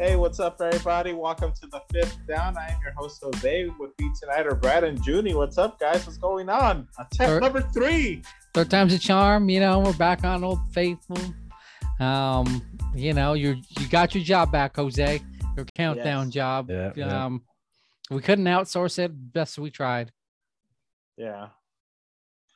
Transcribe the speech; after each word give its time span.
Hey, 0.00 0.16
what's 0.16 0.40
up, 0.40 0.58
everybody? 0.62 1.12
Welcome 1.12 1.52
to 1.60 1.66
the 1.66 1.82
fifth 1.92 2.26
down. 2.26 2.56
I 2.56 2.68
am 2.68 2.80
your 2.82 2.92
host 2.92 3.22
Jose. 3.22 3.66
With 3.78 3.90
me 4.00 4.10
tonight 4.18 4.46
are 4.46 4.54
Brad 4.54 4.82
and 4.82 4.98
Junie. 5.04 5.34
What's 5.34 5.58
up, 5.58 5.78
guys? 5.78 6.06
What's 6.06 6.16
going 6.16 6.48
on? 6.48 6.88
Attempt 6.98 7.16
Third- 7.16 7.42
number 7.42 7.60
three. 7.60 8.22
Third 8.54 8.70
time's 8.70 8.94
a 8.94 8.98
charm. 8.98 9.50
You 9.50 9.60
know, 9.60 9.80
we're 9.80 9.92
back 9.92 10.24
on 10.24 10.42
Old 10.42 10.60
Faithful. 10.72 11.18
Um, 12.00 12.62
you 12.94 13.12
know, 13.12 13.34
you 13.34 13.56
you 13.78 13.88
got 13.88 14.14
your 14.14 14.24
job 14.24 14.50
back, 14.50 14.76
Jose. 14.76 15.20
Your 15.54 15.66
countdown 15.76 16.26
Yes. 16.28 16.34
job. 16.34 16.70
Yeah, 16.70 16.92
yeah. 16.96 17.24
Um, 17.26 17.42
we 18.10 18.22
couldn't 18.22 18.46
outsource 18.46 18.98
it. 18.98 19.12
Best 19.14 19.58
we 19.58 19.70
tried. 19.70 20.12
Yeah. 21.18 21.48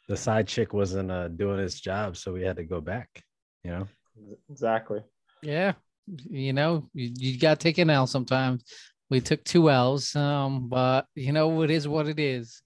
the 0.09 0.17
side 0.17 0.47
chick 0.49 0.73
wasn't 0.73 1.11
uh, 1.11 1.29
doing 1.29 1.59
his 1.59 1.79
job, 1.81 2.17
so 2.17 2.33
we 2.33 2.43
had 2.43 2.57
to 2.57 2.65
go 2.65 2.81
back. 2.81 3.23
You 3.63 3.71
know, 3.71 3.89
Exactly. 4.51 5.03
Yeah, 5.43 5.73
you 6.07 6.53
know, 6.53 6.89
you, 6.95 7.13
you 7.17 7.39
got 7.39 7.59
to 7.59 7.63
take 7.63 7.79
an 7.79 7.91
L 7.91 8.07
sometimes. 8.07 8.65
We 9.11 9.21
took 9.21 9.45
two 9.45 9.71
L's, 9.71 10.15
um, 10.17 10.69
but 10.69 11.07
you 11.15 11.33
know, 11.33 11.63
it 11.63 11.71
is 11.71 11.87
what 11.87 12.09
it 12.09 12.19
is. 12.19 12.63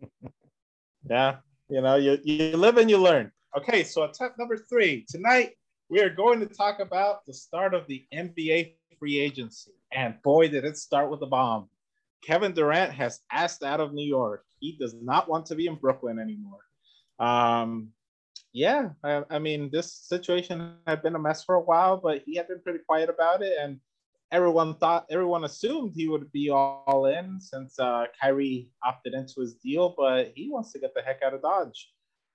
Yeah. 1.08 1.36
You 1.68 1.82
know, 1.82 1.96
you, 1.96 2.18
you 2.24 2.56
live 2.56 2.78
and 2.78 2.90
you 2.90 2.98
learn. 2.98 3.30
Okay, 3.56 3.84
so 3.84 4.04
attempt 4.04 4.38
number 4.38 4.56
three. 4.56 5.04
Tonight, 5.08 5.52
we 5.88 6.00
are 6.00 6.10
going 6.10 6.40
to 6.40 6.46
talk 6.46 6.80
about 6.80 7.24
the 7.26 7.34
start 7.34 7.74
of 7.74 7.86
the 7.86 8.04
NBA 8.12 8.74
free 8.98 9.18
agency. 9.18 9.72
And 9.92 10.20
boy, 10.22 10.48
did 10.48 10.64
it 10.64 10.76
start 10.76 11.10
with 11.10 11.22
a 11.22 11.26
bomb. 11.26 11.68
Kevin 12.22 12.52
Durant 12.52 12.92
has 12.92 13.20
asked 13.30 13.62
out 13.62 13.80
of 13.80 13.92
New 13.92 14.06
York. 14.06 14.44
He 14.60 14.76
does 14.78 14.94
not 14.94 15.28
want 15.28 15.46
to 15.46 15.54
be 15.54 15.66
in 15.66 15.74
Brooklyn 15.76 16.18
anymore. 16.18 16.60
Um, 17.18 17.90
yeah, 18.54 18.90
I, 19.02 19.24
I 19.30 19.38
mean, 19.40 19.68
this 19.70 19.92
situation 19.92 20.76
had 20.86 21.02
been 21.02 21.16
a 21.16 21.18
mess 21.18 21.42
for 21.42 21.56
a 21.56 21.60
while, 21.60 21.96
but 21.96 22.22
he 22.24 22.36
had 22.36 22.46
been 22.46 22.60
pretty 22.62 22.78
quiet 22.88 23.10
about 23.10 23.42
it. 23.42 23.54
And 23.60 23.80
everyone 24.30 24.76
thought, 24.76 25.06
everyone 25.10 25.42
assumed 25.44 25.92
he 25.94 26.06
would 26.06 26.30
be 26.30 26.50
all 26.50 27.06
in 27.06 27.40
since 27.40 27.78
uh, 27.80 28.04
Kyrie 28.18 28.70
opted 28.84 29.12
into 29.12 29.40
his 29.40 29.54
deal, 29.54 29.92
but 29.98 30.32
he 30.36 30.50
wants 30.50 30.72
to 30.72 30.78
get 30.78 30.94
the 30.94 31.02
heck 31.02 31.20
out 31.22 31.34
of 31.34 31.42
Dodge. 31.42 31.90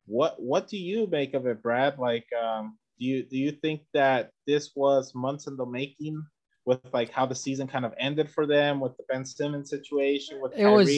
What 0.05 0.35
What 0.41 0.67
do 0.67 0.77
you 0.77 1.07
make 1.07 1.33
of 1.33 1.47
it, 1.47 1.63
Brad? 1.63 1.97
Like, 1.97 2.27
um, 2.33 2.77
do 2.99 3.05
you 3.05 3.23
do 3.23 3.37
you 3.37 3.51
think 3.53 3.83
that 3.93 4.31
this 4.45 4.71
was 4.75 5.15
months 5.15 5.47
in 5.47 5.55
the 5.55 5.65
making 5.65 6.21
with 6.65 6.81
like 6.91 7.11
how 7.11 7.25
the 7.25 7.35
season 7.35 7.65
kind 7.65 7.85
of 7.85 7.93
ended 7.97 8.29
for 8.29 8.45
them 8.45 8.81
with 8.81 8.97
the 8.97 9.03
Ben 9.07 9.23
Simmons 9.23 9.69
situation 9.69 10.41
with 10.41 10.51
It 10.57 10.67
was- 10.67 10.89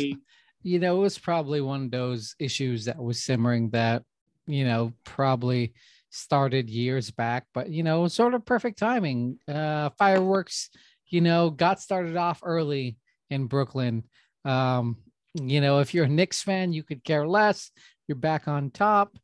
you 0.64 0.78
know, 0.80 0.98
it 0.98 1.00
was 1.00 1.18
probably 1.18 1.62
one 1.62 1.86
of 1.86 1.92
those 1.92 2.36
issues 2.40 2.86
that 2.86 2.98
was 2.98 3.24
simmering 3.24 3.70
that, 3.72 4.04
you 4.52 4.66
know, 4.66 4.94
probably 5.04 5.74
started 6.10 6.70
years 6.70 7.10
back, 7.10 7.46
but 7.54 7.70
you 7.70 7.84
know, 7.84 8.08
sort 8.08 8.34
of 8.34 8.46
perfect 8.46 8.78
timing. 8.78 9.40
Uh 9.48 9.90
fireworks, 9.98 10.70
you 11.08 11.22
know, 11.22 11.50
got 11.50 11.80
started 11.80 12.18
off 12.18 12.42
early 12.44 12.98
in 13.30 13.48
Brooklyn. 13.48 14.04
Um, 14.44 14.98
you 15.36 15.62
know, 15.62 15.80
if 15.80 15.94
you're 15.94 16.06
a 16.06 16.10
Knicks 16.10 16.42
fan, 16.42 16.74
you 16.74 16.84
could 16.84 17.04
care 17.04 17.28
less. 17.28 17.72
You're 18.08 18.18
back 18.18 18.48
on 18.48 18.72
top. 18.72 19.18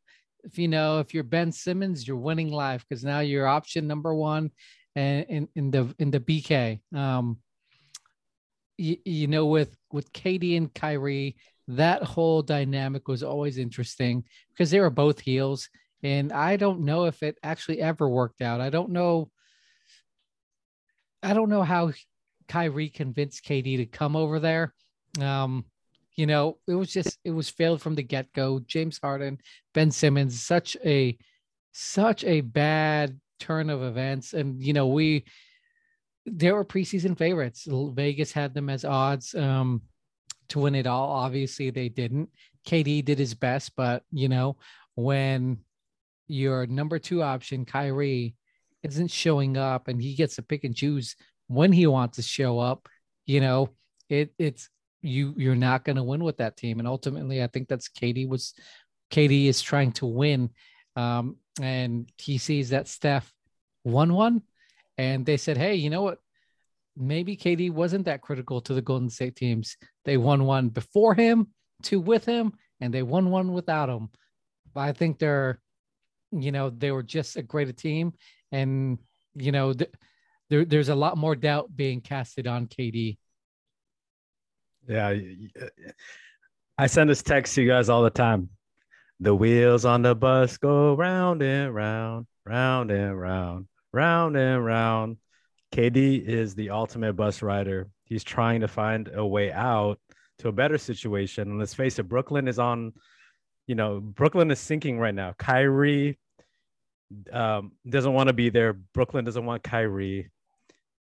If 0.44 0.58
you 0.58 0.68
know, 0.68 1.00
if 1.00 1.12
you're 1.12 1.24
Ben 1.24 1.52
Simmons, 1.52 2.06
you're 2.06 2.16
winning 2.16 2.50
life 2.50 2.84
because 2.88 3.04
now 3.04 3.20
you're 3.20 3.46
option 3.46 3.86
number 3.86 4.14
one 4.14 4.50
and 4.96 5.26
in, 5.28 5.48
in 5.54 5.70
the 5.70 5.94
in 5.98 6.10
the 6.10 6.20
BK. 6.20 6.80
Um 6.94 7.38
you, 8.78 8.96
you 9.04 9.26
know, 9.26 9.46
with 9.46 9.76
with 9.92 10.12
KD 10.12 10.56
and 10.56 10.72
Kyrie, 10.72 11.36
that 11.68 12.02
whole 12.02 12.42
dynamic 12.42 13.08
was 13.08 13.22
always 13.22 13.58
interesting 13.58 14.24
because 14.50 14.70
they 14.70 14.80
were 14.80 14.90
both 14.90 15.20
heels, 15.20 15.68
and 16.02 16.32
I 16.32 16.56
don't 16.56 16.80
know 16.80 17.04
if 17.04 17.22
it 17.22 17.38
actually 17.42 17.80
ever 17.80 18.08
worked 18.08 18.40
out. 18.40 18.60
I 18.60 18.70
don't 18.70 18.90
know. 18.90 19.30
I 21.22 21.34
don't 21.34 21.50
know 21.50 21.62
how 21.62 21.92
Kyrie 22.48 22.88
convinced 22.88 23.44
KD 23.44 23.76
to 23.78 23.86
come 23.86 24.16
over 24.16 24.40
there. 24.40 24.72
Um, 25.20 25.64
you 26.16 26.26
know, 26.26 26.58
it 26.66 26.74
was 26.74 26.92
just 26.92 27.18
it 27.24 27.30
was 27.30 27.50
failed 27.50 27.82
from 27.82 27.94
the 27.94 28.02
get 28.02 28.32
go. 28.32 28.60
James 28.60 28.98
Harden, 29.02 29.38
Ben 29.74 29.90
Simmons, 29.90 30.42
such 30.42 30.76
a 30.84 31.18
such 31.72 32.24
a 32.24 32.40
bad 32.40 33.20
turn 33.38 33.68
of 33.68 33.82
events, 33.82 34.32
and 34.32 34.60
you 34.62 34.72
know 34.72 34.88
we 34.88 35.24
there 36.24 36.54
were 36.54 36.64
preseason 36.64 37.16
favorites. 37.16 37.68
Vegas 37.70 38.32
had 38.32 38.54
them 38.54 38.68
as 38.70 38.84
odds 38.84 39.34
um, 39.34 39.82
to 40.48 40.60
win 40.60 40.74
it 40.74 40.86
all. 40.86 41.10
Obviously, 41.10 41.70
they 41.70 41.88
didn't. 41.88 42.30
KD 42.66 43.04
did 43.04 43.18
his 43.18 43.34
best, 43.34 43.76
but 43.76 44.02
you 44.10 44.28
know, 44.28 44.56
when 44.94 45.58
your 46.26 46.66
number 46.66 46.98
two 46.98 47.22
option, 47.22 47.64
Kyrie, 47.64 48.34
isn't 48.82 49.10
showing 49.10 49.56
up 49.56 49.88
and 49.88 50.00
he 50.00 50.14
gets 50.14 50.36
to 50.36 50.42
pick 50.42 50.64
and 50.64 50.74
choose 50.74 51.16
when 51.48 51.72
he 51.72 51.86
wants 51.86 52.16
to 52.16 52.22
show 52.22 52.58
up, 52.58 52.88
you 53.26 53.40
know, 53.40 53.70
it 54.08 54.32
it's 54.38 54.68
you 55.02 55.34
you're 55.36 55.54
not 55.54 55.84
going 55.84 55.96
to 55.96 56.02
win 56.02 56.22
with 56.22 56.38
that 56.38 56.56
team. 56.56 56.78
And 56.78 56.88
ultimately, 56.88 57.42
I 57.42 57.46
think 57.46 57.68
that's 57.68 57.88
KD 57.88 58.28
was 58.28 58.54
KD 59.10 59.46
is 59.46 59.60
trying 59.60 59.92
to 59.92 60.06
win. 60.06 60.50
Um, 60.96 61.36
and 61.60 62.10
he 62.18 62.38
sees 62.38 62.70
that 62.70 62.88
Steph 62.88 63.32
won 63.84 64.12
one 64.12 64.42
and 64.96 65.24
they 65.24 65.36
said, 65.36 65.56
"Hey, 65.56 65.76
you 65.76 65.90
know 65.90 66.02
what? 66.02 66.18
Maybe 66.98 67.36
KD 67.36 67.70
wasn't 67.70 68.06
that 68.06 68.22
critical 68.22 68.60
to 68.62 68.74
the 68.74 68.82
Golden 68.82 69.08
State 69.08 69.36
teams. 69.36 69.76
They 70.04 70.16
won 70.16 70.44
one 70.44 70.68
before 70.68 71.14
him, 71.14 71.48
two 71.82 72.00
with 72.00 72.24
him, 72.24 72.52
and 72.80 72.92
they 72.92 73.02
won 73.02 73.30
one 73.30 73.52
without 73.52 73.88
him. 73.88 74.08
But 74.74 74.80
I 74.80 74.92
think 74.92 75.18
they're, 75.18 75.60
you 76.32 76.50
know, 76.52 76.70
they 76.70 76.90
were 76.90 77.02
just 77.02 77.36
a 77.36 77.42
greater 77.42 77.72
team, 77.72 78.14
and 78.50 78.98
you 79.34 79.52
know, 79.52 79.72
th- 79.72 79.92
there 80.50 80.64
there's 80.64 80.88
a 80.88 80.94
lot 80.94 81.16
more 81.16 81.36
doubt 81.36 81.74
being 81.74 82.00
casted 82.00 82.46
on 82.46 82.66
KD. 82.66 83.18
yeah. 84.88 85.68
I 86.76 86.86
send 86.86 87.10
this 87.10 87.22
text 87.22 87.54
to 87.54 87.62
you 87.62 87.68
guys 87.68 87.88
all 87.88 88.02
the 88.02 88.10
time. 88.10 88.50
The 89.20 89.34
wheels 89.34 89.84
on 89.84 90.02
the 90.02 90.14
bus 90.14 90.58
go 90.58 90.94
round 90.94 91.42
and 91.42 91.74
round, 91.74 92.26
round 92.46 92.90
and 92.92 93.20
round, 93.20 93.66
round 93.92 94.36
and 94.36 94.64
round. 94.64 95.16
KD 95.72 96.24
is 96.26 96.54
the 96.54 96.70
ultimate 96.70 97.14
bus 97.14 97.42
rider. 97.42 97.88
He's 98.04 98.24
trying 98.24 98.60
to 98.60 98.68
find 98.68 99.10
a 99.12 99.24
way 99.24 99.52
out 99.52 99.98
to 100.38 100.48
a 100.48 100.52
better 100.52 100.78
situation. 100.78 101.50
And 101.50 101.58
let's 101.58 101.74
face 101.74 101.98
it, 101.98 102.08
Brooklyn 102.08 102.48
is 102.48 102.58
on, 102.58 102.92
you 103.66 103.74
know, 103.74 104.00
Brooklyn 104.00 104.50
is 104.50 104.58
sinking 104.58 104.98
right 104.98 105.14
now. 105.14 105.34
Kyrie 105.38 106.18
um, 107.32 107.72
doesn't 107.88 108.12
want 108.12 108.28
to 108.28 108.32
be 108.32 108.48
there. 108.50 108.72
Brooklyn 108.72 109.24
doesn't 109.24 109.44
want 109.44 109.62
Kyrie. 109.62 110.30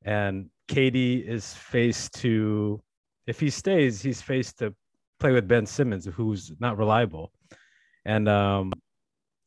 And 0.03 0.49
KD 0.67 1.27
is 1.27 1.53
faced 1.53 2.13
to, 2.21 2.81
if 3.27 3.39
he 3.39 3.49
stays, 3.49 4.01
he's 4.01 4.21
faced 4.21 4.59
to 4.59 4.75
play 5.19 5.31
with 5.31 5.47
Ben 5.47 5.65
Simmons, 5.65 6.05
who's 6.05 6.51
not 6.59 6.77
reliable. 6.77 7.31
And 8.05 8.27
um, 8.27 8.73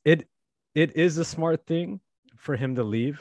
it 0.05 0.29
it 0.75 0.97
is 0.97 1.19
a 1.19 1.25
smart 1.25 1.67
thing 1.67 2.01
for 2.37 2.57
him 2.57 2.77
to 2.77 2.83
leave. 2.83 3.21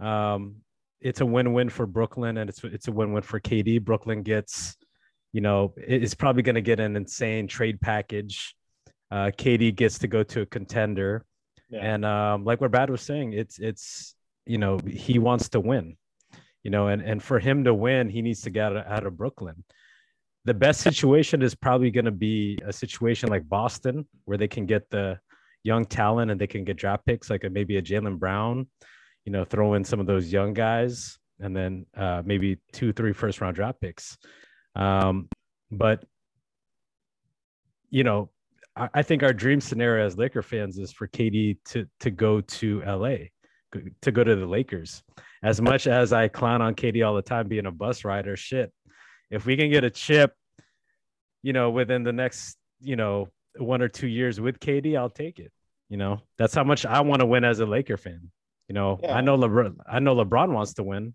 Um, 0.00 0.56
it's 1.04 1.20
a 1.20 1.26
win-win 1.26 1.68
for 1.68 1.86
Brooklyn, 1.86 2.38
and 2.38 2.48
it's 2.50 2.64
it's 2.64 2.88
a 2.88 2.92
win-win 2.92 3.22
for 3.22 3.38
KD. 3.38 3.80
Brooklyn 3.82 4.22
gets, 4.22 4.74
you 5.32 5.40
know, 5.42 5.74
it's 5.76 6.14
probably 6.14 6.42
going 6.42 6.54
to 6.56 6.62
get 6.62 6.80
an 6.80 6.96
insane 6.96 7.46
trade 7.46 7.80
package. 7.80 8.56
Uh, 9.10 9.30
KD 9.36 9.76
gets 9.76 9.98
to 10.00 10.08
go 10.08 10.22
to 10.24 10.40
a 10.40 10.46
contender, 10.46 11.24
Yeah. 11.70 11.94
and 11.94 12.04
um, 12.04 12.44
like 12.44 12.60
what 12.60 12.70
Brad 12.72 12.90
was 12.90 13.02
saying, 13.02 13.34
it's 13.34 13.58
it's 13.60 14.16
you 14.46 14.58
know 14.58 14.78
he 14.88 15.18
wants 15.18 15.50
to 15.50 15.60
win, 15.60 15.96
you 16.64 16.70
know, 16.70 16.88
and 16.88 17.02
and 17.02 17.22
for 17.22 17.38
him 17.38 17.64
to 17.64 17.74
win, 17.74 18.08
he 18.08 18.22
needs 18.22 18.40
to 18.42 18.50
get 18.50 18.74
out 18.76 19.06
of, 19.06 19.16
Brooklyn. 19.16 19.62
The 20.46 20.54
best 20.54 20.80
situation 20.80 21.42
is 21.42 21.54
probably 21.54 21.90
going 21.90 22.04
to 22.06 22.18
be 22.30 22.58
a 22.66 22.72
situation 22.72 23.28
like 23.28 23.48
Boston, 23.48 24.06
where 24.24 24.38
they 24.38 24.48
can 24.48 24.66
get 24.66 24.90
the 24.90 25.18
young 25.64 25.84
talent 25.84 26.30
and 26.30 26.40
they 26.40 26.46
can 26.46 26.64
get 26.64 26.76
draft 26.76 27.04
picks, 27.06 27.30
like 27.30 27.44
a, 27.44 27.50
maybe 27.50 27.76
a 27.76 27.82
Jaylen 27.82 28.18
Brown, 28.18 28.66
you 29.24 29.32
know, 29.32 29.44
throw 29.44 29.74
in 29.74 29.84
some 29.84 30.00
of 30.00 30.06
those 30.06 30.32
young 30.32 30.52
guys, 30.52 31.18
and 31.40 31.56
then 31.56 31.86
uh, 31.96 32.22
maybe 32.24 32.58
two, 32.72 32.92
three 32.92 33.12
first 33.12 33.40
round 33.40 33.56
draft 33.56 33.80
picks. 33.80 34.16
Um, 34.76 35.28
but 35.70 36.04
you 37.90 38.04
know, 38.04 38.30
I, 38.76 38.88
I 38.94 39.02
think 39.02 39.22
our 39.22 39.32
dream 39.32 39.60
scenario 39.60 40.04
as 40.04 40.18
Laker 40.18 40.42
fans 40.42 40.78
is 40.78 40.92
for 40.92 41.08
KD 41.08 41.58
to 41.66 41.86
to 42.00 42.10
go 42.10 42.40
to 42.40 42.82
LA, 42.86 43.16
to 44.02 44.12
go 44.12 44.24
to 44.24 44.36
the 44.36 44.46
Lakers. 44.46 45.02
As 45.42 45.60
much 45.60 45.86
as 45.86 46.12
I 46.12 46.28
clown 46.28 46.62
on 46.62 46.74
KD 46.74 47.06
all 47.06 47.14
the 47.14 47.22
time 47.22 47.48
being 47.48 47.66
a 47.66 47.70
bus 47.70 48.04
rider, 48.04 48.36
shit. 48.36 48.72
If 49.30 49.46
we 49.46 49.56
can 49.56 49.70
get 49.70 49.84
a 49.84 49.90
chip, 49.90 50.32
you 51.42 51.52
know, 51.52 51.70
within 51.70 52.02
the 52.02 52.12
next, 52.12 52.56
you 52.80 52.96
know, 52.96 53.28
one 53.58 53.82
or 53.82 53.88
two 53.88 54.06
years 54.06 54.40
with 54.40 54.58
KD, 54.58 54.96
I'll 54.96 55.10
take 55.10 55.38
it. 55.38 55.52
You 55.88 55.96
know, 55.96 56.20
that's 56.38 56.54
how 56.54 56.64
much 56.64 56.86
I 56.86 57.00
want 57.00 57.20
to 57.20 57.26
win 57.26 57.44
as 57.44 57.60
a 57.60 57.66
Laker 57.66 57.96
fan. 57.96 58.30
You 58.68 58.74
know, 58.74 58.98
Yeah. 59.02 59.14
I 59.16 59.20
know 59.20 59.36
LeBron, 59.36 59.76
I 59.86 59.98
know 59.98 60.14
LeBron 60.16 60.52
wants 60.52 60.74
to 60.74 60.82
win. 60.82 61.14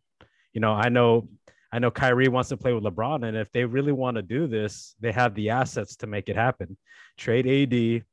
You 0.53 0.61
know, 0.61 0.73
I 0.73 0.89
know 0.89 1.27
I 1.71 1.79
know 1.79 1.91
Kyrie 1.91 2.29
wants 2.29 2.49
to 2.49 2.57
play 2.57 2.73
with 2.73 2.83
LeBron, 2.83 3.27
and 3.27 3.37
if 3.37 3.51
they 3.51 3.63
really 3.63 3.91
want 3.91 4.15
to 4.15 4.23
do 4.23 4.47
this, 4.47 4.95
they 4.99 5.11
have 5.11 5.35
the 5.35 5.51
assets 5.51 5.95
to 5.97 6.07
make 6.07 6.27
it 6.27 6.35
happen. 6.35 6.77
Trade 7.17 7.45
AD, 7.45 8.03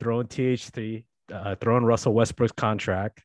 throw 0.00 0.20
in 0.20 0.26
THT, 0.26 1.04
uh, 1.32 1.54
throw 1.56 1.76
in 1.76 1.84
Russell 1.84 2.12
Westbrook's 2.12 2.52
contract, 2.52 3.22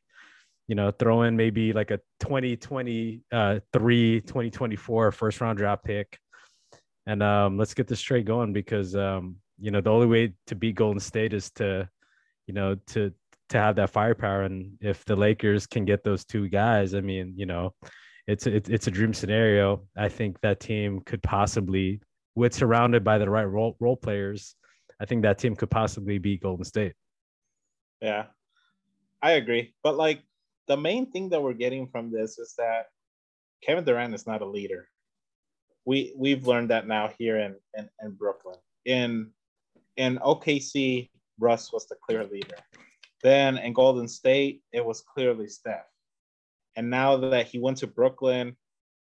you 0.68 0.74
know, 0.76 0.92
throw 0.92 1.22
in 1.22 1.36
maybe 1.36 1.72
like 1.72 1.90
a 1.90 1.98
2023, 2.20 3.22
uh, 3.32 3.58
2024 3.72 5.12
first 5.12 5.40
round 5.40 5.58
draft 5.58 5.84
pick. 5.84 6.18
And 7.06 7.22
um, 7.22 7.56
let's 7.56 7.74
get 7.74 7.88
this 7.88 8.02
trade 8.02 8.26
going 8.26 8.52
because, 8.52 8.94
um, 8.94 9.36
you 9.58 9.70
know, 9.70 9.80
the 9.80 9.90
only 9.90 10.06
way 10.06 10.34
to 10.46 10.54
beat 10.54 10.76
Golden 10.76 11.00
State 11.00 11.32
is 11.32 11.50
to, 11.52 11.88
you 12.46 12.54
know, 12.54 12.76
to, 12.88 13.12
to 13.48 13.58
have 13.58 13.76
that 13.76 13.90
firepower. 13.90 14.42
And 14.42 14.76
if 14.80 15.04
the 15.04 15.16
Lakers 15.16 15.66
can 15.66 15.84
get 15.84 16.04
those 16.04 16.24
two 16.24 16.48
guys, 16.48 16.94
I 16.94 17.00
mean, 17.00 17.34
you 17.36 17.46
know, 17.46 17.74
it's, 18.26 18.46
it's, 18.46 18.68
it's 18.68 18.86
a 18.86 18.90
dream 18.90 19.14
scenario. 19.14 19.86
I 19.96 20.08
think 20.08 20.40
that 20.40 20.60
team 20.60 21.00
could 21.00 21.22
possibly, 21.22 22.00
with 22.34 22.54
surrounded 22.54 23.04
by 23.04 23.18
the 23.18 23.28
right 23.28 23.44
role, 23.44 23.76
role 23.80 23.96
players, 23.96 24.54
I 25.00 25.04
think 25.04 25.22
that 25.22 25.38
team 25.38 25.56
could 25.56 25.70
possibly 25.70 26.18
beat 26.18 26.42
Golden 26.42 26.64
State. 26.64 26.94
Yeah, 28.00 28.26
I 29.22 29.32
agree. 29.32 29.74
But 29.82 29.96
like 29.96 30.22
the 30.66 30.76
main 30.76 31.10
thing 31.10 31.30
that 31.30 31.42
we're 31.42 31.54
getting 31.54 31.88
from 31.88 32.10
this 32.10 32.38
is 32.38 32.54
that 32.58 32.86
Kevin 33.62 33.84
Durant 33.84 34.14
is 34.14 34.26
not 34.26 34.42
a 34.42 34.46
leader. 34.46 34.88
We 35.84 36.12
we've 36.16 36.46
learned 36.46 36.70
that 36.70 36.86
now 36.86 37.10
here 37.18 37.38
in 37.38 37.56
in, 37.76 37.88
in 38.02 38.12
Brooklyn. 38.12 38.56
In 38.84 39.30
in 39.96 40.18
OKC, 40.18 41.10
Russ 41.38 41.72
was 41.72 41.86
the 41.86 41.96
clear 42.04 42.24
leader. 42.24 42.56
Then 43.22 43.58
in 43.58 43.72
Golden 43.72 44.08
State, 44.08 44.62
it 44.72 44.84
was 44.84 45.02
clearly 45.02 45.48
Steph. 45.48 45.86
And 46.76 46.90
now 46.90 47.16
that 47.16 47.48
he 47.48 47.58
went 47.58 47.78
to 47.78 47.86
Brooklyn, 47.86 48.56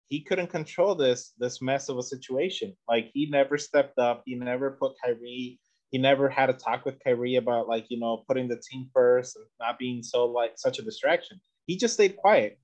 he 0.09 0.21
couldn't 0.21 0.47
control 0.47 0.95
this 0.95 1.33
this 1.37 1.61
mess 1.61 1.89
of 1.89 1.97
a 1.97 2.03
situation. 2.03 2.75
Like 2.87 3.11
he 3.13 3.27
never 3.29 3.57
stepped 3.57 3.99
up. 3.99 4.23
He 4.25 4.35
never 4.35 4.71
put 4.71 4.95
Kyrie 5.03 5.59
he 5.91 5.97
never 5.97 6.27
had 6.27 6.49
a 6.49 6.53
talk 6.53 6.85
with 6.85 7.01
Kyrie 7.03 7.35
about 7.35 7.67
like 7.67 7.85
you 7.89 7.99
know 7.99 8.23
putting 8.27 8.47
the 8.47 8.57
team 8.57 8.89
first 8.93 9.35
and 9.35 9.45
not 9.59 9.79
being 9.79 10.03
so 10.03 10.25
like 10.25 10.53
such 10.55 10.79
a 10.79 10.83
distraction. 10.83 11.39
He 11.65 11.77
just 11.77 11.93
stayed 11.93 12.17
quiet, 12.17 12.59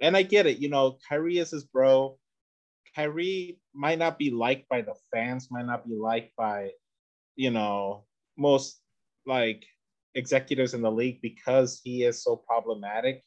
and 0.00 0.16
I 0.16 0.22
get 0.22 0.46
it. 0.46 0.58
You 0.58 0.68
know, 0.68 0.98
Kyrie 1.08 1.38
is 1.38 1.50
his 1.50 1.64
bro. 1.64 2.18
Kyrie 2.94 3.58
might 3.74 3.98
not 3.98 4.18
be 4.18 4.30
liked 4.30 4.68
by 4.68 4.80
the 4.80 4.94
fans, 5.12 5.48
might 5.50 5.66
not 5.66 5.86
be 5.86 5.94
liked 5.94 6.34
by, 6.36 6.70
you 7.34 7.50
know, 7.50 8.04
most 8.38 8.80
like 9.26 9.66
executives 10.16 10.74
in 10.74 10.82
the 10.82 10.90
league 10.90 11.20
because 11.22 11.80
he 11.84 12.02
is 12.02 12.22
so 12.22 12.36
problematic. 12.36 13.22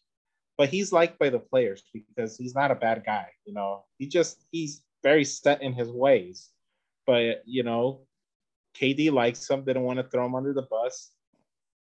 But 0.57 0.69
he's 0.69 0.91
liked 0.91 1.17
by 1.17 1.29
the 1.29 1.39
players 1.39 1.83
because 1.93 2.35
he's 2.35 2.53
not 2.53 2.71
a 2.71 2.75
bad 2.75 3.03
guy. 3.05 3.27
You 3.45 3.53
know, 3.53 3.85
he 3.97 4.07
just 4.07 4.43
he's 4.51 4.81
very 5.01 5.23
set 5.23 5.61
in 5.61 5.73
his 5.73 5.89
ways. 5.89 6.49
But 7.07 7.43
you 7.45 7.63
know, 7.63 8.01
KD 8.75 9.11
likes 9.11 9.49
him, 9.49 9.63
didn't 9.63 9.83
want 9.83 9.99
to 9.99 10.03
throw 10.03 10.25
him 10.25 10.35
under 10.35 10.53
the 10.53 10.63
bus. 10.63 11.11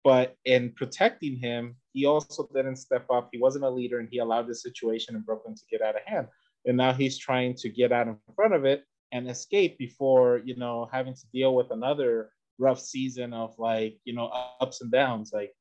But 0.05 0.37
in 0.45 0.73
protecting 0.73 1.37
him, 1.37 1.77
he 1.93 2.07
also 2.07 2.49
didn't 2.55 2.77
step 2.77 3.07
up. 3.11 3.31
He 3.33 3.39
wasn't 3.39 3.65
a 3.65 3.71
leader 3.71 3.99
and 3.99 4.09
he 4.11 4.19
allowed 4.19 4.47
the 4.47 4.55
situation 4.55 5.17
in 5.17 5.23
Brooklyn 5.23 5.55
to 5.55 5.63
get 5.71 5.83
out 5.83 5.97
of 5.97 6.03
hand. 6.05 6.29
And 6.65 6.77
now 6.77 6.93
he's 6.93 7.19
trying 7.19 7.55
to 7.57 7.69
get 7.69 7.91
out 7.91 8.07
in 8.07 8.17
front 8.37 8.55
of 8.55 8.65
it 8.65 8.85
and 9.13 9.29
escape 9.29 9.79
before, 9.79 10.43
you 10.45 10.57
know, 10.57 10.89
having 10.93 11.15
to 11.15 11.27
deal 11.33 11.55
with 11.55 11.71
another 11.71 12.31
rough 12.59 12.81
season 12.81 13.33
of 13.33 13.59
like, 13.59 13.99
you 14.05 14.15
know, 14.15 14.27
ups 14.61 14.81
and 14.81 14.91
downs. 14.91 15.31
Like, 15.33 15.53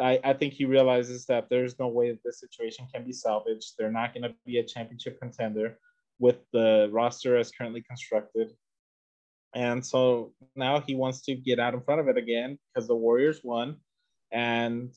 I, 0.00 0.18
I 0.24 0.32
think 0.32 0.54
he 0.54 0.64
realizes 0.64 1.26
that 1.26 1.48
there's 1.50 1.78
no 1.78 1.88
way 1.88 2.10
that 2.10 2.22
this 2.24 2.40
situation 2.40 2.86
can 2.92 3.04
be 3.04 3.12
salvaged. 3.12 3.74
They're 3.78 3.90
not 3.90 4.14
going 4.14 4.22
to 4.22 4.34
be 4.46 4.58
a 4.58 4.64
championship 4.64 5.20
contender 5.20 5.78
with 6.18 6.38
the 6.52 6.88
roster 6.92 7.36
as 7.36 7.50
currently 7.50 7.82
constructed. 7.82 8.52
And 9.54 9.84
so 9.84 10.32
now 10.56 10.80
he 10.80 10.94
wants 10.94 11.20
to 11.22 11.34
get 11.34 11.58
out 11.58 11.74
in 11.74 11.82
front 11.82 12.00
of 12.00 12.08
it 12.08 12.16
again 12.16 12.58
because 12.74 12.88
the 12.88 12.96
Warriors 12.96 13.40
won. 13.44 13.76
And 14.30 14.92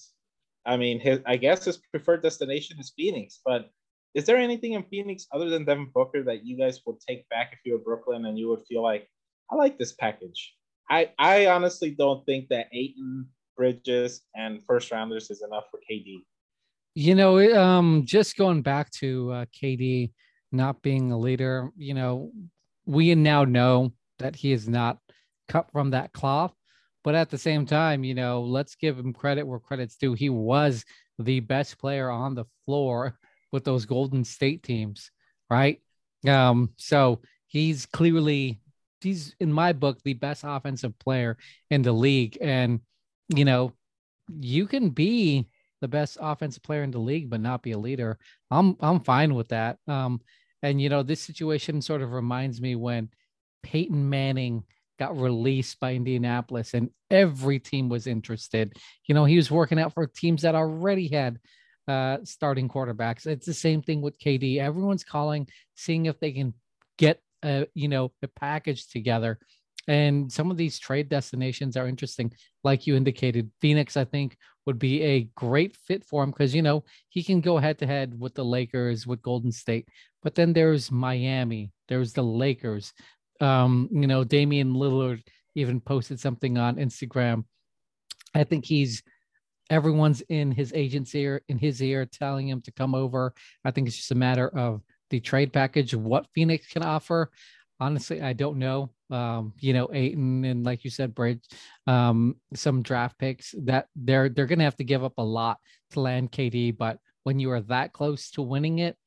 I 0.65 0.77
mean, 0.77 0.99
his 0.99 1.19
I 1.25 1.35
guess 1.35 1.65
his 1.65 1.77
preferred 1.91 2.23
destination 2.23 2.79
is 2.79 2.93
Phoenix. 2.95 3.41
But 3.43 3.69
is 4.13 4.25
there 4.25 4.37
anything 4.37 4.73
in 4.73 4.83
Phoenix 4.83 5.27
other 5.33 5.49
than 5.49 5.65
Devin 5.65 5.91
Booker 5.93 6.23
that 6.23 6.45
you 6.45 6.57
guys 6.57 6.79
would 6.85 7.01
take 7.01 7.27
back 7.27 7.51
if 7.51 7.59
you 7.65 7.73
were 7.73 7.79
Brooklyn 7.79 8.25
and 8.25 8.39
you 8.39 8.47
would 8.47 8.65
feel 8.65 8.81
like, 8.81 9.09
I 9.51 9.55
like 9.55 9.77
this 9.77 9.93
package? 9.93 10.55
I, 10.89 11.11
I 11.17 11.47
honestly 11.47 11.91
don't 11.91 12.25
think 12.25 12.49
that 12.49 12.67
Ayton, 12.71 13.27
Bridges, 13.57 14.21
and 14.35 14.63
first 14.63 14.91
rounders 14.91 15.29
is 15.31 15.41
enough 15.41 15.65
for 15.71 15.79
KD. 15.89 16.19
You 16.93 17.15
know, 17.15 17.39
um, 17.59 18.03
just 18.05 18.37
going 18.37 18.61
back 18.61 18.91
to 18.91 19.31
uh, 19.31 19.45
KD 19.45 20.11
not 20.51 20.81
being 20.81 21.11
a 21.11 21.17
leader, 21.17 21.71
you 21.75 21.93
know, 21.93 22.31
we 22.85 23.13
now 23.15 23.43
know 23.43 23.91
that 24.19 24.35
he 24.35 24.51
is 24.51 24.69
not 24.69 24.99
cut 25.47 25.69
from 25.71 25.91
that 25.91 26.13
cloth. 26.13 26.53
But 27.03 27.15
at 27.15 27.29
the 27.29 27.37
same 27.37 27.65
time, 27.65 28.03
you 28.03 28.15
know, 28.15 28.41
let's 28.41 28.75
give 28.75 28.97
him 28.97 29.13
credit 29.13 29.45
where 29.45 29.59
credit's 29.59 29.95
due. 29.95 30.13
He 30.13 30.29
was 30.29 30.83
the 31.19 31.39
best 31.39 31.77
player 31.77 32.09
on 32.09 32.33
the 32.33 32.45
floor 32.65 33.19
with 33.51 33.63
those 33.63 33.85
Golden 33.85 34.23
State 34.23 34.63
teams, 34.63 35.11
right? 35.49 35.79
Um, 36.27 36.71
so 36.77 37.21
he's 37.45 37.85
clearly 37.85 38.59
he's 39.01 39.35
in 39.39 39.51
my 39.51 39.73
book 39.73 40.01
the 40.03 40.13
best 40.13 40.43
offensive 40.45 40.97
player 40.99 41.37
in 41.69 41.81
the 41.81 41.91
league. 41.91 42.37
And 42.41 42.81
you 43.29 43.45
know, 43.45 43.73
you 44.39 44.67
can 44.67 44.89
be 44.89 45.47
the 45.81 45.87
best 45.87 46.17
offensive 46.19 46.63
player 46.63 46.83
in 46.83 46.91
the 46.91 46.99
league, 46.99 47.29
but 47.29 47.41
not 47.41 47.63
be 47.63 47.71
a 47.71 47.77
leader. 47.77 48.17
I'm 48.51 48.77
I'm 48.79 49.01
fine 49.01 49.33
with 49.33 49.49
that. 49.49 49.77
Um, 49.87 50.21
and 50.61 50.81
you 50.81 50.89
know, 50.89 51.03
this 51.03 51.21
situation 51.21 51.81
sort 51.81 52.01
of 52.01 52.11
reminds 52.11 52.61
me 52.61 52.75
when 52.75 53.09
Peyton 53.63 54.09
Manning 54.09 54.63
got 54.97 55.19
released 55.19 55.79
by 55.79 55.93
Indianapolis 55.93 56.73
and 56.73 56.89
every 57.11 57.59
team 57.59 57.89
was 57.89 58.07
interested. 58.07 58.73
You 59.07 59.15
know, 59.15 59.25
he 59.25 59.35
was 59.35 59.51
working 59.51 59.79
out 59.79 59.93
for 59.93 60.07
teams 60.07 60.43
that 60.43 60.55
already 60.55 61.07
had 61.07 61.39
uh, 61.87 62.17
starting 62.23 62.69
quarterbacks. 62.69 63.27
It's 63.27 63.45
the 63.45 63.53
same 63.53 63.81
thing 63.81 64.01
with 64.01 64.19
KD. 64.19 64.57
Everyone's 64.57 65.03
calling, 65.03 65.47
seeing 65.75 66.05
if 66.05 66.19
they 66.19 66.31
can 66.31 66.53
get 66.97 67.21
a, 67.45 67.67
you 67.73 67.87
know, 67.87 68.11
a 68.23 68.27
package 68.27 68.87
together. 68.87 69.39
And 69.87 70.31
some 70.31 70.49
of 70.49 70.57
these 70.57 70.79
trade 70.79 71.09
destinations 71.09 71.77
are 71.77 71.87
interesting. 71.87 72.33
Like 72.63 72.87
you 72.87 72.95
indicated, 72.95 73.51
Phoenix, 73.61 73.95
I 73.95 74.05
think, 74.05 74.35
would 74.65 74.79
be 74.79 75.01
a 75.03 75.29
great 75.35 75.77
fit 75.77 76.03
for 76.03 76.23
him 76.23 76.31
because, 76.31 76.55
you 76.55 76.63
know, 76.63 76.83
he 77.09 77.23
can 77.23 77.39
go 77.39 77.57
head 77.57 77.77
to 77.79 77.87
head 77.87 78.19
with 78.19 78.33
the 78.33 78.43
Lakers, 78.43 79.05
with 79.05 79.21
Golden 79.21 79.51
State. 79.51 79.87
But 80.23 80.33
then 80.33 80.53
there's 80.53 80.91
Miami, 80.91 81.71
there's 81.87 82.13
the 82.13 82.23
Lakers, 82.23 82.93
um, 83.41 83.89
you 83.91 84.07
know, 84.07 84.23
Damian 84.23 84.73
Lillard 84.73 85.21
even 85.55 85.79
posted 85.79 86.19
something 86.19 86.57
on 86.57 86.77
Instagram. 86.77 87.45
I 88.33 88.43
think 88.43 88.65
he's 88.65 89.03
everyone's 89.69 90.21
in 90.21 90.51
his 90.51 90.73
agent's 90.73 91.15
ear, 91.15 91.41
in 91.47 91.57
his 91.57 91.81
ear, 91.81 92.05
telling 92.05 92.47
him 92.47 92.61
to 92.61 92.71
come 92.71 92.95
over. 92.95 93.33
I 93.63 93.71
think 93.71 93.87
it's 93.87 93.97
just 93.97 94.11
a 94.11 94.15
matter 94.15 94.47
of 94.47 94.81
the 95.09 95.19
trade 95.19 95.53
package, 95.53 95.93
what 95.93 96.27
Phoenix 96.33 96.67
can 96.67 96.83
offer. 96.83 97.31
Honestly, 97.79 98.21
I 98.21 98.33
don't 98.33 98.57
know. 98.57 98.91
Um, 99.09 99.53
you 99.59 99.73
know, 99.73 99.89
Ayton 99.93 100.45
and 100.45 100.63
like 100.65 100.83
you 100.83 100.89
said, 100.89 101.13
Bridge, 101.13 101.43
um, 101.87 102.37
some 102.53 102.81
draft 102.81 103.17
picks 103.19 103.53
that 103.63 103.87
they're 103.95 104.29
they're 104.29 104.45
gonna 104.47 104.63
have 104.63 104.77
to 104.77 104.83
give 104.83 105.03
up 105.03 105.13
a 105.17 105.23
lot 105.23 105.57
to 105.91 105.99
land 105.99 106.31
KD, 106.31 106.75
but 106.77 106.99
when 107.23 107.39
you 107.39 107.51
are 107.51 107.61
that 107.61 107.91
close 107.91 108.31
to 108.31 108.41
winning 108.41 108.79
it, 108.79 108.97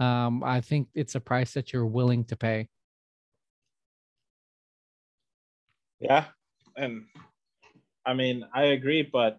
um, 0.00 0.42
I 0.44 0.60
think 0.60 0.88
it's 0.94 1.14
a 1.14 1.20
price 1.20 1.54
that 1.54 1.72
you're 1.72 1.86
willing 1.86 2.24
to 2.24 2.36
pay. 2.36 2.68
Yeah, 6.00 6.26
and 6.76 7.04
I 8.04 8.12
mean 8.12 8.44
I 8.52 8.64
agree, 8.64 9.02
but 9.02 9.38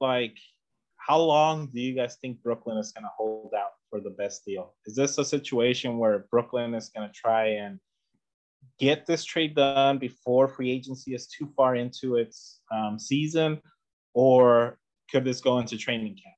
like, 0.00 0.36
how 0.96 1.18
long 1.18 1.68
do 1.72 1.80
you 1.80 1.94
guys 1.94 2.16
think 2.20 2.42
Brooklyn 2.42 2.78
is 2.78 2.92
going 2.92 3.04
to 3.04 3.10
hold 3.16 3.52
out 3.56 3.72
for 3.94 4.00
the 4.00 4.10
best 4.10 4.44
deal? 4.44 4.74
Is 4.86 4.96
this 4.96 5.18
a 5.18 5.24
situation 5.24 5.98
where 5.98 6.26
Brooklyn 6.32 6.74
is 6.74 6.88
going 6.88 7.08
to 7.08 7.14
try 7.14 7.50
and 7.50 7.78
get 8.80 9.06
this 9.06 9.24
trade 9.24 9.54
done 9.54 9.98
before 9.98 10.48
free 10.48 10.68
agency 10.72 11.14
is 11.14 11.28
too 11.28 11.48
far 11.56 11.76
into 11.76 12.16
its 12.16 12.60
um, 12.74 12.98
season, 12.98 13.60
or 14.12 14.78
could 15.12 15.24
this 15.24 15.40
go 15.40 15.60
into 15.60 15.78
training 15.78 16.16
camp? 16.16 16.34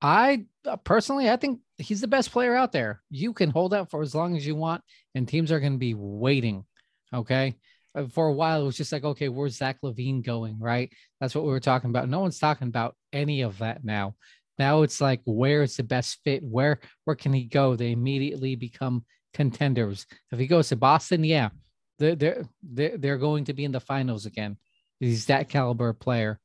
I 0.00 0.46
uh, 0.64 0.76
personally, 0.76 1.28
I 1.28 1.36
think 1.36 1.58
he's 1.78 2.00
the 2.00 2.06
best 2.06 2.30
player 2.30 2.54
out 2.54 2.70
there. 2.70 3.02
You 3.10 3.32
can 3.32 3.50
hold 3.50 3.74
out 3.74 3.90
for 3.90 4.00
as 4.00 4.14
long 4.14 4.36
as 4.36 4.46
you 4.46 4.54
want, 4.54 4.84
and 5.16 5.26
teams 5.26 5.50
are 5.50 5.58
going 5.58 5.72
to 5.72 5.78
be 5.78 5.94
waiting. 5.94 6.64
Okay. 7.12 7.56
Uh, 7.92 8.06
for 8.06 8.28
a 8.28 8.32
while 8.32 8.62
it 8.62 8.64
was 8.64 8.76
just 8.76 8.92
like, 8.92 9.04
okay, 9.04 9.28
where's 9.28 9.56
Zach 9.56 9.78
LaVine 9.82 10.24
going? 10.24 10.60
Right. 10.60 10.92
That's 11.20 11.34
what 11.34 11.44
we 11.44 11.50
were 11.50 11.60
talking 11.60 11.90
about. 11.90 12.08
No 12.08 12.20
one's 12.20 12.38
talking 12.38 12.68
about 12.68 12.94
any 13.12 13.42
of 13.42 13.58
that 13.58 13.84
now. 13.84 14.14
Now 14.58 14.82
it's 14.82 15.00
like, 15.00 15.20
where 15.24 15.62
is 15.62 15.76
the 15.76 15.82
best 15.82 16.20
fit? 16.24 16.42
Where 16.42 16.80
where 17.04 17.16
can 17.16 17.32
he 17.32 17.44
go? 17.44 17.76
They 17.76 17.92
immediately 17.92 18.54
become 18.54 19.04
contenders. 19.34 20.06
If 20.30 20.38
he 20.38 20.46
goes 20.46 20.68
to 20.68 20.76
Boston, 20.76 21.24
yeah, 21.24 21.50
they're 21.98 22.16
they're 22.16 22.44
they're, 22.62 22.98
they're 22.98 23.18
going 23.18 23.44
to 23.44 23.54
be 23.54 23.64
in 23.64 23.72
the 23.72 23.80
finals 23.80 24.26
again. 24.26 24.56
He's 25.00 25.26
that 25.26 25.48
caliber 25.48 25.92
player. 25.92 26.38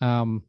Um, 0.00 0.42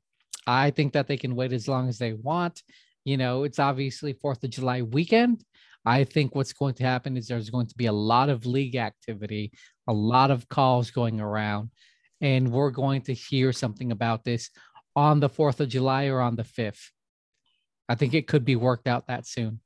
I 0.46 0.72
think 0.72 0.94
that 0.94 1.08
they 1.08 1.18
can 1.18 1.36
wait 1.36 1.54
as 1.54 1.68
long 1.68 1.88
as 1.88 1.98
they 1.98 2.14
want. 2.14 2.62
You 3.06 3.18
know, 3.18 3.44
it's 3.44 3.60
obviously 3.60 4.14
Fourth 4.14 4.44
of 4.44 4.50
July 4.50 4.82
weekend. 4.82 5.44
I 5.86 6.04
think 6.06 6.34
what's 6.34 6.54
going 6.54 6.76
to 6.76 6.84
happen 6.84 7.18
is 7.18 7.28
there's 7.28 7.50
going 7.50 7.68
to 7.68 7.76
be 7.76 7.88
a 7.88 7.94
lot 7.94 8.30
of 8.30 8.46
league 8.46 8.76
activity, 8.76 9.52
a 9.88 9.94
lot 9.94 10.32
of 10.32 10.48
calls 10.48 10.92
going 10.92 11.20
around, 11.20 11.72
and 12.22 12.52
we're 12.52 12.72
going 12.72 13.02
to 13.04 13.14
hear 13.14 13.52
something 13.52 13.92
about 13.92 14.24
this 14.24 14.50
on 14.96 15.20
the 15.20 15.30
4th 15.30 15.60
of 15.60 15.70
July 15.70 16.06
or 16.06 16.22
on 16.22 16.36
the 16.36 16.44
5th. 16.44 16.90
I 17.90 17.96
think 17.96 18.14
it 18.14 18.28
could 18.28 18.46
be 18.46 18.56
worked 18.56 18.88
out 18.88 19.08
that 19.08 19.28
soon. 19.28 19.60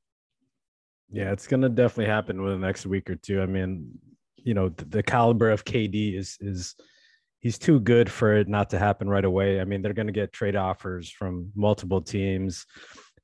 Yeah, 1.10 1.32
it's 1.32 1.46
gonna 1.46 1.68
definitely 1.68 2.10
happen 2.12 2.42
within 2.42 2.60
the 2.60 2.66
next 2.66 2.86
week 2.86 3.08
or 3.08 3.16
two. 3.16 3.40
I 3.40 3.46
mean, 3.46 3.98
you 4.36 4.54
know, 4.54 4.68
the, 4.70 4.84
the 4.84 5.02
caliber 5.02 5.50
of 5.50 5.64
KD 5.64 6.18
is 6.18 6.36
is 6.40 6.74
he's 7.40 7.58
too 7.58 7.80
good 7.80 8.10
for 8.10 8.34
it 8.34 8.48
not 8.48 8.70
to 8.70 8.78
happen 8.78 9.08
right 9.08 9.24
away. 9.24 9.60
I 9.60 9.64
mean, 9.64 9.80
they're 9.82 9.94
gonna 9.94 10.12
get 10.12 10.32
trade 10.32 10.56
offers 10.56 11.10
from 11.10 11.50
multiple 11.54 12.02
teams, 12.02 12.66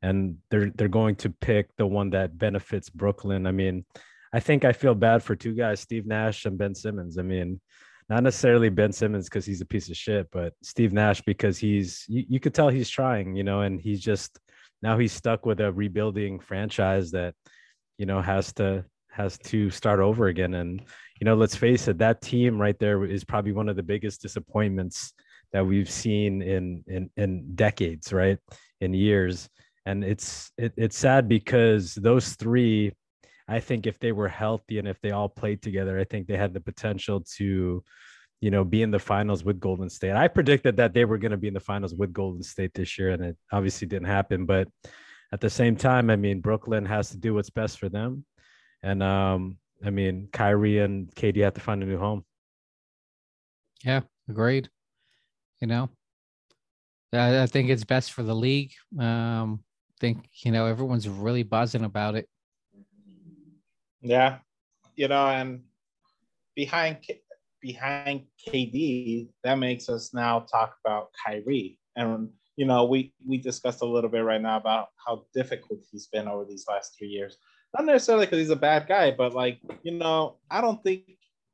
and 0.03 0.37
they're 0.51 0.71
they're 0.71 0.89
going 0.89 1.17
to 1.17 1.31
pick 1.31 1.77
the 1.77 1.87
one 1.87 2.11
that 2.11 2.39
benefits 2.39 2.89
Brooklyn. 2.89 3.47
I 3.47 3.53
mean, 3.53 3.85
I 4.33 4.41
think 4.41 4.65
I 4.65 4.73
feel 4.73 4.95
bad 4.95 5.23
for 5.23 5.37
two 5.37 5.55
guys, 5.55 5.81
Steve 5.81 6.07
Nash 6.07 6.45
and 6.47 6.57
Ben 6.57 6.75
Simmons. 6.75 7.19
I 7.19 7.23
mean, 7.23 7.61
not 8.09 8.23
necessarily 8.23 8.69
Ben 8.69 8.93
Simmons 8.93 9.29
because 9.29 9.47
he's 9.47 9.61
a 9.61 9.67
piece 9.67 9.89
of 9.89 9.97
shit, 9.97 10.29
but 10.31 10.53
Steve 10.63 10.93
Nash 10.93 11.21
because 11.23 11.59
he's 11.59 12.05
you, 12.09 12.25
you 12.29 12.41
could 12.41 12.55
tell 12.55 12.69
he's 12.69 12.91
trying, 12.91 13.37
you 13.37 13.45
know, 13.45 13.61
and 13.61 13.81
he's 13.81 14.01
just 14.01 14.39
now 14.85 14.99
he's 14.99 15.13
stuck 15.13 15.47
with 15.47 15.61
a 15.61 15.73
rebuilding 15.73 16.39
franchise 16.39 17.11
that 17.11 17.35
you 17.97 18.05
know 18.05 18.21
has 18.21 18.53
to 18.53 18.85
has 19.11 19.39
to 19.39 19.71
start 19.71 19.99
over 19.99 20.27
again. 20.27 20.55
And 20.55 20.81
you 21.21 21.25
know 21.25 21.35
let's 21.35 21.57
face 21.57 21.89
it 21.89 21.99
that 21.99 22.21
team 22.21 22.61
right 22.61 22.79
there 22.79 23.05
is 23.05 23.25
probably 23.25 23.53
one 23.53 23.71
of 23.71 23.77
the 23.77 23.83
biggest 23.83 24.21
disappointments 24.21 25.15
that 25.53 25.67
we've 25.67 25.91
seen 25.91 26.43
in 26.43 26.85
in 26.87 27.11
in 27.17 27.55
decades 27.55 28.13
right? 28.13 28.39
In 28.81 28.93
years. 28.93 29.49
And 29.87 30.05
it's 30.05 30.53
it, 30.59 30.75
it's 30.77 30.99
sad 30.99 31.29
because 31.29 31.95
those 31.95 32.35
three 32.35 32.93
i 33.47 33.61
think 33.61 33.87
if 33.87 33.99
they 33.99 34.13
were 34.13 34.29
healthy 34.29 34.79
and 34.79 34.89
if 34.89 34.99
they 35.03 35.11
all 35.11 35.29
played 35.29 35.61
together 35.61 35.99
i 35.99 36.05
think 36.05 36.27
they 36.27 36.39
had 36.39 36.55
the 36.55 36.61
potential 36.71 37.23
to 37.37 37.85
you 38.45 38.51
know 38.51 38.65
be 38.65 38.83
in 38.83 38.91
the 38.91 38.99
finals 38.99 39.43
with 39.45 39.59
golden 39.59 39.89
state 39.89 40.13
i 40.13 40.29
predicted 40.29 40.77
that 40.77 40.93
they 40.93 41.05
were 41.05 41.19
going 41.19 41.37
to 41.37 41.43
be 41.45 41.49
in 41.49 41.55
the 41.55 41.69
finals 41.71 41.95
with 41.95 42.13
golden 42.13 42.43
state 42.43 42.73
this 42.75 42.99
year 42.99 43.11
and 43.11 43.25
it 43.25 43.37
obviously 43.53 43.87
didn't 43.87 44.07
happen 44.19 44.45
but 44.45 44.69
at 45.35 45.41
the 45.41 45.51
same 45.51 45.75
time, 45.75 46.11
I 46.11 46.17
mean, 46.17 46.41
Brooklyn 46.41 46.87
has 46.87 47.11
to 47.11 47.17
do 47.17 47.35
what's 47.35 47.51
best 47.51 47.81
for 47.81 47.89
them. 47.89 48.25
And 48.85 49.03
um, 49.03 49.59
I 49.85 49.91
mean, 49.91 50.29
Kyrie 50.33 50.79
and 50.79 51.13
KD 51.13 51.43
have 51.43 51.55
to 51.55 51.61
find 51.61 51.83
a 51.83 51.87
new 51.87 51.99
home. 51.99 52.25
Yeah, 53.83 54.03
agreed. 54.29 54.71
You 55.61 55.67
know, 55.67 55.91
I, 57.13 57.43
I 57.43 57.47
think 57.47 57.69
it's 57.69 57.83
best 57.83 58.13
for 58.13 58.23
the 58.23 58.35
league. 58.35 58.75
Um, 58.97 59.65
I 59.91 59.95
think, 59.99 60.29
you 60.45 60.53
know, 60.53 60.67
everyone's 60.67 61.09
really 61.09 61.43
buzzing 61.43 61.85
about 61.85 62.15
it. 62.15 62.29
Yeah. 64.03 64.39
You 64.95 65.09
know, 65.09 65.27
and 65.27 65.63
behind 66.55 66.99
behind 67.65 68.27
KD, 68.47 69.29
that 69.43 69.59
makes 69.59 69.89
us 69.89 70.13
now 70.13 70.41
talk 70.41 70.77
about 70.85 71.09
Kyrie. 71.25 71.79
And 71.97 72.29
you 72.57 72.67
know, 72.67 72.85
we 72.85 73.13
we 73.27 73.39
discussed 73.39 73.81
a 73.83 73.87
little 73.87 74.11
bit 74.11 74.21
right 74.21 74.41
now 74.41 74.59
about 74.59 74.89
how 75.05 75.25
difficult 75.33 75.81
he's 75.91 76.07
been 76.07 76.29
over 76.29 76.45
these 76.45 76.67
last 76.69 76.95
three 76.97 77.09
years. 77.09 77.39
Not 77.77 77.87
necessarily 77.87 78.27
because 78.27 78.39
he's 78.39 78.51
a 78.51 78.57
bad 78.57 78.87
guy, 78.87 79.11
but 79.11 79.35
like, 79.35 79.59
you 79.83 79.93
know, 79.93 80.37
I 80.51 80.61
don't 80.61 80.81
think 80.85 81.05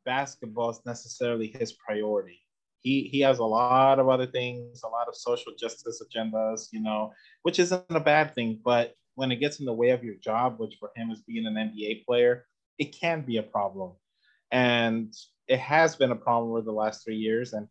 basketball 0.04 0.70
is 0.70 0.80
necessarily 0.84 1.46
his 1.46 1.72
priority. 1.72 2.40
He 2.80 3.04
he 3.04 3.20
has 3.20 3.38
a 3.38 3.44
lot 3.44 4.00
of 4.00 4.08
other 4.08 4.26
things, 4.26 4.82
a 4.82 4.88
lot 4.88 5.08
of 5.08 5.14
social 5.16 5.52
justice 5.58 6.02
agendas, 6.02 6.68
you 6.72 6.82
know, 6.82 7.12
which 7.44 7.60
isn't 7.60 7.84
a 7.88 8.00
bad 8.00 8.34
thing. 8.34 8.60
But 8.64 8.94
when 9.14 9.30
it 9.30 9.36
gets 9.36 9.60
in 9.60 9.66
the 9.66 9.72
way 9.72 9.90
of 9.90 10.02
your 10.02 10.16
job, 10.16 10.58
which 10.58 10.76
for 10.80 10.90
him 10.96 11.10
is 11.10 11.22
being 11.22 11.46
an 11.46 11.54
NBA 11.54 12.04
player, 12.04 12.46
it 12.78 12.98
can 13.00 13.22
be 13.22 13.36
a 13.36 13.42
problem. 13.42 13.92
And 14.50 15.14
it 15.50 15.58
has 15.58 15.96
been 15.96 16.12
a 16.12 16.16
problem 16.16 16.52
over 16.52 16.62
the 16.62 16.72
last 16.72 17.04
three 17.04 17.16
years. 17.16 17.52
And 17.52 17.66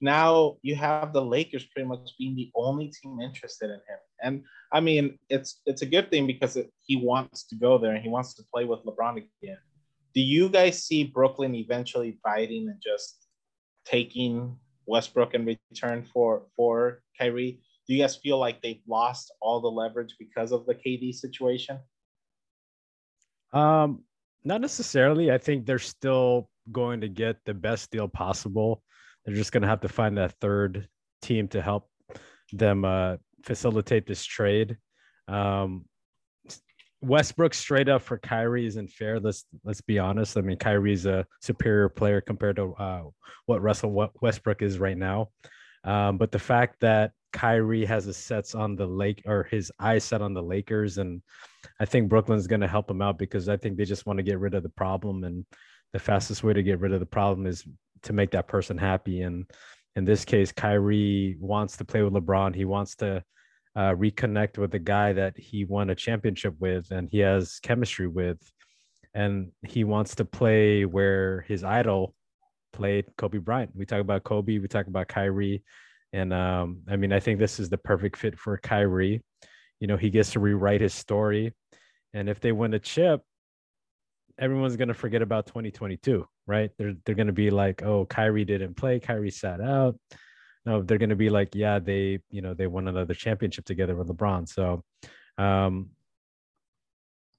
now 0.00 0.56
you 0.62 0.76
have 0.76 1.12
the 1.12 1.20
Lakers 1.20 1.64
pretty 1.64 1.88
much 1.88 2.12
being 2.16 2.36
the 2.36 2.50
only 2.54 2.88
team 2.88 3.20
interested 3.20 3.66
in 3.66 3.80
him. 3.90 3.98
And 4.22 4.44
I 4.72 4.80
mean, 4.80 5.18
it's 5.28 5.60
it's 5.66 5.82
a 5.82 5.86
good 5.86 6.08
thing 6.10 6.26
because 6.26 6.56
it, 6.56 6.70
he 6.86 6.96
wants 6.96 7.44
to 7.48 7.56
go 7.56 7.78
there 7.78 7.94
and 7.94 8.02
he 8.02 8.08
wants 8.08 8.32
to 8.34 8.44
play 8.54 8.64
with 8.64 8.84
LeBron 8.84 9.24
again. 9.42 9.58
Do 10.14 10.20
you 10.20 10.48
guys 10.48 10.84
see 10.84 11.04
Brooklyn 11.04 11.54
eventually 11.54 12.18
biting 12.24 12.68
and 12.68 12.80
just 12.80 13.26
taking 13.84 14.56
Westbrook 14.86 15.34
in 15.34 15.44
return 15.44 16.04
for 16.04 16.46
for 16.56 17.02
Kyrie? 17.18 17.60
Do 17.88 17.94
you 17.94 18.02
guys 18.02 18.16
feel 18.16 18.38
like 18.38 18.62
they've 18.62 18.82
lost 18.86 19.34
all 19.42 19.60
the 19.60 19.68
leverage 19.68 20.14
because 20.16 20.52
of 20.52 20.64
the 20.66 20.76
KD 20.76 21.12
situation? 21.12 21.80
Um, 23.52 24.04
not 24.44 24.60
necessarily. 24.60 25.32
I 25.32 25.38
think 25.38 25.66
they're 25.66 25.78
still 25.80 26.48
going 26.72 27.00
to 27.00 27.08
get 27.08 27.36
the 27.44 27.54
best 27.54 27.90
deal 27.90 28.08
possible 28.08 28.82
they're 29.24 29.34
just 29.34 29.52
going 29.52 29.62
to 29.62 29.68
have 29.68 29.80
to 29.80 29.88
find 29.88 30.16
that 30.18 30.32
third 30.40 30.88
team 31.22 31.48
to 31.48 31.60
help 31.60 31.88
them 32.52 32.84
uh, 32.84 33.16
facilitate 33.44 34.06
this 34.06 34.24
trade. 34.24 34.76
Um, 35.28 35.84
Westbrook 37.02 37.54
straight 37.54 37.88
up 37.88 38.02
for 38.02 38.18
Kyrie 38.18 38.66
isn't 38.66 38.90
fair. 38.90 39.18
Let's 39.20 39.46
let's 39.64 39.80
be 39.80 39.98
honest. 39.98 40.36
I 40.36 40.42
mean, 40.42 40.58
Kyrie's 40.58 41.06
a 41.06 41.26
superior 41.40 41.88
player 41.88 42.20
compared 42.20 42.56
to 42.56 42.74
uh, 42.74 43.02
what 43.46 43.62
Russell 43.62 44.10
Westbrook 44.20 44.60
is 44.60 44.78
right 44.78 44.98
now. 44.98 45.30
Um, 45.84 46.18
but 46.18 46.30
the 46.30 46.38
fact 46.38 46.80
that 46.80 47.12
Kyrie 47.32 47.86
has 47.86 48.04
his 48.04 48.18
sets 48.18 48.54
on 48.54 48.76
the 48.76 48.86
lake 48.86 49.22
or 49.24 49.44
his 49.44 49.72
eyes 49.80 50.04
set 50.04 50.20
on 50.20 50.34
the 50.34 50.42
Lakers, 50.42 50.98
and 50.98 51.22
I 51.78 51.86
think 51.86 52.10
Brooklyn's 52.10 52.46
going 52.46 52.60
to 52.60 52.68
help 52.68 52.90
him 52.90 53.00
out 53.00 53.18
because 53.18 53.48
I 53.48 53.56
think 53.56 53.78
they 53.78 53.86
just 53.86 54.04
want 54.04 54.18
to 54.18 54.22
get 54.22 54.38
rid 54.38 54.54
of 54.54 54.62
the 54.62 54.68
problem, 54.68 55.24
and 55.24 55.46
the 55.92 55.98
fastest 55.98 56.44
way 56.44 56.52
to 56.52 56.62
get 56.62 56.80
rid 56.80 56.92
of 56.92 57.00
the 57.00 57.06
problem 57.06 57.46
is 57.46 57.64
to 58.02 58.12
make 58.12 58.30
that 58.30 58.48
person 58.48 58.78
happy. 58.78 59.22
And 59.22 59.44
in 59.96 60.04
this 60.04 60.24
case, 60.24 60.52
Kyrie 60.52 61.36
wants 61.40 61.76
to 61.78 61.84
play 61.84 62.02
with 62.02 62.12
LeBron. 62.12 62.54
He 62.54 62.64
wants 62.64 62.94
to 62.96 63.22
uh, 63.76 63.94
reconnect 63.94 64.58
with 64.58 64.70
the 64.70 64.78
guy 64.78 65.12
that 65.12 65.36
he 65.36 65.64
won 65.64 65.90
a 65.90 65.94
championship 65.94 66.54
with 66.58 66.90
and 66.90 67.08
he 67.10 67.18
has 67.18 67.58
chemistry 67.60 68.06
with. 68.06 68.38
And 69.14 69.50
he 69.66 69.84
wants 69.84 70.14
to 70.16 70.24
play 70.24 70.84
where 70.84 71.40
his 71.42 71.64
idol 71.64 72.14
played 72.72 73.06
Kobe 73.18 73.38
Bryant. 73.38 73.72
We 73.74 73.84
talk 73.84 74.00
about 74.00 74.24
Kobe, 74.24 74.58
we 74.58 74.68
talk 74.68 74.86
about 74.86 75.08
Kyrie. 75.08 75.64
And 76.12 76.32
um, 76.32 76.82
I 76.88 76.96
mean, 76.96 77.12
I 77.12 77.20
think 77.20 77.38
this 77.38 77.58
is 77.60 77.68
the 77.68 77.78
perfect 77.78 78.16
fit 78.16 78.38
for 78.38 78.56
Kyrie. 78.58 79.22
You 79.80 79.86
know, 79.86 79.96
he 79.96 80.10
gets 80.10 80.32
to 80.32 80.40
rewrite 80.40 80.80
his 80.80 80.94
story. 80.94 81.54
And 82.14 82.28
if 82.28 82.40
they 82.40 82.52
win 82.52 82.74
a 82.74 82.78
chip, 82.78 83.22
everyone's 84.40 84.76
going 84.76 84.88
to 84.88 84.94
forget 84.94 85.22
about 85.22 85.46
2022 85.46 86.26
right? 86.50 86.70
They're 86.76 86.94
they're 87.04 87.14
gonna 87.14 87.32
be 87.32 87.50
like, 87.50 87.82
oh, 87.82 88.04
Kyrie 88.06 88.44
didn't 88.44 88.74
play, 88.74 88.98
Kyrie 88.98 89.30
sat 89.30 89.60
out. 89.60 89.96
No, 90.66 90.82
they're 90.82 90.98
gonna 90.98 91.16
be 91.16 91.30
like, 91.30 91.54
yeah, 91.54 91.78
they 91.78 92.18
you 92.28 92.42
know 92.42 92.54
they 92.54 92.66
won 92.66 92.88
another 92.88 93.14
championship 93.14 93.64
together 93.64 93.94
with 93.94 94.08
LeBron. 94.08 94.48
So, 94.48 94.84
um, 95.38 95.90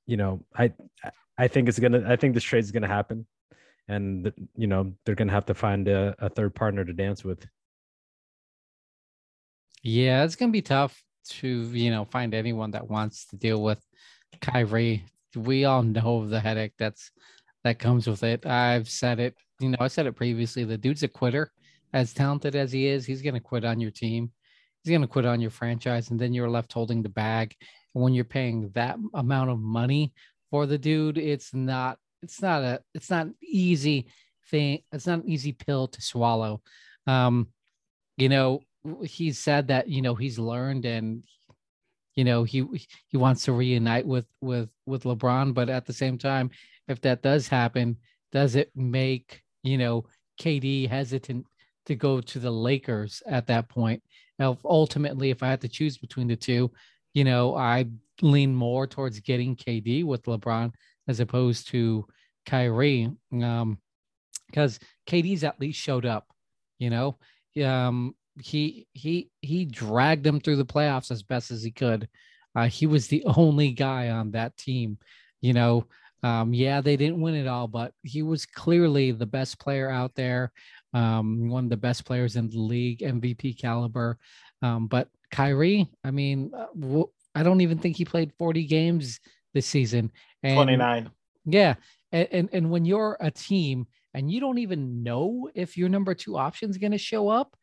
you 0.07 0.17
know, 0.17 0.43
I 0.57 0.73
I 1.37 1.47
think 1.49 1.67
it's 1.67 1.77
gonna 1.77 2.03
I 2.07 2.15
think 2.15 2.33
this 2.33 2.43
trade 2.43 2.63
is 2.63 2.71
gonna 2.71 2.87
happen, 2.87 3.27
and 3.87 4.31
you 4.55 4.67
know 4.67 4.93
they're 5.05 5.15
gonna 5.15 5.33
have 5.33 5.45
to 5.47 5.53
find 5.53 5.87
a, 5.89 6.15
a 6.19 6.29
third 6.29 6.55
partner 6.55 6.85
to 6.85 6.93
dance 6.93 7.23
with. 7.23 7.45
Yeah, 9.83 10.23
it's 10.23 10.37
gonna 10.37 10.53
be 10.53 10.61
tough 10.61 11.03
to 11.41 11.47
you 11.47 11.91
know 11.91 12.05
find 12.05 12.33
anyone 12.33 12.71
that 12.71 12.89
wants 12.89 13.25
to 13.27 13.35
deal 13.35 13.61
with 13.61 13.85
Kyrie. 14.39 15.03
We 15.35 15.65
all 15.65 15.83
know 15.83 16.27
the 16.27 16.39
headache 16.39 16.73
that's 16.77 17.11
that 17.63 17.79
comes 17.79 18.07
with 18.07 18.23
it. 18.23 18.45
I've 18.45 18.89
said 18.89 19.19
it, 19.19 19.35
you 19.59 19.69
know, 19.69 19.77
I 19.79 19.87
said 19.87 20.07
it 20.07 20.15
previously. 20.15 20.63
The 20.63 20.77
dude's 20.77 21.03
a 21.03 21.07
quitter. 21.07 21.51
As 21.93 22.13
talented 22.13 22.55
as 22.55 22.71
he 22.71 22.87
is, 22.87 23.05
he's 23.05 23.21
going 23.21 23.35
to 23.35 23.39
quit 23.39 23.65
on 23.65 23.79
your 23.79 23.91
team. 23.91 24.31
He's 24.83 24.91
going 24.91 25.01
to 25.01 25.07
quit 25.07 25.25
on 25.25 25.41
your 25.41 25.51
franchise, 25.51 26.09
and 26.09 26.19
then 26.19 26.33
you're 26.33 26.49
left 26.49 26.73
holding 26.73 27.03
the 27.03 27.09
bag. 27.09 27.53
And 27.93 28.03
when 28.03 28.13
you're 28.13 28.23
paying 28.23 28.71
that 28.73 28.97
amount 29.13 29.51
of 29.51 29.59
money 29.59 30.13
for 30.49 30.65
the 30.65 30.77
dude, 30.77 31.17
it's 31.17 31.53
not, 31.53 31.97
it's 32.23 32.41
not 32.41 32.63
a, 32.63 32.81
it's 32.95 33.09
not 33.09 33.27
an 33.27 33.35
easy 33.43 34.07
thing. 34.49 34.79
It's 34.91 35.05
not 35.05 35.23
an 35.23 35.29
easy 35.29 35.51
pill 35.51 35.87
to 35.89 36.01
swallow. 36.01 36.61
Um, 37.05 37.49
you 38.17 38.29
know, 38.29 38.61
he 39.03 39.31
said 39.31 39.67
that 39.67 39.87
you 39.87 40.01
know 40.01 40.15
he's 40.15 40.39
learned 40.39 40.85
and 40.85 41.23
you 42.15 42.23
know 42.23 42.43
he 42.43 42.65
he 43.07 43.17
wants 43.17 43.45
to 43.45 43.53
reunite 43.53 44.05
with 44.05 44.25
with 44.41 44.69
with 44.85 45.03
LeBron, 45.03 45.53
but 45.53 45.69
at 45.69 45.85
the 45.85 45.93
same 45.93 46.17
time, 46.17 46.51
if 46.87 47.01
that 47.01 47.21
does 47.21 47.47
happen, 47.47 47.97
does 48.31 48.55
it 48.55 48.71
make, 48.75 49.41
you 49.63 49.77
know, 49.77 50.05
KD 50.39 50.89
hesitant 50.89 51.45
to 51.85 51.95
go 51.95 52.21
to 52.21 52.39
the 52.39 52.51
Lakers 52.51 53.21
at 53.25 53.47
that 53.47 53.69
point? 53.69 54.03
Now, 54.39 54.57
ultimately, 54.63 55.29
if 55.29 55.43
I 55.43 55.49
had 55.49 55.61
to 55.61 55.67
choose 55.67 55.97
between 55.97 56.27
the 56.27 56.35
two, 56.35 56.71
you 57.13 57.23
know, 57.23 57.55
I 57.55 57.85
lean 58.21 58.55
more 58.55 58.87
towards 58.87 59.19
getting 59.19 59.55
KD 59.55 60.03
with 60.03 60.23
LeBron 60.23 60.73
as 61.07 61.19
opposed 61.19 61.67
to 61.69 62.05
Kyrie, 62.45 63.11
um, 63.33 63.77
because 64.47 64.79
KD's 65.07 65.43
at 65.43 65.59
least 65.59 65.79
showed 65.79 66.05
up. 66.05 66.27
You 66.79 66.89
know, 66.89 67.17
um, 67.63 68.15
he 68.39 68.87
he 68.93 69.29
he 69.41 69.65
dragged 69.65 70.23
them 70.23 70.39
through 70.39 70.57
the 70.57 70.65
playoffs 70.65 71.11
as 71.11 71.23
best 71.23 71.51
as 71.51 71.63
he 71.63 71.71
could. 71.71 72.07
Uh, 72.55 72.67
he 72.67 72.85
was 72.85 73.07
the 73.07 73.23
only 73.37 73.71
guy 73.71 74.09
on 74.09 74.31
that 74.31 74.55
team. 74.57 74.97
You 75.41 75.53
know, 75.53 75.85
um, 76.23 76.53
yeah, 76.53 76.81
they 76.81 76.97
didn't 76.97 77.21
win 77.21 77.35
it 77.35 77.47
all, 77.47 77.67
but 77.67 77.93
he 78.03 78.21
was 78.21 78.45
clearly 78.45 79.11
the 79.11 79.25
best 79.25 79.59
player 79.59 79.89
out 79.89 80.13
there, 80.15 80.51
um, 80.93 81.49
one 81.49 81.65
of 81.65 81.69
the 81.69 81.77
best 81.77 82.05
players 82.05 82.35
in 82.35 82.49
the 82.49 82.59
league, 82.59 82.99
MVP 82.99 83.59
caliber. 83.59 84.17
Um, 84.61 84.87
but 84.87 85.07
Kyrie, 85.31 85.89
I 86.03 86.11
mean, 86.11 86.51
I 87.33 87.43
don't 87.43 87.61
even 87.61 87.79
think 87.79 87.97
he 87.97 88.05
played 88.05 88.33
40 88.37 88.65
games 88.65 89.19
this 89.53 89.65
season. 89.65 90.11
And 90.43 90.55
29. 90.55 91.09
Yeah. 91.45 91.75
And, 92.11 92.27
and 92.31 92.49
and 92.53 92.71
when 92.71 92.85
you're 92.85 93.17
a 93.19 93.31
team 93.31 93.87
and 94.13 94.29
you 94.29 94.39
don't 94.39 94.57
even 94.57 95.01
know 95.01 95.49
if 95.55 95.77
your 95.77 95.89
number 95.89 96.13
two 96.13 96.37
option 96.37 96.69
is 96.69 96.77
going 96.77 96.91
to 96.91 96.97
show 96.97 97.29
up, 97.29 97.55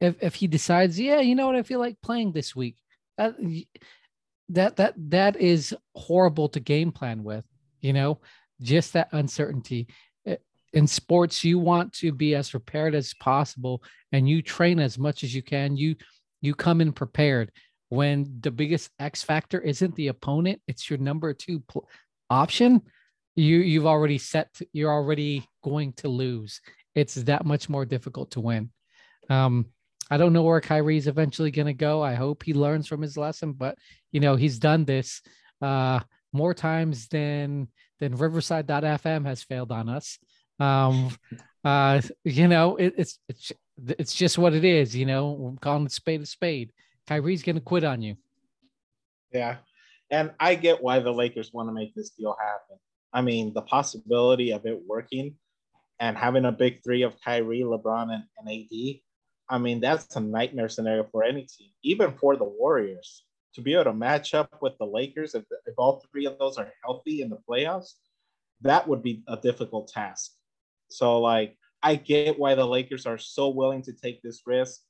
if 0.00 0.16
if 0.22 0.34
he 0.34 0.46
decides, 0.46 0.98
yeah, 0.98 1.20
you 1.20 1.34
know 1.34 1.46
what, 1.46 1.56
I 1.56 1.62
feel 1.62 1.80
like 1.80 2.00
playing 2.02 2.32
this 2.32 2.54
week. 2.54 2.76
That 3.18 3.36
that 4.50 4.76
that 4.76 4.94
that 4.96 5.36
is 5.36 5.74
horrible 5.94 6.48
to 6.50 6.60
game 6.60 6.92
plan 6.92 7.24
with, 7.24 7.44
you 7.80 7.92
know, 7.92 8.20
just 8.60 8.92
that 8.92 9.08
uncertainty. 9.12 9.88
In 10.72 10.86
sports, 10.86 11.42
you 11.42 11.58
want 11.58 11.94
to 11.94 12.12
be 12.12 12.34
as 12.34 12.50
prepared 12.50 12.94
as 12.94 13.14
possible 13.14 13.82
and 14.12 14.28
you 14.28 14.42
train 14.42 14.78
as 14.78 14.98
much 14.98 15.24
as 15.24 15.34
you 15.34 15.42
can. 15.42 15.76
You 15.76 15.96
you 16.42 16.54
come 16.54 16.82
in 16.82 16.92
prepared 16.92 17.50
when 17.88 18.38
the 18.40 18.50
biggest 18.50 18.90
X 18.98 19.22
factor 19.22 19.60
isn't 19.60 19.94
the 19.94 20.08
opponent, 20.08 20.60
it's 20.66 20.90
your 20.90 20.98
number 20.98 21.32
two 21.32 21.60
pl- 21.60 21.88
option. 22.30 22.82
You 23.36 23.58
you've 23.58 23.86
already 23.86 24.18
set. 24.18 24.52
To, 24.54 24.66
you're 24.72 24.92
already 24.92 25.46
going 25.62 25.92
to 25.94 26.08
lose. 26.08 26.60
It's 26.94 27.14
that 27.14 27.44
much 27.44 27.68
more 27.68 27.84
difficult 27.84 28.32
to 28.32 28.40
win. 28.40 28.70
Um, 29.28 29.66
I 30.10 30.16
don't 30.16 30.32
know 30.32 30.42
where 30.42 30.60
Kyrie's 30.60 31.06
eventually 31.06 31.50
going 31.50 31.66
to 31.66 31.74
go. 31.74 32.02
I 32.02 32.14
hope 32.14 32.42
he 32.42 32.54
learns 32.54 32.86
from 32.86 33.02
his 33.02 33.16
lesson, 33.16 33.52
but 33.52 33.76
you 34.12 34.20
know 34.20 34.36
he's 34.36 34.58
done 34.58 34.84
this 34.84 35.22
uh, 35.60 36.00
more 36.32 36.54
times 36.54 37.08
than 37.08 37.68
than 37.98 38.16
Riverside.fm 38.16 39.26
has 39.26 39.42
failed 39.42 39.72
on 39.72 39.88
us. 39.88 40.18
Um, 40.60 41.10
uh, 41.64 42.00
you 42.24 42.48
know 42.48 42.76
it, 42.76 42.94
it's 42.96 43.18
it's 43.28 43.52
it's 43.98 44.14
just 44.14 44.38
what 44.38 44.54
it 44.54 44.64
is. 44.64 44.94
You 44.94 45.06
know, 45.06 45.46
I'm 45.48 45.58
calling 45.58 45.86
it 45.86 45.92
spade 45.92 46.22
a 46.22 46.26
spade. 46.26 46.72
Kyrie's 47.06 47.42
going 47.42 47.56
to 47.56 47.62
quit 47.62 47.84
on 47.84 48.02
you. 48.02 48.16
Yeah. 49.32 49.56
And 50.10 50.32
I 50.38 50.54
get 50.54 50.82
why 50.82 51.00
the 51.00 51.12
Lakers 51.12 51.52
want 51.52 51.68
to 51.68 51.72
make 51.72 51.94
this 51.94 52.10
deal 52.10 52.36
happen. 52.40 52.78
I 53.12 53.22
mean, 53.22 53.52
the 53.54 53.62
possibility 53.62 54.52
of 54.52 54.66
it 54.66 54.80
working 54.86 55.34
and 55.98 56.16
having 56.16 56.44
a 56.44 56.52
big 56.52 56.82
three 56.84 57.02
of 57.02 57.20
Kyrie, 57.20 57.60
LeBron, 57.60 58.12
and, 58.12 58.24
and 58.38 58.48
AD, 58.48 59.00
I 59.48 59.58
mean, 59.58 59.80
that's 59.80 60.16
a 60.16 60.20
nightmare 60.20 60.68
scenario 60.68 61.04
for 61.04 61.22
any 61.22 61.42
team, 61.42 61.70
even 61.82 62.12
for 62.12 62.36
the 62.36 62.44
Warriors. 62.44 63.24
To 63.54 63.62
be 63.62 63.72
able 63.72 63.84
to 63.84 63.94
match 63.94 64.34
up 64.34 64.58
with 64.60 64.76
the 64.78 64.84
Lakers, 64.84 65.34
if, 65.34 65.44
if 65.64 65.74
all 65.78 66.04
three 66.12 66.26
of 66.26 66.38
those 66.38 66.58
are 66.58 66.70
healthy 66.84 67.22
in 67.22 67.30
the 67.30 67.38
playoffs, 67.48 67.92
that 68.60 68.86
would 68.86 69.02
be 69.02 69.22
a 69.28 69.36
difficult 69.38 69.88
task. 69.88 70.32
So, 70.90 71.20
like, 71.20 71.56
I 71.82 71.94
get 71.94 72.38
why 72.38 72.54
the 72.54 72.66
Lakers 72.66 73.06
are 73.06 73.16
so 73.16 73.48
willing 73.48 73.80
to 73.82 73.94
take 73.94 74.20
this 74.22 74.42
risk. 74.46 74.80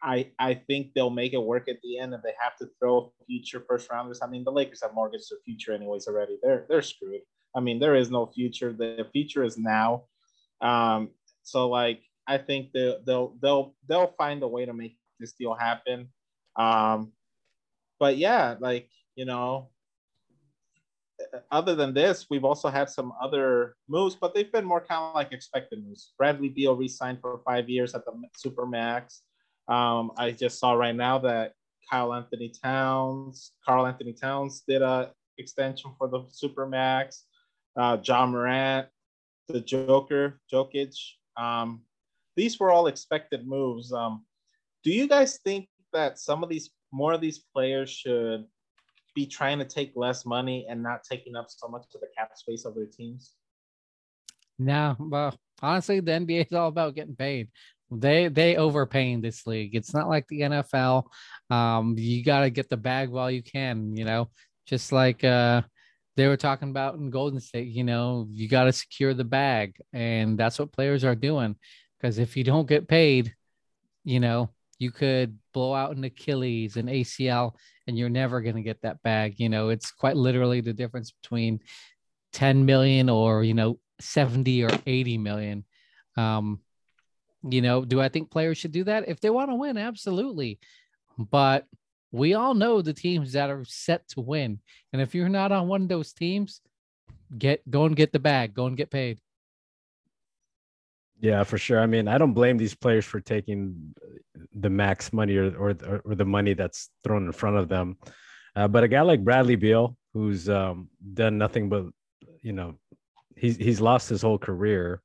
I 0.00 0.30
I 0.38 0.54
think 0.54 0.92
they'll 0.94 1.10
make 1.10 1.32
it 1.32 1.42
work 1.42 1.68
at 1.68 1.80
the 1.82 1.98
end, 1.98 2.14
and 2.14 2.22
they 2.22 2.34
have 2.38 2.56
to 2.58 2.68
throw 2.78 3.12
future 3.26 3.64
first 3.68 3.90
rounders. 3.90 4.20
I 4.22 4.28
mean, 4.28 4.44
the 4.44 4.52
Lakers 4.52 4.82
have 4.82 4.94
mortgaged 4.94 5.30
their 5.30 5.38
future 5.44 5.72
anyways 5.72 6.06
already. 6.06 6.38
They're 6.42 6.66
they're 6.68 6.82
screwed. 6.82 7.22
I 7.56 7.60
mean, 7.60 7.80
there 7.80 7.96
is 7.96 8.10
no 8.10 8.26
future. 8.26 8.72
The 8.72 9.08
future 9.12 9.42
is 9.42 9.56
now. 9.56 10.04
Um, 10.60 11.10
so 11.42 11.68
like, 11.68 12.02
I 12.26 12.38
think 12.38 12.72
they'll 12.72 13.02
they'll 13.04 13.36
they'll 13.40 13.74
they'll 13.88 14.14
find 14.18 14.42
a 14.42 14.48
way 14.48 14.64
to 14.64 14.72
make 14.72 14.96
this 15.20 15.32
deal 15.32 15.54
happen. 15.54 16.08
Um, 16.56 17.12
but 17.98 18.16
yeah, 18.16 18.56
like 18.60 18.88
you 19.14 19.24
know, 19.24 19.70
other 21.50 21.74
than 21.74 21.94
this, 21.94 22.26
we've 22.30 22.44
also 22.44 22.68
had 22.68 22.88
some 22.90 23.12
other 23.22 23.76
moves, 23.88 24.14
but 24.14 24.34
they've 24.34 24.50
been 24.50 24.64
more 24.64 24.80
kind 24.80 25.00
of 25.02 25.14
like 25.14 25.32
expected 25.32 25.84
moves. 25.84 26.12
Bradley 26.18 26.48
Beal 26.48 26.76
re-signed 26.76 27.20
for 27.20 27.40
five 27.44 27.68
years 27.68 27.94
at 27.94 28.04
the 28.04 28.12
Supermax. 28.44 29.20
Um, 29.68 30.12
I 30.18 30.32
just 30.32 30.58
saw 30.58 30.72
right 30.72 30.94
now 30.94 31.18
that 31.20 31.52
Kyle 31.90 32.12
Anthony 32.12 32.52
Towns, 32.62 33.52
Karl-Anthony 33.66 34.12
Towns 34.12 34.62
did 34.66 34.82
a 34.82 35.12
extension 35.38 35.92
for 35.98 36.08
the 36.08 36.20
Supermax. 36.30 37.22
Uh, 37.76 37.98
Ja 38.02 38.26
Morant, 38.26 38.88
the 39.48 39.60
Joker, 39.60 40.40
Jokic. 40.52 40.94
Um, 41.36 41.82
these 42.36 42.58
were 42.58 42.70
all 42.70 42.86
expected 42.86 43.46
moves. 43.46 43.92
Um, 43.92 44.24
do 44.82 44.90
you 44.90 45.08
guys 45.08 45.38
think 45.44 45.68
that 45.92 46.18
some 46.18 46.42
of 46.42 46.48
these, 46.48 46.70
more 46.92 47.12
of 47.12 47.20
these 47.20 47.38
players 47.38 47.90
should 47.90 48.44
be 49.14 49.26
trying 49.26 49.58
to 49.58 49.64
take 49.64 49.92
less 49.94 50.26
money 50.26 50.66
and 50.68 50.82
not 50.82 51.04
taking 51.08 51.36
up 51.36 51.46
so 51.48 51.68
much 51.68 51.84
of 51.94 52.00
the 52.00 52.08
cap 52.16 52.30
space 52.36 52.64
of 52.64 52.74
their 52.74 52.86
teams? 52.86 53.32
No, 54.58 54.96
well, 54.98 55.36
honestly, 55.62 56.00
the 56.00 56.12
NBA 56.12 56.46
is 56.46 56.52
all 56.52 56.68
about 56.68 56.94
getting 56.94 57.16
paid. 57.16 57.48
They 57.90 58.28
they 58.28 58.56
overpaying 58.56 59.20
this 59.20 59.46
league. 59.46 59.74
It's 59.74 59.94
not 59.94 60.08
like 60.08 60.26
the 60.28 60.40
NFL. 60.40 61.04
Um, 61.50 61.94
you 61.98 62.24
got 62.24 62.40
to 62.40 62.50
get 62.50 62.68
the 62.68 62.76
bag 62.76 63.08
while 63.08 63.30
you 63.30 63.42
can. 63.42 63.96
You 63.96 64.04
know, 64.04 64.30
just 64.66 64.90
like 64.90 65.22
uh, 65.22 65.62
they 66.16 66.26
were 66.26 66.36
talking 66.36 66.70
about 66.70 66.94
in 66.94 67.10
Golden 67.10 67.40
State. 67.40 67.68
You 67.68 67.84
know, 67.84 68.26
you 68.30 68.48
got 68.48 68.64
to 68.64 68.72
secure 68.72 69.14
the 69.14 69.24
bag, 69.24 69.76
and 69.92 70.38
that's 70.38 70.58
what 70.58 70.72
players 70.72 71.04
are 71.04 71.14
doing. 71.14 71.56
Because 72.04 72.18
if 72.18 72.36
you 72.36 72.44
don't 72.44 72.68
get 72.68 72.86
paid, 72.86 73.34
you 74.04 74.20
know, 74.20 74.50
you 74.78 74.90
could 74.90 75.38
blow 75.54 75.72
out 75.72 75.96
an 75.96 76.04
Achilles, 76.04 76.76
an 76.76 76.84
ACL, 76.84 77.54
and 77.86 77.96
you're 77.96 78.10
never 78.10 78.42
going 78.42 78.56
to 78.56 78.62
get 78.62 78.82
that 78.82 79.02
bag. 79.02 79.36
You 79.38 79.48
know, 79.48 79.70
it's 79.70 79.90
quite 79.90 80.14
literally 80.14 80.60
the 80.60 80.74
difference 80.74 81.12
between 81.12 81.60
10 82.34 82.66
million 82.66 83.08
or, 83.08 83.42
you 83.42 83.54
know, 83.54 83.78
70 84.00 84.64
or 84.64 84.70
80 84.84 85.16
million. 85.16 85.64
Um, 86.18 86.60
you 87.42 87.62
know, 87.62 87.86
do 87.86 88.02
I 88.02 88.10
think 88.10 88.30
players 88.30 88.58
should 88.58 88.72
do 88.72 88.84
that? 88.84 89.08
If 89.08 89.20
they 89.20 89.30
want 89.30 89.48
to 89.48 89.54
win, 89.54 89.78
absolutely. 89.78 90.58
But 91.16 91.66
we 92.12 92.34
all 92.34 92.52
know 92.52 92.82
the 92.82 92.92
teams 92.92 93.32
that 93.32 93.48
are 93.48 93.64
set 93.64 94.06
to 94.08 94.20
win. 94.20 94.58
And 94.92 95.00
if 95.00 95.14
you're 95.14 95.30
not 95.30 95.52
on 95.52 95.68
one 95.68 95.80
of 95.80 95.88
those 95.88 96.12
teams, 96.12 96.60
get 97.38 97.62
go 97.70 97.86
and 97.86 97.96
get 97.96 98.12
the 98.12 98.18
bag, 98.18 98.52
go 98.52 98.66
and 98.66 98.76
get 98.76 98.90
paid. 98.90 99.20
Yeah, 101.24 101.42
for 101.42 101.56
sure. 101.56 101.80
I 101.80 101.86
mean, 101.86 102.06
I 102.06 102.18
don't 102.18 102.34
blame 102.34 102.58
these 102.58 102.74
players 102.74 103.06
for 103.06 103.18
taking 103.18 103.94
the 104.52 104.68
max 104.68 105.10
money 105.10 105.36
or 105.36 105.56
or, 105.56 106.02
or 106.04 106.14
the 106.14 106.26
money 106.26 106.52
that's 106.52 106.90
thrown 107.02 107.24
in 107.24 107.32
front 107.32 107.56
of 107.56 107.66
them. 107.66 107.96
Uh, 108.54 108.68
but 108.68 108.84
a 108.84 108.88
guy 108.88 109.00
like 109.00 109.24
Bradley 109.24 109.56
Beal, 109.56 109.96
who's 110.12 110.50
um, 110.50 110.90
done 111.14 111.38
nothing 111.38 111.70
but, 111.70 111.86
you 112.42 112.52
know, 112.52 112.74
he's 113.38 113.56
he's 113.56 113.80
lost 113.80 114.10
his 114.10 114.20
whole 114.20 114.36
career 114.36 115.00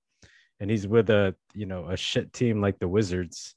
and 0.60 0.70
he's 0.70 0.86
with 0.86 1.10
a 1.10 1.34
you 1.54 1.66
know 1.66 1.88
a 1.88 1.96
shit 1.96 2.34
team 2.34 2.60
like 2.60 2.80
the 2.80 2.88
Wizards, 2.90 3.56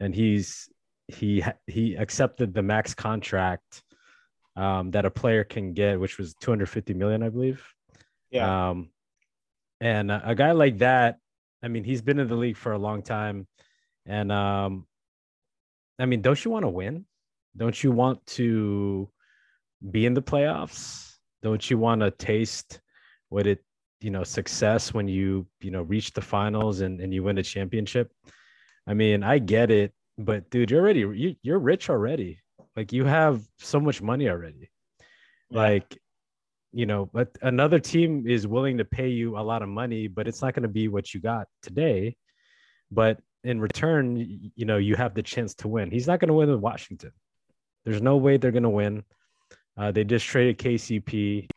and 0.00 0.14
he's 0.14 0.70
he 1.08 1.44
he 1.66 1.94
accepted 1.94 2.54
the 2.54 2.62
max 2.62 2.94
contract 2.94 3.82
um, 4.56 4.92
that 4.92 5.04
a 5.04 5.10
player 5.10 5.44
can 5.44 5.74
get, 5.74 6.00
which 6.00 6.16
was 6.16 6.34
250 6.40 6.94
million, 6.94 7.22
I 7.22 7.28
believe. 7.28 7.62
Yeah. 8.30 8.70
Um, 8.70 8.88
and 9.78 10.10
a, 10.10 10.30
a 10.30 10.34
guy 10.34 10.52
like 10.52 10.78
that, 10.78 11.18
I 11.62 11.68
mean, 11.68 11.84
he's 11.84 12.02
been 12.02 12.18
in 12.18 12.28
the 12.28 12.36
league 12.36 12.56
for 12.56 12.72
a 12.72 12.78
long 12.78 13.02
time, 13.02 13.46
and 14.06 14.30
um, 14.30 14.86
I 15.98 16.06
mean, 16.06 16.22
don't 16.22 16.42
you 16.44 16.50
want 16.50 16.64
to 16.64 16.68
win? 16.68 17.04
Don't 17.56 17.82
you 17.82 17.90
want 17.90 18.24
to 18.26 19.08
be 19.90 20.06
in 20.06 20.14
the 20.14 20.22
playoffs? 20.22 21.16
Don't 21.42 21.68
you 21.68 21.78
want 21.78 22.00
to 22.02 22.10
taste 22.10 22.80
what 23.28 23.46
it 23.46 23.62
you 24.00 24.10
know 24.10 24.22
success 24.22 24.94
when 24.94 25.08
you 25.08 25.46
you 25.60 25.70
know 25.70 25.82
reach 25.82 26.12
the 26.12 26.20
finals 26.20 26.80
and, 26.80 27.00
and 27.00 27.12
you 27.12 27.22
win 27.22 27.38
a 27.38 27.42
championship 27.42 28.12
i 28.86 28.94
mean 28.94 29.22
i 29.22 29.38
get 29.38 29.70
it 29.70 29.92
but 30.16 30.48
dude 30.50 30.70
you're 30.70 30.80
already 30.80 31.00
you, 31.00 31.34
you're 31.42 31.58
rich 31.58 31.90
already 31.90 32.38
like 32.76 32.92
you 32.92 33.04
have 33.04 33.42
so 33.58 33.80
much 33.80 34.00
money 34.00 34.28
already 34.28 34.70
yeah. 35.50 35.58
like 35.58 35.98
you 36.72 36.86
know 36.86 37.08
but 37.12 37.28
another 37.42 37.78
team 37.78 38.24
is 38.26 38.46
willing 38.46 38.78
to 38.78 38.84
pay 38.84 39.08
you 39.08 39.38
a 39.38 39.40
lot 39.40 39.62
of 39.62 39.68
money 39.68 40.06
but 40.06 40.28
it's 40.28 40.42
not 40.42 40.54
going 40.54 40.62
to 40.62 40.68
be 40.68 40.88
what 40.88 41.14
you 41.14 41.20
got 41.20 41.46
today 41.62 42.14
but 42.90 43.18
in 43.44 43.60
return 43.60 44.16
you 44.54 44.64
know 44.64 44.76
you 44.76 44.94
have 44.96 45.14
the 45.14 45.22
chance 45.22 45.54
to 45.54 45.68
win 45.68 45.90
he's 45.90 46.06
not 46.06 46.20
going 46.20 46.28
to 46.28 46.34
win 46.34 46.50
with 46.50 46.60
washington 46.60 47.12
there's 47.84 48.02
no 48.02 48.16
way 48.16 48.36
they're 48.36 48.50
going 48.50 48.62
to 48.62 48.68
win 48.68 49.02
uh, 49.78 49.92
they 49.92 50.04
just 50.04 50.26
traded 50.26 50.58
kcp 50.58 51.48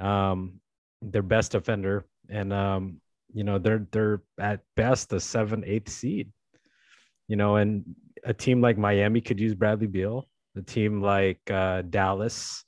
um, 0.00 0.60
their 1.02 1.22
best 1.22 1.54
offender, 1.54 2.04
and 2.28 2.52
um, 2.52 3.00
you 3.32 3.44
know 3.44 3.58
they're 3.58 3.86
they're 3.92 4.22
at 4.40 4.60
best 4.76 5.12
a 5.12 5.20
seven 5.20 5.62
eighth 5.64 5.90
seed. 5.90 6.32
You 7.28 7.36
know, 7.36 7.56
and 7.56 7.84
a 8.24 8.34
team 8.34 8.60
like 8.60 8.76
Miami 8.76 9.20
could 9.20 9.38
use 9.38 9.54
Bradley 9.54 9.86
Beal. 9.86 10.26
A 10.56 10.62
team 10.62 11.00
like 11.00 11.38
uh, 11.48 11.82
Dallas, 11.82 12.64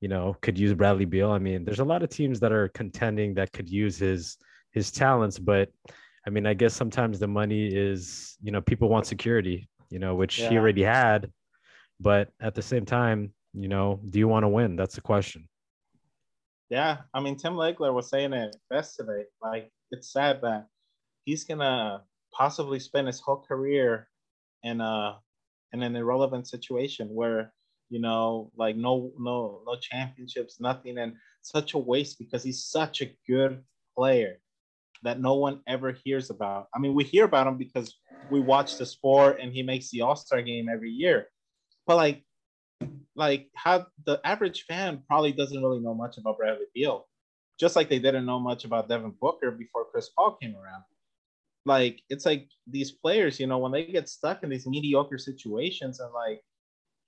you 0.00 0.08
know, 0.08 0.36
could 0.40 0.58
use 0.58 0.74
Bradley 0.74 1.04
Beal. 1.04 1.30
I 1.30 1.38
mean, 1.38 1.64
there's 1.64 1.80
a 1.80 1.84
lot 1.84 2.02
of 2.02 2.10
teams 2.10 2.38
that 2.40 2.52
are 2.52 2.68
contending 2.68 3.34
that 3.34 3.52
could 3.52 3.68
use 3.68 3.98
his 3.98 4.36
his 4.72 4.90
talents, 4.90 5.38
but 5.38 5.70
I 6.26 6.30
mean, 6.30 6.46
I 6.46 6.54
guess 6.54 6.74
sometimes 6.74 7.18
the 7.18 7.26
money 7.26 7.68
is, 7.68 8.36
you 8.42 8.52
know, 8.52 8.60
people 8.60 8.88
want 8.88 9.06
security, 9.06 9.68
you 9.90 9.98
know, 9.98 10.14
which 10.14 10.38
yeah. 10.38 10.50
he 10.50 10.58
already 10.58 10.82
had, 10.82 11.32
but 12.00 12.28
at 12.40 12.54
the 12.54 12.62
same 12.62 12.84
time, 12.84 13.32
you 13.54 13.68
know, 13.68 14.00
do 14.10 14.18
you 14.18 14.28
want 14.28 14.44
to 14.44 14.48
win? 14.48 14.76
That's 14.76 14.94
the 14.94 15.00
question. 15.00 15.48
Yeah, 16.68 16.98
I 17.14 17.20
mean 17.20 17.36
Tim 17.36 17.54
Legler 17.54 17.94
was 17.94 18.10
saying 18.10 18.34
it 18.34 18.54
best 18.68 18.96
today. 18.96 19.24
Like 19.42 19.72
it's 19.90 20.12
sad 20.12 20.40
that 20.42 20.66
he's 21.24 21.44
gonna 21.44 22.02
possibly 22.32 22.78
spend 22.78 23.06
his 23.06 23.20
whole 23.20 23.38
career 23.38 24.08
in 24.62 24.80
a 24.80 25.18
in 25.72 25.82
an 25.82 25.96
irrelevant 25.96 26.46
situation 26.46 27.08
where 27.08 27.52
You 27.90 28.00
know, 28.00 28.50
like 28.56 28.76
no 28.76 29.12
no 29.18 29.62
no 29.66 29.76
championships, 29.80 30.60
nothing, 30.60 30.98
and 30.98 31.14
such 31.42 31.74
a 31.74 31.78
waste 31.78 32.18
because 32.18 32.42
he's 32.42 32.64
such 32.64 33.00
a 33.00 33.14
good 33.26 33.62
player 33.96 34.40
that 35.02 35.20
no 35.20 35.34
one 35.34 35.60
ever 35.66 35.96
hears 36.04 36.30
about. 36.30 36.68
I 36.74 36.78
mean, 36.78 36.94
we 36.94 37.04
hear 37.04 37.24
about 37.24 37.46
him 37.46 37.56
because 37.56 37.94
we 38.30 38.40
watch 38.40 38.76
the 38.76 38.86
sport 38.86 39.38
and 39.40 39.52
he 39.52 39.62
makes 39.62 39.90
the 39.90 40.02
All 40.02 40.16
Star 40.16 40.42
game 40.42 40.68
every 40.68 40.90
year, 40.90 41.28
but 41.86 41.96
like 41.96 42.24
like 43.14 43.48
how 43.54 43.86
the 44.06 44.20
average 44.24 44.64
fan 44.64 45.02
probably 45.06 45.32
doesn't 45.32 45.60
really 45.60 45.80
know 45.80 45.94
much 45.94 46.18
about 46.18 46.38
Bradley 46.38 46.66
Beal, 46.74 47.06
just 47.58 47.74
like 47.74 47.88
they 47.88 47.98
didn't 47.98 48.26
know 48.26 48.38
much 48.38 48.64
about 48.64 48.88
Devin 48.88 49.14
Booker 49.20 49.50
before 49.50 49.86
Chris 49.90 50.10
Paul 50.10 50.36
came 50.40 50.54
around. 50.54 50.84
Like 51.66 52.00
it's 52.08 52.24
like 52.24 52.48
these 52.66 52.92
players, 52.92 53.40
you 53.40 53.46
know, 53.46 53.58
when 53.58 53.72
they 53.72 53.84
get 53.84 54.08
stuck 54.08 54.42
in 54.42 54.50
these 54.50 54.66
mediocre 54.66 55.18
situations 55.18 56.00
and 56.00 56.12
like 56.12 56.40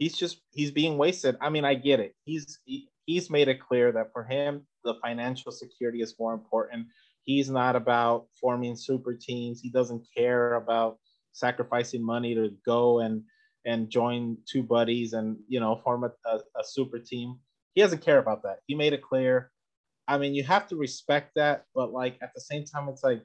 he's 0.00 0.16
just 0.16 0.40
he's 0.50 0.72
being 0.72 0.98
wasted. 0.98 1.36
I 1.40 1.50
mean, 1.50 1.64
I 1.64 1.74
get 1.74 2.00
it. 2.00 2.16
He's 2.24 2.58
he, 2.64 2.88
he's 3.06 3.30
made 3.30 3.46
it 3.46 3.60
clear 3.60 3.92
that 3.92 4.08
for 4.12 4.24
him 4.24 4.66
the 4.82 4.94
financial 4.94 5.52
security 5.52 6.00
is 6.00 6.16
more 6.18 6.34
important. 6.34 6.86
He's 7.22 7.48
not 7.48 7.76
about 7.76 8.26
forming 8.40 8.74
super 8.74 9.14
teams. 9.14 9.60
He 9.60 9.70
doesn't 9.70 10.04
care 10.16 10.54
about 10.54 10.98
sacrificing 11.32 12.04
money 12.04 12.34
to 12.34 12.50
go 12.66 13.00
and 13.00 13.22
and 13.66 13.90
join 13.90 14.38
two 14.50 14.62
buddies 14.62 15.12
and 15.12 15.36
you 15.46 15.60
know 15.60 15.80
form 15.84 16.02
a, 16.02 16.10
a, 16.28 16.36
a 16.58 16.64
super 16.64 16.98
team. 16.98 17.38
He 17.74 17.82
doesn't 17.82 18.02
care 18.02 18.18
about 18.18 18.42
that. 18.42 18.58
He 18.66 18.74
made 18.74 18.94
it 18.94 19.02
clear. 19.02 19.52
I 20.08 20.18
mean, 20.18 20.34
you 20.34 20.42
have 20.42 20.66
to 20.68 20.76
respect 20.76 21.32
that, 21.36 21.66
but 21.72 21.92
like 21.92 22.16
at 22.20 22.32
the 22.34 22.40
same 22.40 22.64
time, 22.64 22.88
it's 22.88 23.04
like, 23.04 23.22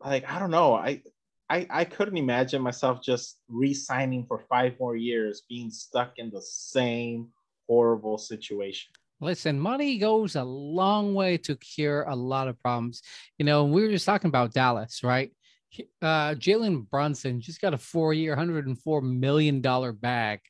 like 0.00 0.30
I 0.30 0.38
don't 0.38 0.52
know. 0.52 0.74
I 0.74 1.02
I, 1.48 1.66
I 1.70 1.84
couldn't 1.84 2.16
imagine 2.16 2.60
myself 2.60 3.02
just 3.02 3.38
re-signing 3.48 4.26
for 4.26 4.44
five 4.48 4.74
more 4.80 4.96
years, 4.96 5.42
being 5.48 5.70
stuck 5.70 6.12
in 6.16 6.30
the 6.30 6.42
same 6.42 7.28
horrible 7.68 8.18
situation. 8.18 8.92
Listen, 9.20 9.58
money 9.58 9.98
goes 9.98 10.36
a 10.36 10.44
long 10.44 11.14
way 11.14 11.38
to 11.38 11.56
cure 11.56 12.02
a 12.02 12.14
lot 12.14 12.48
of 12.48 12.60
problems. 12.60 13.02
You 13.38 13.46
know, 13.46 13.64
we 13.64 13.82
were 13.82 13.90
just 13.90 14.04
talking 14.04 14.28
about 14.28 14.52
Dallas, 14.52 15.02
right? 15.02 15.30
uh, 16.02 16.34
Jalen 16.34 16.88
Brunson 16.88 17.40
just 17.40 17.60
got 17.60 17.74
a 17.74 17.78
four-year, 17.78 18.36
hundred 18.36 18.66
and 18.66 18.78
four 18.78 19.00
million 19.00 19.60
dollar 19.60 19.92
bag 19.92 20.40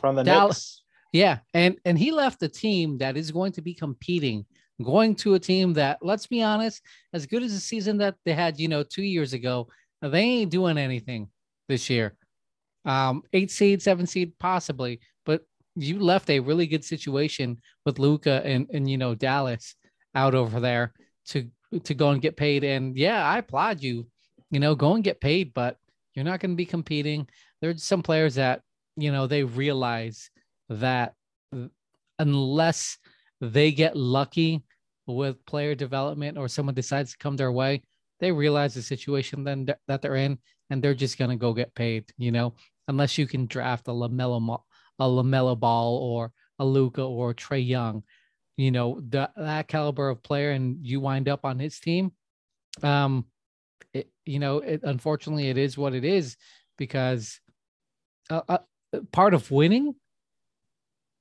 from 0.00 0.16
the 0.16 0.22
Dallas. 0.22 0.56
Knicks. 0.56 0.82
Yeah, 1.12 1.38
and 1.54 1.78
and 1.84 1.98
he 1.98 2.10
left 2.10 2.42
a 2.42 2.48
team 2.48 2.98
that 2.98 3.16
is 3.16 3.30
going 3.30 3.52
to 3.52 3.62
be 3.62 3.74
competing, 3.74 4.44
going 4.82 5.14
to 5.16 5.34
a 5.34 5.38
team 5.38 5.72
that, 5.74 5.98
let's 6.02 6.26
be 6.26 6.42
honest, 6.42 6.82
as 7.12 7.26
good 7.26 7.42
as 7.42 7.54
the 7.54 7.60
season 7.60 7.98
that 7.98 8.16
they 8.24 8.34
had, 8.34 8.58
you 8.60 8.68
know, 8.68 8.82
two 8.82 9.02
years 9.02 9.32
ago, 9.32 9.68
they 10.02 10.20
ain't 10.20 10.50
doing 10.50 10.78
anything 10.78 11.28
this 11.68 11.90
year. 11.90 12.14
Um, 12.84 13.22
eight 13.32 13.50
seed, 13.50 13.82
seven 13.82 14.06
seed, 14.06 14.32
possibly, 14.38 15.00
but 15.26 15.42
you 15.74 15.98
left 15.98 16.30
a 16.30 16.40
really 16.40 16.66
good 16.66 16.84
situation 16.84 17.58
with 17.84 17.98
Luka 17.98 18.42
and 18.44 18.66
and 18.72 18.88
you 18.88 18.96
know 18.98 19.14
Dallas 19.14 19.74
out 20.14 20.34
over 20.34 20.60
there 20.60 20.92
to 21.26 21.48
to 21.84 21.94
go 21.94 22.10
and 22.10 22.22
get 22.22 22.36
paid. 22.36 22.64
And 22.64 22.96
yeah, 22.96 23.24
I 23.24 23.38
applaud 23.38 23.82
you. 23.82 24.06
You 24.50 24.60
know, 24.60 24.74
go 24.74 24.94
and 24.94 25.04
get 25.04 25.20
paid, 25.20 25.52
but 25.52 25.76
you're 26.14 26.24
not 26.24 26.40
going 26.40 26.52
to 26.52 26.56
be 26.56 26.66
competing. 26.66 27.28
There's 27.60 27.84
some 27.84 28.02
players 28.02 28.36
that, 28.36 28.62
you 28.96 29.12
know, 29.12 29.26
they 29.26 29.44
realize 29.44 30.30
that 30.70 31.14
unless 32.18 32.98
they 33.40 33.72
get 33.72 33.96
lucky 33.96 34.64
with 35.06 35.44
player 35.44 35.74
development 35.74 36.38
or 36.38 36.48
someone 36.48 36.74
decides 36.74 37.12
to 37.12 37.18
come 37.18 37.36
their 37.36 37.52
way, 37.52 37.82
they 38.20 38.32
realize 38.32 38.74
the 38.74 38.82
situation 38.82 39.44
then 39.44 39.68
that 39.86 40.02
they're 40.02 40.16
in 40.16 40.38
and 40.70 40.82
they're 40.82 40.94
just 40.94 41.18
going 41.18 41.30
to 41.30 41.36
go 41.36 41.52
get 41.52 41.74
paid, 41.74 42.04
you 42.16 42.32
know, 42.32 42.54
unless 42.88 43.18
you 43.18 43.26
can 43.26 43.46
draft 43.46 43.88
a 43.88 43.92
LaMelo, 43.92 44.60
a 44.98 45.04
LaMelo 45.04 45.58
ball 45.58 45.98
or 45.98 46.32
a 46.58 46.64
Luka 46.64 47.02
or 47.02 47.34
Trae 47.34 47.66
Young 47.66 48.02
you 48.58 48.72
know 48.72 49.00
that 49.08 49.30
that 49.36 49.68
caliber 49.68 50.10
of 50.10 50.22
player 50.22 50.50
and 50.50 50.84
you 50.84 51.00
wind 51.00 51.28
up 51.28 51.44
on 51.44 51.58
his 51.58 51.78
team 51.78 52.12
um 52.82 53.24
it, 53.94 54.10
you 54.26 54.38
know 54.38 54.58
it 54.58 54.80
unfortunately 54.82 55.48
it 55.48 55.56
is 55.56 55.78
what 55.78 55.94
it 55.94 56.04
is 56.04 56.36
because 56.76 57.40
uh, 58.28 58.42
uh, 58.48 58.58
part 59.12 59.32
of 59.32 59.50
winning 59.50 59.94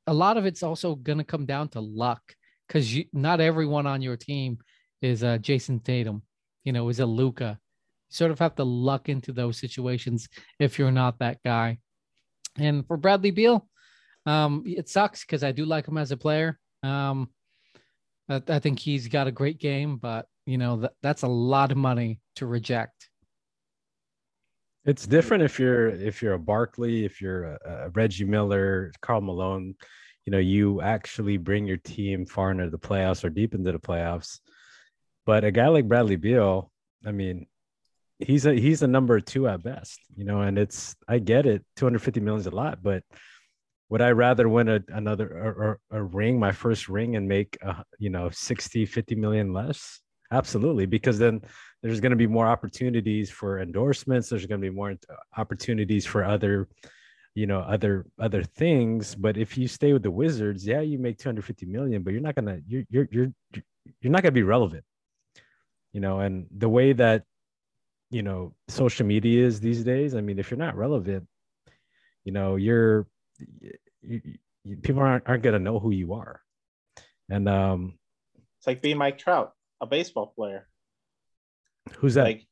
a 0.08 0.14
lot 0.14 0.36
of 0.36 0.46
it's 0.46 0.64
also 0.64 0.96
going 0.96 1.20
to 1.20 1.24
come 1.24 1.46
down 1.46 1.70
to 1.70 1.80
luck 1.80 2.22
because 2.68 2.98
not 3.14 3.40
everyone 3.40 3.86
on 3.86 4.02
your 4.02 4.18
team 4.18 4.58
is 5.02 5.24
uh, 5.24 5.38
Jayson 5.38 5.80
Tatum, 5.84 6.24
you 6.68 6.74
know, 6.74 6.90
is 6.90 7.00
a 7.00 7.06
Luka. 7.06 7.58
You 8.10 8.14
sort 8.14 8.32
of 8.32 8.40
have 8.40 8.56
to 8.56 8.66
luck 8.66 9.08
into 9.08 9.32
those 9.32 9.58
situations 9.58 10.28
if 10.60 10.78
you're 10.78 10.92
not 10.92 11.20
that 11.20 11.38
guy. 11.42 11.78
And 12.58 12.86
for 12.86 12.98
Bradley 12.98 13.32
Beal, 13.32 13.66
um, 14.26 14.66
it 14.68 14.90
sucks 14.90 15.22
because 15.22 15.46
I 15.46 15.54
do 15.54 15.64
like 15.64 15.88
him 15.88 15.98
as 15.98 16.12
a 16.12 16.18
player. 16.18 16.60
Um, 16.84 17.30
I, 18.28 18.42
I 18.50 18.60
think 18.60 18.80
he's 18.80 19.08
got 19.08 19.28
a 19.28 19.32
great 19.32 19.60
game, 19.60 19.96
but 19.96 20.26
you 20.46 20.58
know 20.58 20.76
that 20.82 20.94
that's 21.02 21.22
a 21.22 21.28
lot 21.30 21.72
of 21.72 21.78
money 21.78 22.20
to 22.36 22.46
reject. 22.46 23.10
It's 24.84 25.08
different 25.08 25.44
if 25.44 25.58
you're 25.58 25.88
if 25.88 26.22
you're 26.22 26.34
a 26.34 26.40
Barkley, 26.40 27.06
if 27.06 27.22
you're 27.22 27.46
a, 27.46 27.60
a 27.66 27.90
Reggie 27.92 28.26
Miller, 28.26 28.92
Karl 29.02 29.22
Malone. 29.22 29.74
You 30.26 30.32
know, 30.32 30.40
you 30.40 30.82
actually 30.82 31.38
bring 31.38 31.66
your 31.66 31.78
team 31.78 32.26
far 32.26 32.52
into 32.52 32.70
the 32.70 32.78
playoffs 32.78 33.24
or 33.24 33.30
deep 33.30 33.54
into 33.54 33.72
the 33.72 33.80
playoffs. 33.80 34.40
But 35.28 35.44
a 35.44 35.52
guy 35.52 35.68
like 35.68 35.90
Bradley 35.90 36.16
Beal, 36.16 36.72
I 37.06 37.12
mean, 37.12 37.48
he's 38.18 38.46
a 38.46 38.54
he's 38.54 38.82
a 38.82 38.88
number 38.88 39.20
two 39.20 39.50
at 39.50 39.62
best, 39.62 40.00
you 40.16 40.24
know, 40.24 40.40
and 40.40 40.58
it's 40.58 40.96
I 41.06 41.20
get 41.20 41.46
it, 41.46 41.66
250 41.76 42.22
million 42.22 42.40
is 42.40 42.48
a 42.48 42.52
lot, 42.52 42.82
but 42.82 43.04
would 43.90 44.02
I 44.02 44.12
rather 44.12 44.48
win 44.48 44.70
a, 44.70 44.80
another 44.88 45.28
or, 45.28 45.80
a 45.92 46.02
ring, 46.02 46.40
my 46.40 46.54
first 46.54 46.88
ring, 46.88 47.18
and 47.18 47.28
make 47.28 47.58
a, 47.62 47.84
you 48.00 48.10
know 48.10 48.30
60, 48.30 48.86
50 48.86 49.16
million 49.16 49.52
less? 49.52 50.00
Absolutely, 50.32 50.86
because 50.86 51.20
then 51.20 51.42
there's 51.84 52.00
going 52.00 52.12
to 52.12 52.16
be 52.16 52.28
more 52.28 52.48
opportunities 52.48 53.30
for 53.30 53.60
endorsements. 53.60 54.30
There's 54.30 54.46
going 54.46 54.62
to 54.62 54.70
be 54.70 54.74
more 54.74 54.92
uh, 54.92 55.14
opportunities 55.38 56.06
for 56.06 56.24
other, 56.24 56.70
you 57.36 57.48
know, 57.48 57.60
other 57.60 58.06
other 58.18 58.44
things. 58.44 59.14
But 59.14 59.36
if 59.36 59.58
you 59.58 59.68
stay 59.68 59.92
with 59.92 60.04
the 60.04 60.12
Wizards, 60.12 60.66
yeah, 60.66 60.80
you 60.80 60.98
make 60.98 61.18
250 61.18 61.66
million, 61.66 62.02
but 62.02 62.14
you're 62.14 62.22
not 62.22 62.36
gonna 62.36 62.60
you're 62.66 62.84
you're 62.90 63.10
you're 63.12 63.34
you're 64.00 64.12
not 64.12 64.24
gonna 64.24 64.32
be 64.32 64.44
relevant. 64.44 64.86
You 65.98 66.02
know, 66.02 66.20
and 66.20 66.46
the 66.56 66.70
way 66.70 66.94
that 66.94 67.24
you 68.12 68.22
know 68.22 68.54
social 68.68 69.08
media 69.08 69.44
is 69.44 69.60
these 69.60 69.84
days, 69.84 70.14
I 70.14 70.22
mean, 70.22 70.38
if 70.38 70.52
you're 70.52 70.60
not 70.60 70.78
relevant, 70.78 71.28
you 72.24 72.32
know, 72.32 72.56
you're 72.56 73.08
you, 74.04 74.22
you, 74.64 74.78
people 74.78 75.02
aren't, 75.02 75.28
aren't 75.28 75.42
going 75.42 75.54
to 75.54 75.60
know 75.60 75.80
who 75.80 75.90
you 75.90 76.14
are. 76.14 76.40
And 77.32 77.50
um, 77.50 77.98
it's 78.60 78.68
like 78.68 78.84
being 78.84 79.00
Mike 79.00 79.18
Trout, 79.18 79.54
a 79.82 79.88
baseball 79.88 80.34
player. 80.36 80.68
Who's 81.98 82.14
that? 82.14 82.26
Like, 82.26 82.46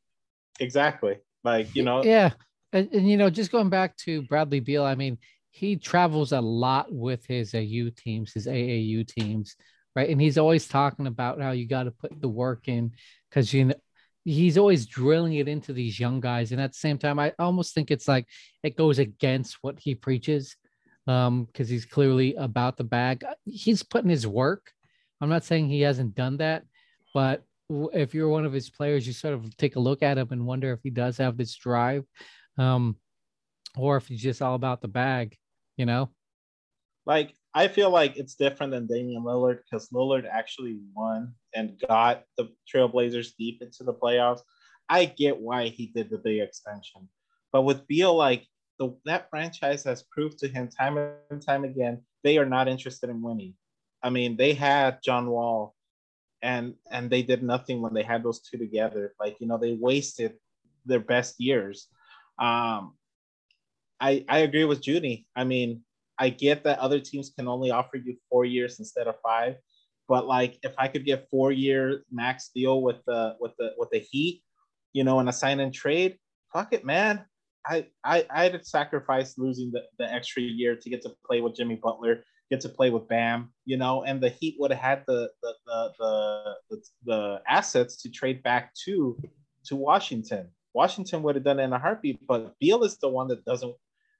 exactly. 0.60 1.17
Like, 1.43 1.75
you 1.75 1.84
know, 1.84 2.03
yeah. 2.03 2.31
And, 2.73 2.91
and, 2.93 3.08
you 3.08 3.15
know, 3.15 3.29
just 3.29 3.51
going 3.51 3.69
back 3.69 3.95
to 3.97 4.23
Bradley 4.23 4.60
Beal, 4.60 4.84
I 4.84 4.95
mean, 4.95 5.19
he 5.51 5.75
travels 5.75 6.31
a 6.31 6.41
lot 6.41 6.91
with 6.91 7.23
his 7.27 7.53
AU 7.53 7.91
teams, 7.95 8.34
his 8.34 8.47
AAU 8.47 9.08
teams, 9.08 9.55
right? 9.95 10.10
And 10.10 10.19
he's 10.19 10.39
always 10.39 10.67
talking 10.67 11.05
about 11.05 11.39
how 11.39 11.51
you 11.51 11.67
got 11.67 11.84
to 11.84 11.91
put 11.91 12.19
the 12.19 12.27
work 12.27 12.67
in 12.67 12.93
because 13.36 13.54
you 13.54 13.65
know 13.65 13.76
he's 14.24 14.58
always 14.58 14.88
drilling 14.88 15.34
it 15.34 15.48
into 15.48 15.74
these 15.74 16.00
young 16.00 16.19
guys. 16.19 16.52
And 16.52 16.60
at 16.60 16.71
the 16.71 16.78
same 16.78 16.98
time, 16.98 17.19
I 17.19 17.34
almost 17.38 17.76
think 17.76 17.91
it's 17.91 18.08
like 18.08 18.26
it 18.63 18.76
goes 18.76 18.98
against 18.98 19.58
what 19.62 19.78
he 19.78 19.93
preaches 19.93 20.56
um 21.08 21.45
because 21.45 21.69
he's 21.69 21.86
clearly 21.86 22.34
about 22.36 22.78
the 22.78 22.84
bag 22.84 23.24
he's 23.45 23.84
putting 23.84 24.10
his 24.10 24.26
work 24.26 24.71
i'm 25.21 25.30
not 25.30 25.43
saying 25.43 25.69
he 25.69 25.82
hasn't 25.82 26.15
done 26.15 26.38
that 26.38 26.63
but 27.13 27.43
if 27.93 28.13
you're 28.13 28.30
one 28.30 28.45
of 28.45 28.54
his 28.54 28.69
players 28.69 29.06
you 29.06 29.13
sort 29.13 29.34
of 29.34 29.56
take 29.58 29.76
a 29.76 29.80
look 29.80 30.02
at 30.02 30.17
him 30.17 30.28
and 30.32 30.45
wonder 30.45 30.71
if 30.71 30.80
he 30.84 30.89
does 30.89 31.17
have 31.17 31.38
this 31.38 31.56
drive 31.56 32.04
um 32.58 32.95
or 33.78 33.98
if 33.98 34.08
he's 34.08 34.21
just 34.21 34.41
all 34.41 34.56
about 34.56 34.82
the 34.82 34.88
bag 34.88 35.38
you 35.78 35.86
know 35.86 36.10
like 37.06 37.36
i 37.54 37.67
feel 37.67 37.89
like 37.89 38.17
it's 38.17 38.36
different 38.36 38.71
than 38.71 38.88
damian 38.88 39.24
lillard 39.24 39.60
because 39.63 39.89
lillard 39.89 40.26
actually 40.28 40.80
won 40.95 41.34
and 41.56 41.82
got 41.88 42.24
the 42.38 42.50
trailblazers 42.72 43.30
deep 43.38 43.62
into 43.62 43.84
the 43.84 43.94
playoffs 43.94 44.41
i 44.89 45.06
get 45.06 45.39
why 45.39 45.68
he 45.68 45.88
did 45.88 46.10
the 46.10 46.18
big 46.18 46.41
extension 46.41 47.08
but 47.52 47.63
with 47.63 47.88
beal 47.88 48.15
like 48.15 48.46
the, 48.78 48.94
that 49.06 49.30
franchise 49.30 49.84
has 49.84 50.04
proved 50.12 50.38
to 50.38 50.48
him 50.48 50.68
time 50.68 50.98
and 51.30 51.41
time 51.41 51.63
again 51.63 52.02
they 52.26 52.39
are 52.39 52.46
not 52.46 52.68
interested 52.68 53.10
in 53.12 53.22
winning. 53.22 53.54
I 54.02 54.10
mean, 54.10 54.36
they 54.36 54.54
had 54.54 55.04
John 55.04 55.30
Wall, 55.30 55.76
and 56.41 56.74
and 56.91 57.10
they 57.10 57.22
did 57.22 57.44
nothing 57.44 57.82
when 57.82 57.94
they 57.94 58.02
had 58.02 58.24
those 58.24 58.41
two 58.41 58.58
together. 58.58 59.13
Like 59.20 59.38
you 59.39 59.48
know, 59.48 59.60
they 59.60 59.74
wasted 59.80 60.34
their 60.86 61.00
best 61.00 61.39
years. 61.39 61.88
Um, 62.39 62.96
I 64.02 64.26
I 64.28 64.39
agree 64.39 64.65
with 64.65 64.82
Judy. 64.82 65.28
I 65.36 65.44
mean, 65.44 65.84
I 66.18 66.30
get 66.30 66.63
that 66.63 66.80
other 66.80 67.00
teams 67.00 67.30
can 67.30 67.48
only 67.48 67.70
offer 67.70 67.98
you 67.98 68.18
four 68.28 68.44
years 68.44 68.80
instead 68.80 69.08
of 69.08 69.22
five, 69.22 69.58
but 70.08 70.28
like 70.28 70.58
if 70.63 70.74
I 70.78 70.88
could 70.88 71.06
get 71.06 71.28
four 71.30 71.52
year 71.52 72.04
max 72.12 72.52
deal 72.54 72.82
with 72.82 72.98
the 73.06 73.36
with 73.39 73.54
the 73.58 73.74
with 73.78 73.89
the 73.91 74.00
Heat, 74.00 74.44
you 74.94 75.04
know, 75.04 75.20
and 75.20 75.30
a 75.30 75.34
sign 75.34 75.60
and 75.60 75.74
trade, 75.74 76.18
fuck 76.54 76.74
it, 76.74 76.86
man. 76.86 77.26
I, 77.68 77.88
I 78.04 78.26
I'd 78.30 78.65
sacrifice 78.65 79.38
losing 79.38 79.72
the, 79.72 79.84
the 79.98 80.12
extra 80.12 80.44
year 80.44 80.76
to 80.76 80.89
get 80.89 81.02
to 81.04 81.12
play 81.26 81.41
with 81.41 81.56
Jimmy 81.56 81.80
Butler, 81.82 82.24
get 82.52 82.62
to 82.62 82.70
play 82.70 82.91
with 82.91 83.08
Bam, 83.08 83.52
you 83.65 83.78
know, 83.78 84.04
and 84.04 84.22
the 84.22 84.30
Heat 84.30 84.58
would 84.60 84.72
have 84.72 84.80
had 84.80 85.04
the 85.08 85.30
the 85.41 85.54
the 85.65 85.94
the, 86.00 86.56
the, 86.70 86.82
the 87.06 87.41
assets 87.48 88.02
to 88.04 88.10
trade 88.10 88.44
back 88.44 88.74
to 88.86 89.18
to 89.65 89.76
Washington. 89.76 90.50
Washington 90.74 91.24
would 91.24 91.36
have 91.36 91.44
done 91.44 91.60
it 91.60 91.63
in 91.63 91.74
a 91.74 91.80
heartbeat, 91.80 92.20
but 92.28 92.54
Beal 92.60 92.84
is 92.84 92.98
the 92.98 93.10
one 93.10 93.28
that 93.30 93.44
doesn't 93.46 93.74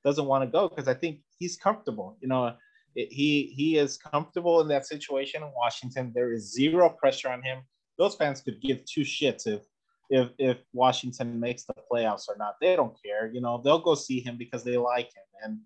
doesn't 0.04 0.26
want 0.26 0.43
to 0.43 0.50
go 0.50 0.69
because 0.69 0.88
I 0.88 0.93
think 0.93 1.19
he's 1.38 1.58
comfortable. 1.58 2.17
You 2.21 2.30
know, 2.30 2.56
he 2.95 3.53
he 3.55 3.77
is 3.77 3.97
comfortable 3.97 4.62
in 4.62 4.67
that 4.69 4.86
situation 4.86 5.43
in 5.43 5.51
Washington. 5.55 6.12
There 6.15 6.31
is 6.31 6.53
zero 6.53 6.89
pressure 6.89 7.29
on 7.29 7.41
him. 7.41 7.60
Those 7.97 8.15
fans 8.15 8.41
could 8.41 8.62
give 8.62 8.86
two 8.86 9.01
shits 9.01 9.47
if 9.47 9.63
if 10.10 10.29
if 10.38 10.58
Washington 10.73 11.39
makes 11.39 11.65
the 11.65 11.73
playoffs 11.91 12.27
or 12.29 12.38
not. 12.38 12.55
They 12.62 12.75
don't 12.75 12.95
care. 13.03 13.29
You 13.34 13.41
know, 13.41 13.62
they'll 13.63 13.79
go 13.79 13.95
see 13.95 14.19
him 14.19 14.38
because 14.38 14.63
they 14.63 14.77
like 14.77 15.08
him 15.08 15.23
and 15.43 15.60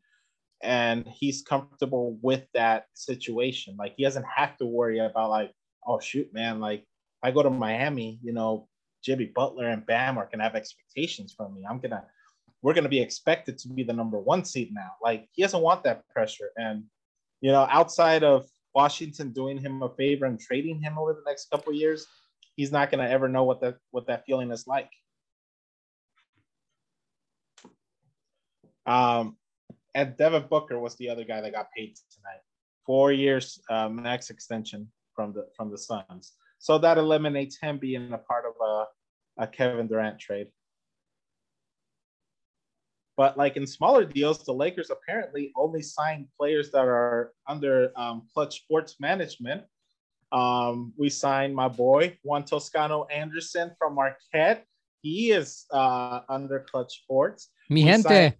and 0.61 1.07
he's 1.07 1.41
comfortable 1.41 2.17
with 2.21 2.45
that 2.53 2.85
situation. 2.93 3.75
Like 3.77 3.93
he 3.95 4.03
doesn't 4.03 4.25
have 4.35 4.57
to 4.57 4.65
worry 4.65 4.99
about 4.99 5.29
like, 5.29 5.51
oh 5.87 5.99
shoot, 5.99 6.33
man, 6.33 6.59
like 6.59 6.83
I 7.23 7.31
go 7.31 7.43
to 7.43 7.49
Miami, 7.49 8.19
you 8.23 8.33
know, 8.33 8.67
Jimmy 9.03 9.25
Butler 9.25 9.69
and 9.69 9.85
Bam 9.85 10.17
are 10.17 10.27
gonna 10.31 10.43
have 10.43 10.55
expectations 10.55 11.33
from 11.35 11.53
me. 11.53 11.65
I'm 11.69 11.79
gonna 11.79 12.03
we're 12.61 12.73
gonna 12.73 12.89
be 12.89 12.99
expected 12.99 13.57
to 13.59 13.69
be 13.69 13.83
the 13.83 13.93
number 13.93 14.19
one 14.19 14.43
seed 14.43 14.73
now. 14.73 14.91
Like 15.01 15.27
he 15.31 15.41
doesn't 15.41 15.61
want 15.61 15.83
that 15.83 16.07
pressure. 16.09 16.49
And 16.57 16.83
you 17.41 17.51
know, 17.51 17.67
outside 17.69 18.23
of 18.23 18.47
Washington 18.75 19.31
doing 19.31 19.57
him 19.57 19.81
a 19.81 19.89
favor 19.89 20.25
and 20.25 20.39
trading 20.39 20.79
him 20.79 20.97
over 20.97 21.13
the 21.13 21.23
next 21.25 21.49
couple 21.49 21.73
years, 21.73 22.05
he's 22.55 22.71
not 22.71 22.91
going 22.91 23.03
to 23.03 23.09
ever 23.09 23.27
know 23.27 23.43
what 23.43 23.61
that 23.61 23.77
what 23.91 24.07
that 24.07 24.25
feeling 24.25 24.51
is 24.51 24.67
like. 24.67 24.89
Um, 28.85 29.37
and 29.93 30.17
Devin 30.17 30.47
Booker 30.49 30.79
was 30.79 30.95
the 30.95 31.09
other 31.09 31.23
guy 31.23 31.41
that 31.41 31.53
got 31.53 31.71
paid 31.75 31.95
tonight, 32.11 32.41
four 32.85 33.11
years 33.11 33.59
uh, 33.69 33.89
max 33.89 34.29
extension 34.29 34.89
from 35.13 35.33
the 35.33 35.47
from 35.55 35.71
the 35.71 35.77
Suns. 35.77 36.33
So 36.59 36.77
that 36.79 36.97
eliminates 36.97 37.57
him 37.59 37.77
being 37.77 38.11
a 38.11 38.17
part 38.17 38.45
of 38.45 38.53
a, 38.61 39.43
a 39.43 39.47
Kevin 39.47 39.87
Durant 39.87 40.19
trade. 40.19 40.47
But 43.19 43.37
like 43.37 43.57
in 43.57 43.67
smaller 43.67 44.05
deals, 44.05 44.45
the 44.45 44.53
Lakers 44.53 44.89
apparently 44.89 45.51
only 45.57 45.81
sign 45.81 46.27
players 46.37 46.71
that 46.71 46.87
are 46.87 47.33
under 47.53 47.91
um, 47.97 48.27
Clutch 48.33 48.61
Sports 48.61 48.95
Management 48.99 49.63
um, 50.31 50.93
we 50.97 51.09
signed 51.09 51.55
my 51.55 51.67
boy 51.67 52.17
Juan 52.23 52.43
Toscano 52.43 53.05
Anderson 53.05 53.71
from 53.77 53.95
Marquette. 53.95 54.65
He 55.01 55.31
is 55.31 55.65
uh, 55.71 56.21
under 56.29 56.59
Clutch 56.59 57.01
Sports. 57.01 57.49
Mi 57.69 57.83
gente. 57.83 58.03
Signed, 58.03 58.35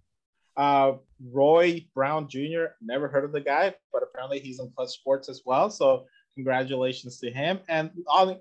uh, 0.58 0.94
Roy 1.32 1.88
Brown 1.96 2.28
Jr. 2.28 2.66
Never 2.82 3.08
heard 3.08 3.24
of 3.24 3.32
the 3.32 3.42
guy, 3.42 3.74
but 3.94 4.04
apparently 4.04 4.40
he's 4.40 4.60
in 4.60 4.72
Clutch 4.76 4.90
Sports 4.90 5.30
as 5.30 5.42
well. 5.46 5.70
So 5.70 6.06
congratulations 6.36 7.20
to 7.20 7.32
him 7.32 7.60
and 7.70 7.92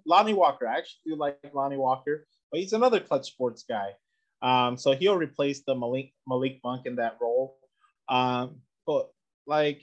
Lonnie 0.04 0.34
Walker. 0.34 0.66
I 0.66 0.78
actually 0.78 1.00
do 1.06 1.16
like 1.16 1.38
Lonnie 1.54 1.76
Walker, 1.76 2.26
but 2.50 2.60
he's 2.60 2.72
another 2.72 3.00
Clutch 3.00 3.26
Sports 3.28 3.64
guy. 3.68 3.90
Um, 4.42 4.76
so 4.76 4.92
he'll 4.92 5.16
replace 5.16 5.62
the 5.66 5.74
Malik 5.74 6.12
Malik 6.26 6.60
Monk 6.64 6.86
in 6.86 6.96
that 6.96 7.16
role. 7.20 7.58
Um, 8.08 8.60
but 8.86 9.10
like, 9.46 9.82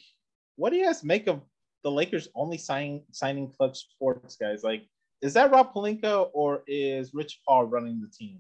what 0.56 0.70
do 0.72 0.78
you 0.78 0.86
guys 0.86 1.04
make 1.04 1.28
of 1.28 1.42
the 1.86 1.92
Lakers 1.92 2.28
only 2.34 2.58
signing 2.58 3.04
signing 3.12 3.48
clutch 3.48 3.78
sports 3.78 4.36
guys. 4.36 4.64
Like, 4.64 4.88
is 5.22 5.34
that 5.36 5.52
Rob 5.52 5.72
Pelinka 5.72 6.30
or 6.34 6.64
is 6.66 7.14
Rich 7.14 7.42
Paul 7.48 7.66
running 7.66 8.02
the 8.02 8.10
team? 8.10 8.40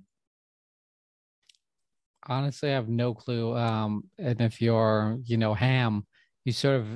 Honestly, 2.28 2.72
I 2.72 2.74
have 2.74 2.90
no 2.90 3.14
clue. 3.14 3.56
Um, 3.56 4.06
and 4.18 4.42
if 4.42 4.64
you're, 4.64 5.20
you 5.26 5.38
know, 5.38 5.54
Ham, 5.54 6.08
you 6.44 6.54
sort 6.54 6.78
of, 6.78 6.88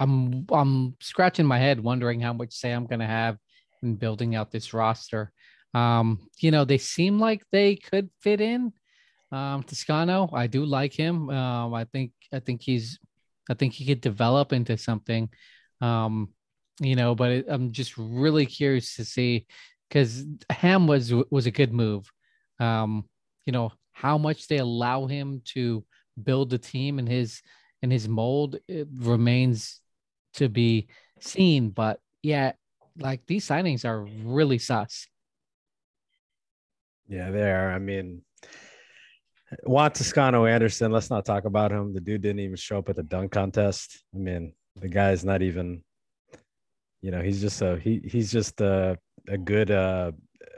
I'm, 0.00 0.46
I'm 0.50 0.96
scratching 1.00 1.44
my 1.44 1.58
head, 1.58 1.80
wondering 1.80 2.18
how 2.18 2.32
much 2.32 2.54
say 2.54 2.72
I'm 2.72 2.86
going 2.86 3.00
to 3.00 3.06
have 3.06 3.36
in 3.82 3.96
building 3.96 4.34
out 4.34 4.50
this 4.50 4.72
roster. 4.72 5.32
Um, 5.74 6.28
you 6.38 6.50
know, 6.50 6.64
they 6.64 6.78
seem 6.78 7.18
like 7.18 7.42
they 7.52 7.76
could 7.76 8.10
fit 8.20 8.40
in. 8.40 8.72
Um, 9.30 9.62
Toscano, 9.62 10.30
I 10.32 10.46
do 10.46 10.64
like 10.64 10.94
him. 10.94 11.28
Um, 11.30 11.74
I 11.74 11.84
think, 11.84 12.12
I 12.32 12.40
think 12.40 12.62
he's, 12.62 12.98
I 13.50 13.54
think 13.54 13.74
he 13.74 13.84
could 13.84 14.00
develop 14.00 14.52
into 14.52 14.76
something. 14.78 15.28
Um, 15.80 16.30
you 16.80 16.96
know, 16.96 17.14
but 17.14 17.30
it, 17.30 17.46
I'm 17.48 17.72
just 17.72 17.96
really 17.98 18.46
curious 18.46 18.96
to 18.96 19.04
see 19.04 19.46
because 19.88 20.24
Ham 20.50 20.86
was 20.86 21.12
was 21.30 21.46
a 21.46 21.50
good 21.50 21.72
move. 21.72 22.10
Um, 22.60 23.04
you 23.46 23.52
know 23.52 23.72
how 23.92 24.18
much 24.18 24.46
they 24.46 24.58
allow 24.58 25.06
him 25.06 25.42
to 25.44 25.84
build 26.22 26.50
the 26.50 26.58
team 26.58 26.98
and 26.98 27.08
his 27.08 27.42
and 27.82 27.90
his 27.90 28.08
mold 28.08 28.56
remains 28.94 29.80
to 30.34 30.48
be 30.48 30.88
seen. 31.20 31.70
But 31.70 32.00
yeah, 32.22 32.52
like 32.98 33.22
these 33.26 33.46
signings 33.46 33.84
are 33.84 34.04
really 34.24 34.58
sus. 34.58 35.06
Yeah, 37.08 37.30
they 37.30 37.50
are. 37.50 37.72
I 37.72 37.78
mean, 37.78 38.22
Juan 39.64 39.90
Toscano 39.92 40.44
Anderson. 40.44 40.92
Let's 40.92 41.10
not 41.10 41.24
talk 41.24 41.46
about 41.46 41.72
him. 41.72 41.94
The 41.94 42.00
dude 42.00 42.22
didn't 42.22 42.40
even 42.40 42.56
show 42.56 42.78
up 42.78 42.88
at 42.90 42.96
the 42.96 43.02
dunk 43.02 43.32
contest. 43.32 44.02
I 44.14 44.18
mean, 44.18 44.52
the 44.76 44.88
guy's 44.88 45.24
not 45.24 45.40
even, 45.42 45.82
you 47.00 47.10
know, 47.10 47.22
he's 47.22 47.40
just 47.40 47.62
a 47.62 47.78
he 47.78 48.00
he's 48.04 48.30
just 48.30 48.60
a 48.60 48.98
a 49.26 49.38
good 49.38 49.70
uh 49.70 50.12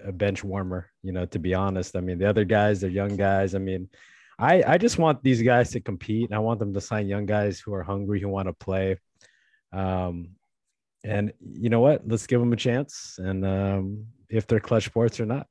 a 0.05 0.13
bench 0.13 0.43
warmer. 0.43 0.91
You 1.03 1.13
know, 1.13 1.25
to 1.27 1.39
be 1.39 1.55
honest. 1.55 1.95
I 1.95 2.01
mean, 2.01 2.19
the 2.19 2.29
other 2.29 2.45
guys, 2.45 2.81
they're 2.81 2.91
young 2.91 3.17
guys. 3.17 3.55
I 3.55 3.59
mean, 3.59 3.89
I 4.39 4.65
I 4.67 4.79
just 4.79 4.99
want 4.99 5.23
these 5.23 5.43
guys 5.43 5.71
to 5.71 5.81
compete. 5.81 6.33
I 6.33 6.41
want 6.41 6.59
them 6.59 6.75
to 6.75 6.81
sign 6.81 7.07
young 7.07 7.27
guys 7.27 7.61
who 7.61 7.73
are 7.75 7.85
hungry, 7.85 8.21
who 8.21 8.29
want 8.29 8.49
to 8.49 8.55
play. 8.55 8.99
Um, 9.73 10.31
and 11.05 11.33
you 11.41 11.71
know 11.71 11.81
what? 11.81 12.03
Let's 12.07 12.27
give 12.27 12.41
them 12.41 12.53
a 12.53 12.57
chance. 12.57 13.19
And 13.19 13.47
um, 13.47 14.07
if 14.29 14.49
they're 14.49 14.61
clutch 14.61 14.87
sports 14.87 15.21
or 15.21 15.27
not. 15.27 15.47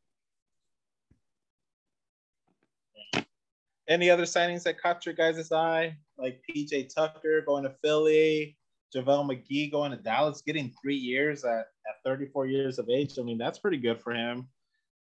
Any 3.89 4.09
other 4.11 4.23
signings 4.23 4.63
that 4.63 4.79
caught 4.79 5.05
your 5.05 5.15
guys' 5.15 5.51
eye? 5.51 5.97
Like 6.17 6.41
PJ 6.47 6.93
Tucker 6.93 7.41
going 7.41 7.63
to 7.63 7.73
Philly, 7.83 8.55
JaVale 8.95 9.25
McGee 9.27 9.71
going 9.71 9.91
to 9.91 9.97
Dallas, 9.97 10.43
getting 10.45 10.71
three 10.79 10.95
years 10.95 11.43
at, 11.43 11.65
at 11.87 12.03
34 12.05 12.45
years 12.45 12.77
of 12.77 12.87
age. 12.87 13.17
I 13.19 13.23
mean, 13.23 13.39
that's 13.39 13.57
pretty 13.57 13.77
good 13.77 13.99
for 13.99 14.13
him. 14.13 14.47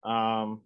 Um, 0.04 0.62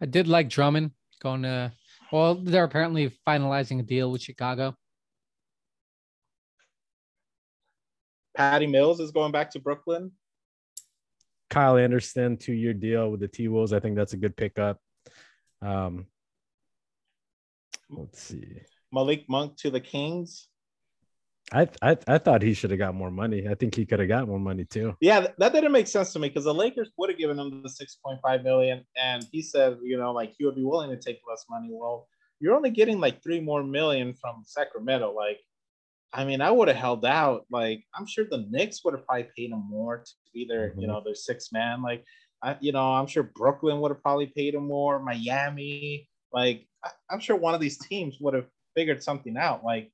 I 0.00 0.06
did 0.06 0.28
like 0.28 0.48
Drummond 0.48 0.92
going 1.20 1.42
to, 1.42 1.72
well, 2.12 2.36
they're 2.36 2.64
apparently 2.64 3.12
finalizing 3.26 3.80
a 3.80 3.82
deal 3.82 4.12
with 4.12 4.22
Chicago. 4.22 4.76
Patty 8.36 8.66
Mills 8.66 9.00
is 9.00 9.10
going 9.10 9.32
back 9.32 9.50
to 9.50 9.60
Brooklyn. 9.60 10.12
Kyle 11.50 11.76
Anderson, 11.76 12.36
two 12.36 12.54
year 12.54 12.72
deal 12.72 13.10
with 13.10 13.20
the 13.20 13.28
T 13.28 13.48
Wolves. 13.48 13.72
I 13.72 13.80
think 13.80 13.94
that's 13.94 14.14
a 14.14 14.16
good 14.16 14.36
pickup. 14.36 14.78
Um, 15.60 16.06
let's 17.92 18.20
see. 18.20 18.56
Malik 18.92 19.28
Monk 19.28 19.56
to 19.58 19.70
the 19.70 19.80
Kings. 19.80 20.48
I, 21.52 21.68
I 21.82 21.96
I 22.06 22.18
thought 22.18 22.40
he 22.40 22.54
should 22.54 22.70
have 22.70 22.78
got 22.78 22.94
more 22.94 23.10
money. 23.10 23.46
I 23.46 23.54
think 23.54 23.74
he 23.74 23.84
could 23.84 24.00
have 24.00 24.08
got 24.08 24.26
more 24.26 24.38
money 24.40 24.64
too. 24.64 24.96
Yeah, 25.00 25.26
that 25.36 25.52
didn't 25.52 25.72
make 25.72 25.86
sense 25.86 26.12
to 26.12 26.18
me 26.18 26.28
because 26.28 26.44
the 26.44 26.54
Lakers 26.54 26.90
would 26.96 27.10
have 27.10 27.18
given 27.18 27.38
him 27.38 27.62
the 27.62 27.68
six 27.68 27.98
point 28.02 28.20
five 28.22 28.42
million, 28.42 28.84
and 28.96 29.26
he 29.32 29.42
said, 29.42 29.76
you 29.82 29.98
know, 29.98 30.12
like 30.12 30.34
he 30.38 30.46
would 30.46 30.56
be 30.56 30.64
willing 30.64 30.90
to 30.90 30.96
take 30.96 31.20
less 31.28 31.44
money. 31.50 31.68
Well, 31.70 32.08
you're 32.40 32.54
only 32.54 32.70
getting 32.70 33.00
like 33.00 33.22
three 33.22 33.40
more 33.40 33.62
million 33.62 34.14
from 34.14 34.44
Sacramento. 34.46 35.12
Like, 35.14 35.40
I 36.12 36.24
mean, 36.24 36.40
I 36.40 36.50
would 36.50 36.68
have 36.68 36.76
held 36.76 37.04
out. 37.04 37.44
Like, 37.50 37.84
I'm 37.94 38.06
sure 38.06 38.24
the 38.24 38.46
Knicks 38.50 38.82
would 38.84 38.94
have 38.94 39.06
probably 39.06 39.28
paid 39.36 39.50
him 39.50 39.64
more 39.68 39.98
to 39.98 40.12
be 40.32 40.46
their, 40.48 40.70
mm-hmm. 40.70 40.80
you 40.80 40.86
know, 40.86 41.02
their 41.04 41.14
six 41.14 41.52
man. 41.52 41.82
Like, 41.82 42.04
I, 42.42 42.56
you 42.60 42.72
know, 42.72 42.94
I'm 42.94 43.06
sure 43.06 43.22
Brooklyn 43.22 43.80
would 43.80 43.90
have 43.90 44.02
probably 44.02 44.26
paid 44.26 44.54
him 44.54 44.66
more. 44.66 45.00
Miami, 45.00 46.08
like, 46.32 46.66
I, 46.84 46.90
I'm 47.10 47.20
sure 47.20 47.36
one 47.36 47.54
of 47.54 47.60
these 47.60 47.78
teams 47.78 48.18
would 48.20 48.34
have 48.34 48.46
figured 48.74 49.02
something 49.02 49.36
out. 49.36 49.64
Like, 49.64 49.90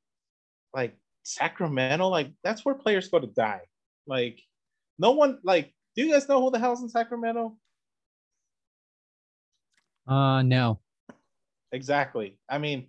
like 0.74 0.96
Sacramento, 1.22 2.09
like 2.09 2.31
that's 2.44 2.64
where 2.64 2.74
players 2.74 3.09
go 3.09 3.18
to 3.18 3.27
die. 3.27 3.62
Like, 4.07 4.40
no 4.98 5.12
one 5.12 5.38
like. 5.42 5.72
Do 5.96 6.05
you 6.05 6.12
guys 6.12 6.29
know 6.29 6.40
who 6.40 6.51
the 6.53 6.61
hell's 6.61 6.83
in 6.83 6.88
Sacramento? 6.88 7.57
Uh, 10.07 10.42
no. 10.42 10.79
Exactly. 11.72 12.38
I 12.48 12.59
mean, 12.59 12.87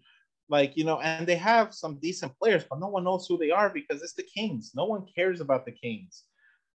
like 0.49 0.75
you 0.77 0.83
know, 0.83 0.99
and 0.99 1.27
they 1.27 1.35
have 1.35 1.73
some 1.73 1.99
decent 1.99 2.38
players, 2.39 2.63
but 2.69 2.79
no 2.79 2.88
one 2.88 3.03
knows 3.03 3.27
who 3.27 3.38
they 3.38 3.51
are 3.51 3.69
because 3.69 4.01
it's 4.01 4.13
the 4.13 4.23
Kings. 4.23 4.71
No 4.75 4.85
one 4.85 5.05
cares 5.15 5.41
about 5.41 5.65
the 5.65 5.71
Kings. 5.71 6.23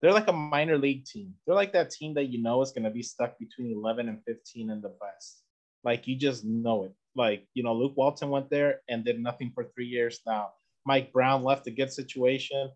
They're 0.00 0.12
like 0.12 0.28
a 0.28 0.32
minor 0.32 0.78
league 0.78 1.04
team. 1.04 1.34
They're 1.46 1.54
like 1.54 1.72
that 1.74 1.90
team 1.90 2.14
that 2.14 2.30
you 2.30 2.42
know 2.42 2.62
is 2.62 2.72
going 2.72 2.84
to 2.84 2.90
be 2.90 3.02
stuck 3.02 3.38
between 3.38 3.76
11 3.76 4.08
and 4.08 4.18
15 4.26 4.70
in 4.70 4.80
the 4.80 4.94
West. 5.00 5.39
Like 5.84 6.06
you 6.06 6.16
just 6.16 6.44
know 6.44 6.84
it. 6.84 6.92
Like, 7.16 7.46
you 7.54 7.62
know, 7.62 7.74
Luke 7.74 7.96
Walton 7.96 8.30
went 8.30 8.50
there 8.50 8.80
and 8.88 9.04
did 9.04 9.20
nothing 9.20 9.50
for 9.54 9.64
three 9.64 9.86
years 9.86 10.20
now. 10.26 10.50
Mike 10.86 11.12
Brown 11.12 11.42
left 11.42 11.66
a 11.66 11.70
good 11.70 11.92
situation 11.92 12.70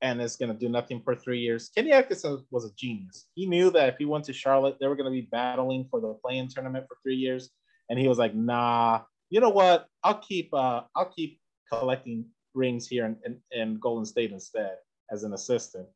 and 0.00 0.20
is 0.20 0.36
going 0.36 0.52
to 0.52 0.58
do 0.58 0.68
nothing 0.68 1.00
for 1.02 1.14
three 1.14 1.40
years. 1.40 1.70
Kenny 1.74 1.92
Atkinson 1.92 2.44
was 2.50 2.64
a 2.64 2.74
genius. 2.76 3.26
He 3.34 3.46
knew 3.46 3.70
that 3.70 3.88
if 3.88 3.96
he 3.98 4.04
went 4.04 4.24
to 4.24 4.32
Charlotte, 4.32 4.76
they 4.80 4.86
were 4.86 4.96
going 4.96 5.06
to 5.06 5.10
be 5.10 5.28
battling 5.30 5.86
for 5.90 6.00
the 6.00 6.14
play-in 6.24 6.48
tournament 6.48 6.86
for 6.88 6.96
three 7.02 7.16
years, 7.16 7.50
and 7.88 7.98
he 7.98 8.06
was 8.06 8.18
like, 8.18 8.34
"Nah, 8.34 9.02
you 9.30 9.40
know 9.40 9.48
what? 9.48 9.86
I'll 10.04 10.18
keep 10.18 10.52
uh, 10.54 10.82
I'll 10.94 11.12
keep 11.14 11.40
collecting 11.72 12.26
rings 12.54 12.86
here 12.86 13.06
in, 13.06 13.16
in, 13.24 13.40
in 13.50 13.78
Golden 13.78 14.04
State 14.04 14.30
instead 14.30 14.76
as 15.10 15.24
an 15.24 15.32
assistant." 15.32 15.88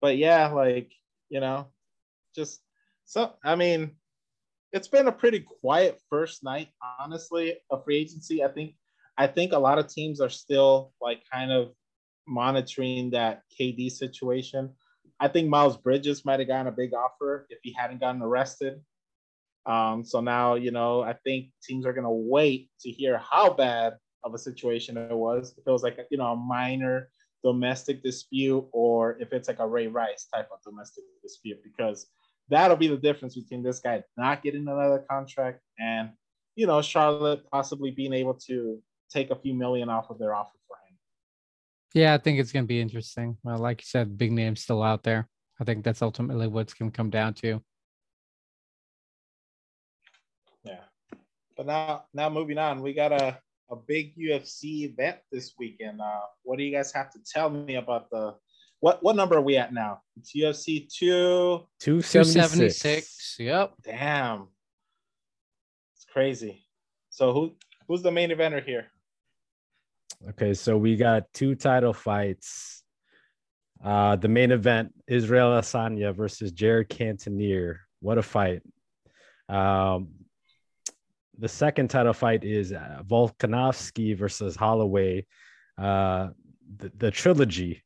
But 0.00 0.16
yeah, 0.16 0.48
like 0.48 0.92
you 1.28 1.40
know, 1.40 1.68
just 2.36 2.60
so 3.04 3.32
I 3.44 3.56
mean, 3.56 3.96
it's 4.72 4.88
been 4.88 5.08
a 5.08 5.12
pretty 5.12 5.40
quiet 5.40 6.00
first 6.10 6.44
night, 6.44 6.68
honestly, 6.98 7.56
of 7.70 7.84
free 7.84 7.98
agency. 7.98 8.44
I 8.44 8.48
think 8.48 8.74
I 9.16 9.26
think 9.26 9.52
a 9.52 9.58
lot 9.58 9.78
of 9.78 9.88
teams 9.88 10.20
are 10.20 10.28
still 10.28 10.92
like 11.00 11.22
kind 11.32 11.50
of 11.50 11.72
monitoring 12.26 13.10
that 13.10 13.42
KD 13.58 13.90
situation. 13.90 14.70
I 15.18 15.28
think 15.28 15.48
Miles 15.48 15.76
Bridges 15.76 16.24
might 16.24 16.38
have 16.38 16.48
gotten 16.48 16.68
a 16.68 16.72
big 16.72 16.94
offer 16.94 17.46
if 17.48 17.58
he 17.62 17.72
hadn't 17.72 18.00
gotten 18.00 18.22
arrested. 18.22 18.80
Um, 19.66 20.04
so 20.04 20.20
now, 20.20 20.54
you 20.54 20.70
know, 20.70 21.02
I 21.02 21.14
think 21.24 21.50
teams 21.62 21.84
are 21.84 21.92
going 21.92 22.04
to 22.04 22.10
wait 22.10 22.70
to 22.80 22.90
hear 22.90 23.18
how 23.18 23.52
bad 23.52 23.94
of 24.24 24.34
a 24.34 24.38
situation 24.38 24.96
it 24.96 25.14
was. 25.14 25.54
If 25.58 25.66
it 25.66 25.70
was 25.70 25.82
like, 25.82 25.98
you 26.10 26.18
know, 26.18 26.32
a 26.32 26.36
minor 26.36 27.10
domestic 27.42 28.02
dispute 28.02 28.66
or 28.72 29.18
if 29.20 29.32
it's 29.32 29.48
like 29.48 29.58
a 29.58 29.66
Ray 29.66 29.88
Rice 29.88 30.26
type 30.32 30.48
of 30.52 30.62
domestic 30.62 31.04
dispute, 31.22 31.58
because 31.64 32.06
that'll 32.48 32.76
be 32.76 32.88
the 32.88 32.96
difference 32.96 33.34
between 33.34 33.62
this 33.62 33.80
guy 33.80 34.02
not 34.16 34.42
getting 34.42 34.62
another 34.62 35.04
contract 35.10 35.60
and, 35.78 36.10
you 36.56 36.66
know, 36.66 36.82
Charlotte 36.82 37.42
possibly 37.50 37.90
being 37.90 38.12
able 38.12 38.34
to 38.34 38.82
take 39.10 39.30
a 39.30 39.36
few 39.36 39.54
million 39.54 39.88
off 39.88 40.10
of 40.10 40.18
their 40.18 40.34
offer 40.34 40.56
for 40.66 40.76
him. 40.88 40.96
Yeah, 41.94 42.14
I 42.14 42.18
think 42.18 42.38
it's 42.38 42.52
going 42.52 42.64
to 42.64 42.68
be 42.68 42.80
interesting. 42.80 43.36
Well, 43.42 43.58
like 43.58 43.80
you 43.80 43.86
said, 43.86 44.18
big 44.18 44.32
names 44.32 44.62
still 44.62 44.82
out 44.82 45.02
there. 45.02 45.28
I 45.60 45.64
think 45.64 45.84
that's 45.84 46.02
ultimately 46.02 46.46
what's 46.46 46.74
going 46.74 46.90
to 46.90 46.96
come 46.96 47.10
down 47.10 47.34
to. 47.34 47.60
Yeah. 50.64 50.80
But 51.56 51.66
now, 51.66 52.04
now 52.14 52.30
moving 52.30 52.58
on, 52.58 52.82
we 52.82 52.92
got 52.92 53.12
a, 53.12 53.38
a 53.70 53.76
big 53.76 54.16
UFC 54.16 54.84
event 54.84 55.18
this 55.32 55.54
weekend. 55.58 56.00
Uh, 56.00 56.20
what 56.42 56.58
do 56.58 56.64
you 56.64 56.72
guys 56.72 56.92
have 56.92 57.10
to 57.12 57.18
tell 57.30 57.50
me 57.50 57.74
about 57.76 58.10
the 58.10 58.34
what 58.80 59.02
what 59.02 59.16
number 59.16 59.36
are 59.36 59.40
we 59.42 59.56
at 59.56 59.72
now? 59.72 60.02
It's 60.16 60.34
UFC 60.34 60.88
two 60.92 61.66
276. 61.80 63.36
Yep. 63.38 63.74
Damn. 63.82 64.48
It's 65.96 66.04
crazy. 66.12 66.64
So 67.10 67.32
who 67.32 67.56
who's 67.86 68.02
the 68.02 68.12
main 68.12 68.30
eventer 68.30 68.64
here? 68.64 68.86
Okay, 70.30 70.54
so 70.54 70.76
we 70.76 70.96
got 70.96 71.32
two 71.32 71.54
title 71.54 71.92
fights. 71.92 72.82
Uh, 73.82 74.16
the 74.16 74.28
main 74.28 74.50
event: 74.50 74.92
Israel 75.06 75.50
Adesanya 75.50 76.14
versus 76.14 76.52
Jared 76.52 76.88
Cannonier. 76.88 77.80
What 78.00 78.18
a 78.18 78.22
fight! 78.22 78.62
Um, 79.48 80.10
the 81.38 81.48
second 81.48 81.88
title 81.88 82.12
fight 82.12 82.44
is 82.44 82.72
uh, 82.72 83.02
Volkanovski 83.06 84.16
versus 84.16 84.56
Holloway. 84.56 85.26
Uh, 85.76 86.28
the, 86.76 86.92
the 86.96 87.10
trilogy. 87.10 87.82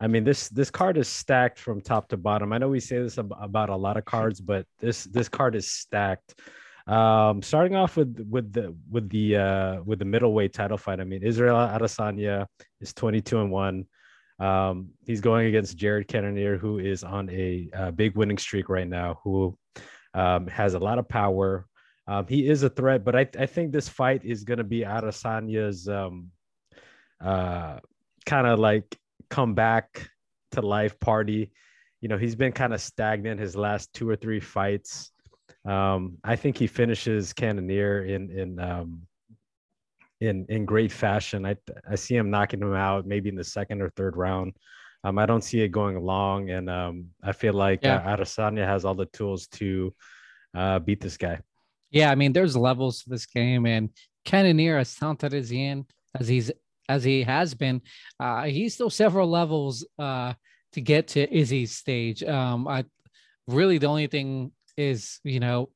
I 0.00 0.06
mean, 0.06 0.24
this 0.24 0.48
this 0.48 0.70
card 0.70 0.96
is 0.96 1.08
stacked 1.08 1.58
from 1.58 1.80
top 1.80 2.08
to 2.08 2.16
bottom. 2.16 2.52
I 2.52 2.58
know 2.58 2.68
we 2.68 2.80
say 2.80 2.98
this 2.98 3.18
about 3.18 3.68
a 3.68 3.76
lot 3.76 3.98
of 3.98 4.04
cards, 4.04 4.40
but 4.40 4.66
this 4.78 5.04
this 5.04 5.28
card 5.28 5.54
is 5.54 5.70
stacked. 5.70 6.40
Um, 6.86 7.42
starting 7.42 7.76
off 7.76 7.96
with 7.96 8.26
with 8.30 8.52
the 8.52 8.74
with 8.90 9.10
the 9.10 9.36
uh, 9.36 9.82
with 9.84 9.98
the 9.98 10.06
middleweight 10.06 10.54
title 10.54 10.78
fight. 10.78 11.00
I 11.00 11.04
mean, 11.04 11.22
Israel 11.22 11.56
Adesanya 11.56 12.46
is 12.80 12.94
22 12.94 13.40
and 13.40 13.50
one. 13.50 13.86
Um, 14.38 14.88
he's 15.06 15.20
going 15.20 15.48
against 15.48 15.76
Jared 15.76 16.08
Cannonier, 16.08 16.56
who 16.56 16.78
is 16.78 17.04
on 17.04 17.28
a, 17.28 17.68
a 17.74 17.92
big 17.92 18.16
winning 18.16 18.38
streak 18.38 18.70
right 18.70 18.88
now, 18.88 19.20
who 19.22 19.56
um, 20.14 20.46
has 20.46 20.72
a 20.72 20.78
lot 20.78 20.98
of 20.98 21.06
power. 21.08 21.66
Um, 22.08 22.26
he 22.26 22.48
is 22.48 22.62
a 22.62 22.70
threat, 22.70 23.04
but 23.04 23.14
I, 23.14 23.28
I 23.38 23.44
think 23.44 23.70
this 23.70 23.88
fight 23.88 24.24
is 24.24 24.44
going 24.44 24.58
to 24.58 24.64
be 24.64 24.80
Adesanya's 24.80 25.88
um, 25.88 26.30
uh, 27.22 27.80
kind 28.24 28.46
of 28.46 28.58
like 28.58 28.98
come 29.30 29.54
back 29.54 30.10
to 30.52 30.60
life 30.60 30.98
party. 31.00 31.52
You 32.00 32.08
know, 32.08 32.18
he's 32.18 32.34
been 32.34 32.52
kind 32.52 32.74
of 32.74 32.80
stagnant 32.80 33.40
his 33.40 33.56
last 33.56 33.92
two 33.94 34.08
or 34.08 34.16
three 34.16 34.40
fights. 34.40 35.12
Um, 35.64 36.18
I 36.24 36.36
think 36.36 36.56
he 36.56 36.66
finishes 36.66 37.32
Cannonier 37.32 38.04
in 38.04 38.30
in 38.30 38.58
um, 38.58 39.02
in 40.20 40.46
in 40.48 40.64
great 40.64 40.92
fashion. 40.92 41.46
I 41.46 41.56
I 41.88 41.94
see 41.94 42.16
him 42.16 42.30
knocking 42.30 42.60
him 42.60 42.74
out 42.74 43.06
maybe 43.06 43.28
in 43.28 43.36
the 43.36 43.44
second 43.44 43.82
or 43.82 43.90
third 43.90 44.16
round. 44.16 44.54
Um, 45.02 45.18
I 45.18 45.26
don't 45.26 45.42
see 45.42 45.60
it 45.62 45.68
going 45.68 45.98
long, 45.98 46.50
and 46.50 46.68
um, 46.68 47.06
I 47.22 47.32
feel 47.32 47.54
like 47.54 47.80
yeah. 47.82 47.96
uh, 47.96 48.16
Adesanya 48.16 48.66
has 48.66 48.84
all 48.84 48.94
the 48.94 49.06
tools 49.06 49.46
to 49.48 49.94
uh, 50.54 50.78
beat 50.78 51.00
this 51.00 51.16
guy. 51.16 51.40
Yeah, 51.90 52.10
I 52.10 52.14
mean, 52.14 52.32
there's 52.32 52.56
levels 52.56 53.02
to 53.02 53.10
this 53.10 53.26
game, 53.26 53.66
and 53.66 53.90
Cannonier, 54.24 54.76
as 54.76 54.94
talented 54.94 55.32
as 55.32 55.48
he 55.48 55.64
in, 55.64 55.86
as 56.18 56.28
he's 56.28 56.50
as 56.90 57.04
he 57.04 57.22
has 57.22 57.54
been, 57.54 57.80
uh, 58.18 58.44
he's 58.44 58.74
still 58.74 58.90
several 58.90 59.28
levels 59.28 59.86
uh, 59.98 60.34
to 60.72 60.80
get 60.80 61.08
to 61.08 61.32
Izzy's 61.32 61.76
stage. 61.76 62.22
Um, 62.24 62.66
I 62.66 62.84
really 63.46 63.78
the 63.78 63.86
only 63.86 64.08
thing 64.08 64.52
is, 64.76 65.20
you 65.22 65.38
know, 65.38 65.70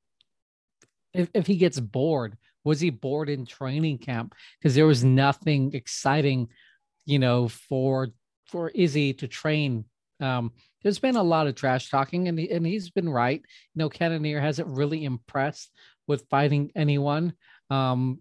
if, 1.13 1.29
if 1.33 1.47
he 1.47 1.57
gets 1.57 1.79
bored, 1.79 2.37
was 2.65 2.81
he 2.81 2.91
bored 2.91 3.29
in 3.29 3.47
training 3.47 3.99
camp? 3.99 4.35
Because 4.59 4.75
there 4.75 4.87
was 4.87 5.05
nothing 5.05 5.75
exciting, 5.75 6.49
you 7.07 7.19
know, 7.19 7.49
for 7.49 8.09
for 8.47 8.71
Izzy 8.71 9.15
to 9.15 9.29
train. 9.29 9.85
Um, 10.21 10.53
there's 10.83 10.99
been 10.99 11.17
a 11.17 11.23
lot 11.23 11.47
of 11.47 11.55
trash 11.55 11.91
talking, 11.91 12.29
and 12.29 12.39
he, 12.39 12.51
and 12.51 12.67
he's 12.67 12.91
been 12.91 13.09
right. 13.09 13.41
You 13.41 13.79
know, 13.79 13.89
Cannonier 13.89 14.41
hasn't 14.41 14.69
really 14.69 15.05
impressed 15.05 15.71
with 16.07 16.27
fighting 16.29 16.73
anyone. 16.75 17.35
Um, 17.71 18.21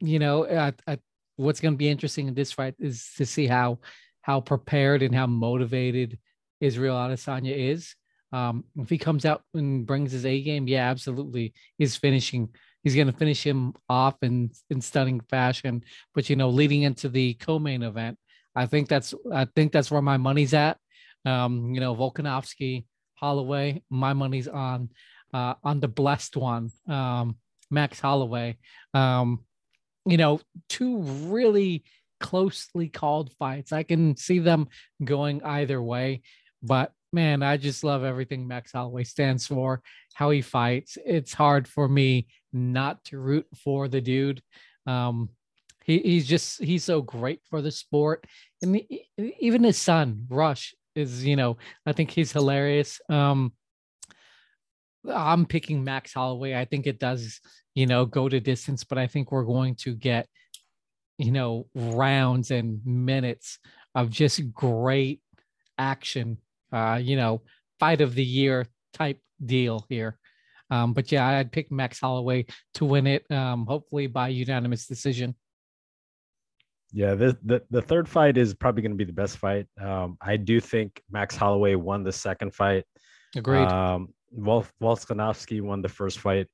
you 0.00 0.18
know, 0.18 0.46
I, 0.46 0.72
I, 0.86 0.98
what's 1.36 1.60
going 1.60 1.74
to 1.74 1.78
be 1.78 1.88
interesting 1.88 2.28
in 2.28 2.34
this 2.34 2.52
fight 2.52 2.74
is 2.78 3.10
to 3.16 3.26
see 3.26 3.46
how 3.46 3.78
how 4.22 4.40
prepared 4.40 5.02
and 5.02 5.14
how 5.14 5.26
motivated 5.26 6.18
Israel 6.60 6.96
Adesanya 6.96 7.54
is. 7.54 7.94
Um, 8.32 8.64
if 8.78 8.88
he 8.88 8.98
comes 8.98 9.24
out 9.24 9.42
and 9.52 9.86
brings 9.86 10.12
his 10.12 10.24
A 10.24 10.40
game, 10.42 10.66
yeah, 10.66 10.90
absolutely, 10.90 11.54
he's 11.78 11.96
finishing. 11.96 12.48
He's 12.82 12.94
going 12.94 13.06
to 13.06 13.12
finish 13.12 13.44
him 13.44 13.74
off 13.88 14.16
in 14.22 14.50
in 14.70 14.80
stunning 14.80 15.20
fashion. 15.20 15.84
But 16.14 16.28
you 16.28 16.36
know, 16.36 16.50
leading 16.50 16.82
into 16.82 17.08
the 17.08 17.34
co-main 17.34 17.82
event, 17.82 18.18
I 18.56 18.66
think 18.66 18.88
that's 18.88 19.14
I 19.32 19.46
think 19.56 19.72
that's 19.72 19.90
where 19.90 20.02
my 20.02 20.16
money's 20.16 20.54
at. 20.54 20.78
Um, 21.24 21.74
you 21.74 21.80
know, 21.80 21.94
Volkanovski, 21.94 22.84
Holloway, 23.14 23.82
my 23.88 24.12
money's 24.12 24.48
on 24.48 24.90
uh, 25.32 25.54
on 25.62 25.80
the 25.80 25.88
blessed 25.88 26.36
one, 26.36 26.70
um, 26.88 27.36
Max 27.70 28.00
Holloway. 28.00 28.56
Um, 28.94 29.44
you 30.06 30.16
know, 30.16 30.40
two 30.68 30.98
really 30.98 31.84
closely 32.20 32.88
called 32.88 33.32
fights. 33.38 33.72
I 33.72 33.82
can 33.82 34.16
see 34.16 34.38
them 34.38 34.68
going 35.02 35.42
either 35.42 35.82
way, 35.82 36.22
but 36.62 36.92
man, 37.12 37.42
I 37.42 37.56
just 37.56 37.84
love 37.84 38.02
everything 38.04 38.46
Max 38.46 38.72
Holloway 38.72 39.04
stands 39.04 39.46
for, 39.46 39.80
how 40.14 40.30
he 40.30 40.42
fights. 40.42 40.98
It's 41.06 41.32
hard 41.32 41.68
for 41.68 41.88
me 41.88 42.26
not 42.52 43.04
to 43.04 43.18
root 43.18 43.46
for 43.62 43.88
the 43.88 44.00
dude. 44.00 44.42
Um, 44.86 45.30
he, 45.84 45.98
he's 45.98 46.26
just 46.26 46.62
he's 46.62 46.84
so 46.84 47.02
great 47.02 47.40
for 47.48 47.62
the 47.62 47.70
sport, 47.70 48.26
and 48.62 48.76
he, 48.76 49.06
even 49.16 49.62
his 49.62 49.78
son 49.78 50.26
Rush 50.28 50.74
is 50.94 51.24
you 51.24 51.36
know 51.36 51.56
I 51.86 51.92
think 51.92 52.10
he's 52.10 52.32
hilarious. 52.32 53.00
Um, 53.08 53.52
I'm 55.08 55.46
picking 55.46 55.84
Max 55.84 56.14
Holloway. 56.14 56.54
I 56.54 56.64
think 56.64 56.86
it 56.86 56.98
does 56.98 57.40
you 57.74 57.86
know 57.86 58.06
go 58.06 58.28
to 58.28 58.40
distance, 58.40 58.84
but 58.84 58.98
I 58.98 59.06
think 59.06 59.32
we're 59.32 59.44
going 59.44 59.74
to 59.76 59.94
get 59.94 60.28
you 61.18 61.30
know 61.30 61.66
rounds 61.74 62.50
and 62.50 62.80
minutes 62.84 63.58
of 63.94 64.10
just 64.10 64.52
great 64.52 65.20
action 65.78 66.38
uh, 66.74 66.96
you 66.96 67.16
know, 67.16 67.42
fight 67.78 68.00
of 68.00 68.14
the 68.14 68.24
year 68.24 68.66
type 68.92 69.20
deal 69.44 69.86
here. 69.88 70.18
Um, 70.70 70.92
but 70.92 71.12
yeah, 71.12 71.26
I'd 71.26 71.52
pick 71.52 71.70
Max 71.70 72.00
Holloway 72.00 72.46
to 72.74 72.84
win 72.84 73.06
it, 73.06 73.30
um, 73.30 73.64
hopefully 73.66 74.08
by 74.08 74.28
unanimous 74.28 74.86
decision. 74.86 75.36
Yeah, 76.92 77.14
the, 77.14 77.36
the, 77.44 77.62
the 77.70 77.82
third 77.82 78.08
fight 78.08 78.36
is 78.36 78.54
probably 78.54 78.82
going 78.82 78.92
to 78.92 78.96
be 78.96 79.04
the 79.04 79.12
best 79.12 79.38
fight. 79.38 79.66
Um, 79.80 80.16
I 80.20 80.36
do 80.36 80.60
think 80.60 81.00
Max 81.10 81.36
Holloway 81.36 81.74
won 81.74 82.02
the 82.02 82.12
second 82.12 82.54
fight. 82.54 82.84
Agreed. 83.36 83.66
Um, 83.66 84.08
Wolf 84.30 84.72
Volkanovski 84.82 85.60
won 85.60 85.82
the 85.82 85.88
first 85.88 86.18
fight. 86.20 86.48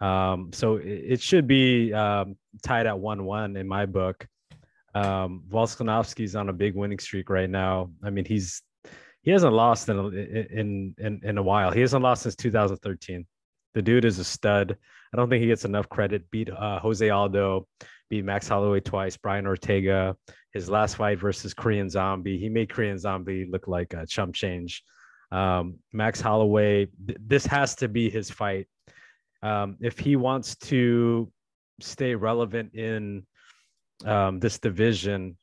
Um, 0.00 0.50
so 0.52 0.76
it, 0.76 1.20
should 1.20 1.46
be 1.46 1.92
um, 1.92 2.36
tied 2.62 2.86
at 2.86 2.98
one-one 2.98 3.56
in 3.56 3.66
my 3.66 3.86
book. 3.86 4.26
Um, 4.94 5.42
Volkanovski's 5.48 6.36
on 6.36 6.48
a 6.48 6.52
big 6.52 6.74
winning 6.74 6.98
streak 6.98 7.30
right 7.30 7.48
now. 7.48 7.90
I 8.02 8.10
mean, 8.10 8.24
he's 8.24 8.62
he 9.22 9.30
hasn't 9.30 9.52
lost 9.52 9.88
in 9.88 9.98
a, 9.98 10.06
in 10.08 10.94
in 10.98 11.20
in 11.22 11.38
a 11.38 11.42
while. 11.42 11.70
He 11.70 11.80
hasn't 11.80 12.02
lost 12.02 12.22
since 12.22 12.36
2013. 12.36 13.26
The 13.74 13.82
dude 13.82 14.04
is 14.04 14.18
a 14.18 14.24
stud. 14.24 14.76
I 15.12 15.16
don't 15.16 15.28
think 15.28 15.42
he 15.42 15.48
gets 15.48 15.64
enough 15.64 15.88
credit. 15.88 16.30
Beat 16.30 16.50
uh, 16.50 16.78
Jose 16.78 17.08
Aldo, 17.08 17.66
beat 18.08 18.24
Max 18.24 18.48
Holloway 18.48 18.80
twice. 18.80 19.16
Brian 19.16 19.46
Ortega, 19.46 20.16
his 20.52 20.70
last 20.70 20.96
fight 20.96 21.18
versus 21.18 21.54
Korean 21.54 21.90
Zombie, 21.90 22.38
he 22.38 22.48
made 22.48 22.70
Korean 22.70 22.98
Zombie 22.98 23.46
look 23.50 23.68
like 23.68 23.92
a 23.94 24.06
chump 24.06 24.34
change. 24.34 24.82
Um, 25.32 25.78
Max 25.92 26.20
Holloway, 26.20 26.86
th- 27.06 27.18
this 27.20 27.46
has 27.46 27.74
to 27.76 27.88
be 27.88 28.08
his 28.08 28.30
fight. 28.30 28.68
Um, 29.42 29.76
if 29.80 29.98
he 29.98 30.16
wants 30.16 30.56
to 30.56 31.30
stay 31.80 32.14
relevant 32.14 32.74
in 32.74 33.26
um, 34.04 34.40
this 34.40 34.58
division, 34.58 35.36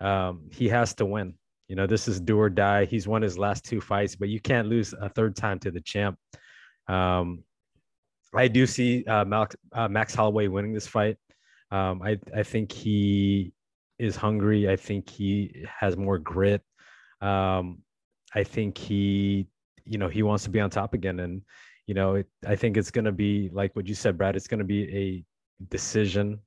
um, 0.00 0.48
he 0.52 0.68
has 0.68 0.94
to 0.94 1.04
win. 1.04 1.34
You 1.68 1.76
know, 1.76 1.86
this 1.86 2.08
is 2.08 2.20
do 2.20 2.38
or 2.38 2.48
die. 2.48 2.86
He's 2.86 3.06
won 3.06 3.22
his 3.22 3.38
last 3.38 3.64
two 3.64 3.80
fights, 3.80 4.16
but 4.16 4.28
you 4.28 4.40
can't 4.40 4.68
lose 4.68 4.94
a 4.98 5.08
third 5.08 5.36
time 5.36 5.58
to 5.60 5.70
the 5.70 5.80
champ. 5.80 6.18
Um, 6.88 7.44
I 8.34 8.48
do 8.48 8.66
see 8.66 9.04
uh, 9.04 9.24
Max, 9.24 9.56
uh, 9.72 9.88
Max 9.88 10.14
Holloway 10.14 10.48
winning 10.48 10.72
this 10.72 10.86
fight. 10.86 11.16
Um, 11.70 12.02
I 12.02 12.18
I 12.34 12.42
think 12.42 12.72
he 12.72 13.52
is 13.98 14.16
hungry. 14.16 14.68
I 14.68 14.76
think 14.76 15.08
he 15.08 15.66
has 15.80 15.96
more 15.96 16.18
grit. 16.18 16.62
Um, 17.20 17.82
I 18.34 18.44
think 18.44 18.78
he, 18.78 19.48
you 19.84 19.98
know, 19.98 20.08
he 20.08 20.22
wants 20.22 20.44
to 20.44 20.50
be 20.50 20.60
on 20.60 20.70
top 20.70 20.94
again. 20.94 21.20
And 21.20 21.42
you 21.88 21.94
know, 21.94 22.16
it, 22.16 22.26
I 22.46 22.54
think 22.54 22.76
it's 22.76 22.90
going 22.90 23.06
to 23.06 23.12
be 23.12 23.48
like 23.50 23.74
what 23.74 23.88
you 23.88 23.94
said, 23.94 24.18
Brad. 24.18 24.36
It's 24.36 24.46
going 24.46 24.58
to 24.58 24.64
be 24.64 24.94
a 24.94 25.24
decision, 25.70 26.38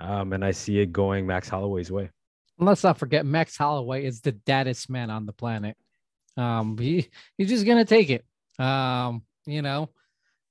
um, 0.00 0.32
and 0.32 0.44
I 0.44 0.52
see 0.52 0.78
it 0.78 0.92
going 0.92 1.26
Max 1.26 1.48
Holloway's 1.48 1.90
way. 1.90 2.10
let's 2.58 2.84
not 2.84 2.96
forget, 2.96 3.26
Max 3.26 3.56
Holloway 3.56 4.06
is 4.06 4.20
the 4.20 4.32
deadest 4.32 4.88
man 4.88 5.10
on 5.10 5.26
the 5.26 5.32
planet. 5.32 5.76
Um, 6.36 6.78
he 6.78 7.08
he's 7.36 7.48
just 7.48 7.66
gonna 7.66 7.84
take 7.84 8.08
it. 8.08 8.24
Um, 8.64 9.24
you 9.46 9.62
know, 9.62 9.90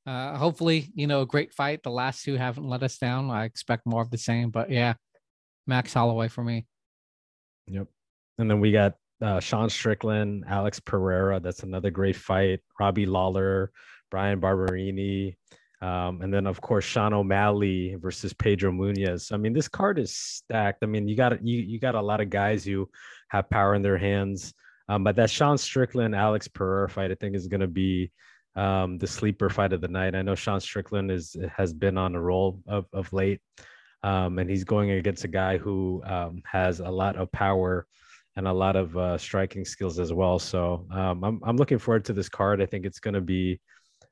uh, 0.06 0.38
hopefully, 0.38 0.91
you 0.94 1.08
know, 1.08 1.22
a 1.22 1.26
great 1.26 1.54
fight. 1.54 1.82
The 1.82 1.89
last 1.89 2.24
two 2.24 2.36
haven't 2.36 2.68
let 2.68 2.84
us 2.84 2.98
down. 2.98 3.32
I 3.32 3.46
expect 3.46 3.86
more 3.86 4.02
of 4.02 4.12
the 4.12 4.18
same, 4.18 4.50
but 4.50 4.70
yeah, 4.70 4.96
Max 5.68 5.94
Holloway 5.94 6.28
for 6.28 6.44
me. 6.44 6.66
Yep. 7.68 7.88
And 8.39 8.52
then 8.52 8.60
we 8.60 8.74
got 8.74 8.96
uh, 9.22 9.39
Sean 9.39 9.70
Strickland, 9.70 10.44
Alex 10.48 10.82
Pereira. 10.82 11.39
That's 11.39 11.64
another 11.64 11.91
great 11.91 12.18
fight. 12.18 12.60
Robbie 12.78 13.06
Lawler, 13.06 13.72
Bryan 14.14 14.39
Barberena. 14.39 15.36
Um, 15.82 16.22
and 16.22 16.32
then 16.32 16.45
of 16.45 16.61
course 16.61 16.86
Sean 16.86 17.14
O'Malley 17.14 17.95
versus 17.95 18.32
Pedro 18.32 18.72
Munhoz. 18.72 19.32
I 19.32 19.38
mean, 19.38 19.53
this 19.53 19.68
card 19.68 19.97
is 19.97 20.16
stacked. 20.16 20.84
I 20.84 20.86
mean, 20.86 21.07
you 21.07 21.16
got 21.16 21.43
you 21.43 21.59
you 21.59 21.80
got 21.80 21.95
a 21.95 22.01
lot 22.01 22.22
of 22.22 22.30
guys 22.30 22.64
who 22.64 22.88
have 23.30 23.49
power 23.49 23.74
in 23.74 23.82
their 23.82 23.97
hands. 23.97 24.53
Um, 24.88 25.03
but 25.03 25.16
that 25.16 25.32
Sean 25.32 25.57
Strickland 25.57 26.16
Alex 26.16 26.47
Pereira 26.47 26.88
fight, 26.88 27.09
I 27.09 27.16
think, 27.16 27.36
is 27.36 27.47
going 27.47 27.61
to 27.61 27.68
be 27.68 28.11
um, 28.55 28.99
the 28.99 29.07
sleeper 29.07 29.49
fight 29.49 29.74
of 29.74 29.82
the 29.82 29.88
night. 29.88 30.14
I 30.14 30.22
know 30.22 30.36
Sean 30.36 30.61
Strickland 30.61 31.09
is 31.09 31.36
has 31.57 31.74
been 31.74 31.97
on 31.97 32.14
a 32.14 32.22
roll 32.22 32.59
of, 32.68 32.86
of 32.93 33.11
late, 33.14 33.41
um, 34.03 34.38
and 34.38 34.47
he's 34.47 34.64
going 34.64 34.91
against 34.91 35.24
a 35.24 35.28
guy 35.41 35.57
who 35.57 36.03
um, 36.05 36.43
has 36.45 36.82
a 36.82 36.89
lot 37.01 37.16
of 37.16 37.32
power 37.32 37.88
and 38.36 38.47
a 38.47 38.53
lot 38.53 38.76
of 38.76 38.95
uh, 38.95 39.18
striking 39.18 39.66
skills 39.66 39.97
as 39.97 40.14
well. 40.14 40.38
So 40.38 40.86
um, 40.91 41.24
I'm 41.24 41.41
I'm 41.43 41.57
looking 41.57 41.80
forward 41.80 42.05
to 42.05 42.14
this 42.14 42.30
card. 42.30 42.61
I 42.61 42.68
think 42.68 42.86
it's 42.86 42.99
going 42.99 43.16
to 43.16 43.28
be 43.36 43.59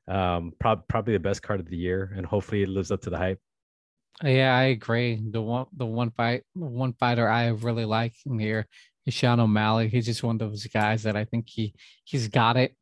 um, 0.08 0.52
pro- 0.58 0.76
probably 0.76 1.12
the 1.12 1.20
best 1.20 1.42
card 1.42 1.60
of 1.60 1.68
the 1.68 1.76
year, 1.76 2.12
and 2.16 2.26
hopefully 2.26 2.62
it 2.62 2.68
lives 2.68 2.90
up 2.90 3.02
to 3.02 3.10
the 3.10 3.18
hype. 3.18 3.40
Yeah, 4.22 4.56
I 4.56 4.64
agree. 4.64 5.20
The 5.30 5.40
one, 5.40 5.66
the 5.76 5.86
one 5.86 6.10
fight, 6.10 6.44
one 6.54 6.92
fighter 6.92 7.28
I 7.28 7.48
really 7.48 7.84
like 7.84 8.14
in 8.26 8.38
here 8.38 8.66
is 9.06 9.14
Sean 9.14 9.40
O'Malley. 9.40 9.88
He's 9.88 10.06
just 10.06 10.22
one 10.22 10.36
of 10.36 10.50
those 10.50 10.66
guys 10.66 11.02
that 11.04 11.16
I 11.16 11.24
think 11.24 11.48
he 11.48 11.74
he's 12.04 12.28
got 12.28 12.56
it 12.56 12.76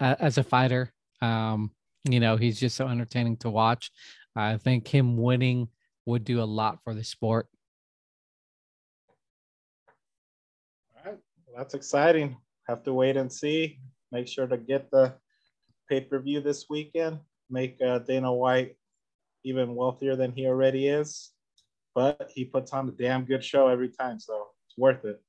uh, 0.00 0.16
as 0.18 0.38
a 0.38 0.42
fighter. 0.42 0.92
Um, 1.22 1.70
you 2.04 2.20
know, 2.20 2.36
he's 2.36 2.60
just 2.60 2.76
so 2.76 2.88
entertaining 2.88 3.36
to 3.38 3.50
watch. 3.50 3.90
I 4.34 4.58
think 4.58 4.86
him 4.86 5.16
winning 5.16 5.68
would 6.04 6.24
do 6.24 6.42
a 6.42 6.44
lot 6.44 6.78
for 6.84 6.94
the 6.94 7.02
sport. 7.02 7.48
All 10.94 11.12
right, 11.12 11.18
well, 11.46 11.56
that's 11.56 11.74
exciting. 11.74 12.36
Have 12.68 12.82
to 12.84 12.92
wait 12.92 13.16
and 13.16 13.32
see. 13.32 13.78
Make 14.12 14.28
sure 14.28 14.46
to 14.46 14.56
get 14.56 14.90
the 14.90 15.14
pay 15.88 16.00
per 16.00 16.18
view 16.20 16.40
this 16.40 16.66
weekend. 16.68 17.18
Make 17.50 17.80
uh, 17.80 18.00
Dana 18.00 18.32
White 18.32 18.76
even 19.44 19.74
wealthier 19.74 20.16
than 20.16 20.32
he 20.32 20.46
already 20.46 20.88
is. 20.88 21.30
But 21.94 22.30
he 22.34 22.44
puts 22.44 22.72
on 22.72 22.88
a 22.88 22.92
damn 22.92 23.24
good 23.24 23.42
show 23.42 23.68
every 23.68 23.88
time, 23.88 24.18
so 24.20 24.48
it's 24.66 24.76
worth 24.76 25.04
it. 25.04 25.22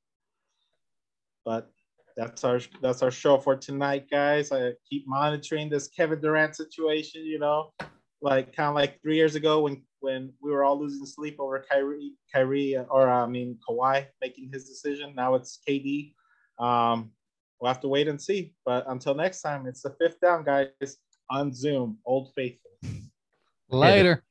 But 1.45 1.71
that's 2.17 2.43
our 2.43 2.59
that's 2.81 3.01
our 3.03 3.11
show 3.11 3.37
for 3.37 3.55
tonight, 3.55 4.07
guys. 4.11 4.51
I 4.51 4.73
keep 4.89 5.07
monitoring 5.07 5.69
this 5.69 5.87
Kevin 5.87 6.19
Durant 6.19 6.55
situation. 6.55 7.23
You 7.23 7.39
know, 7.39 7.71
like 8.21 8.53
kind 8.53 8.69
of 8.69 8.75
like 8.75 9.01
three 9.01 9.15
years 9.15 9.35
ago 9.35 9.61
when 9.61 9.83
when 9.99 10.33
we 10.41 10.51
were 10.51 10.63
all 10.63 10.79
losing 10.79 11.05
sleep 11.05 11.37
over 11.39 11.63
Kyrie, 11.71 12.13
Kyrie, 12.33 12.75
or 12.89 13.07
I 13.09 13.27
mean 13.27 13.57
Kawhi 13.67 14.07
making 14.21 14.49
his 14.51 14.67
decision. 14.67 15.13
Now 15.15 15.35
it's 15.35 15.59
KD. 15.67 16.13
Um, 16.59 17.11
we'll 17.59 17.71
have 17.71 17.81
to 17.81 17.87
wait 17.87 18.07
and 18.07 18.21
see. 18.21 18.53
But 18.65 18.85
until 18.87 19.15
next 19.15 19.41
time, 19.41 19.65
it's 19.67 19.81
the 19.81 19.95
fifth 19.99 20.19
down, 20.19 20.43
guys, 20.43 20.97
on 21.29 21.53
Zoom. 21.53 21.97
Old 22.05 22.33
faithful. 22.35 22.71
Later. 23.69 24.23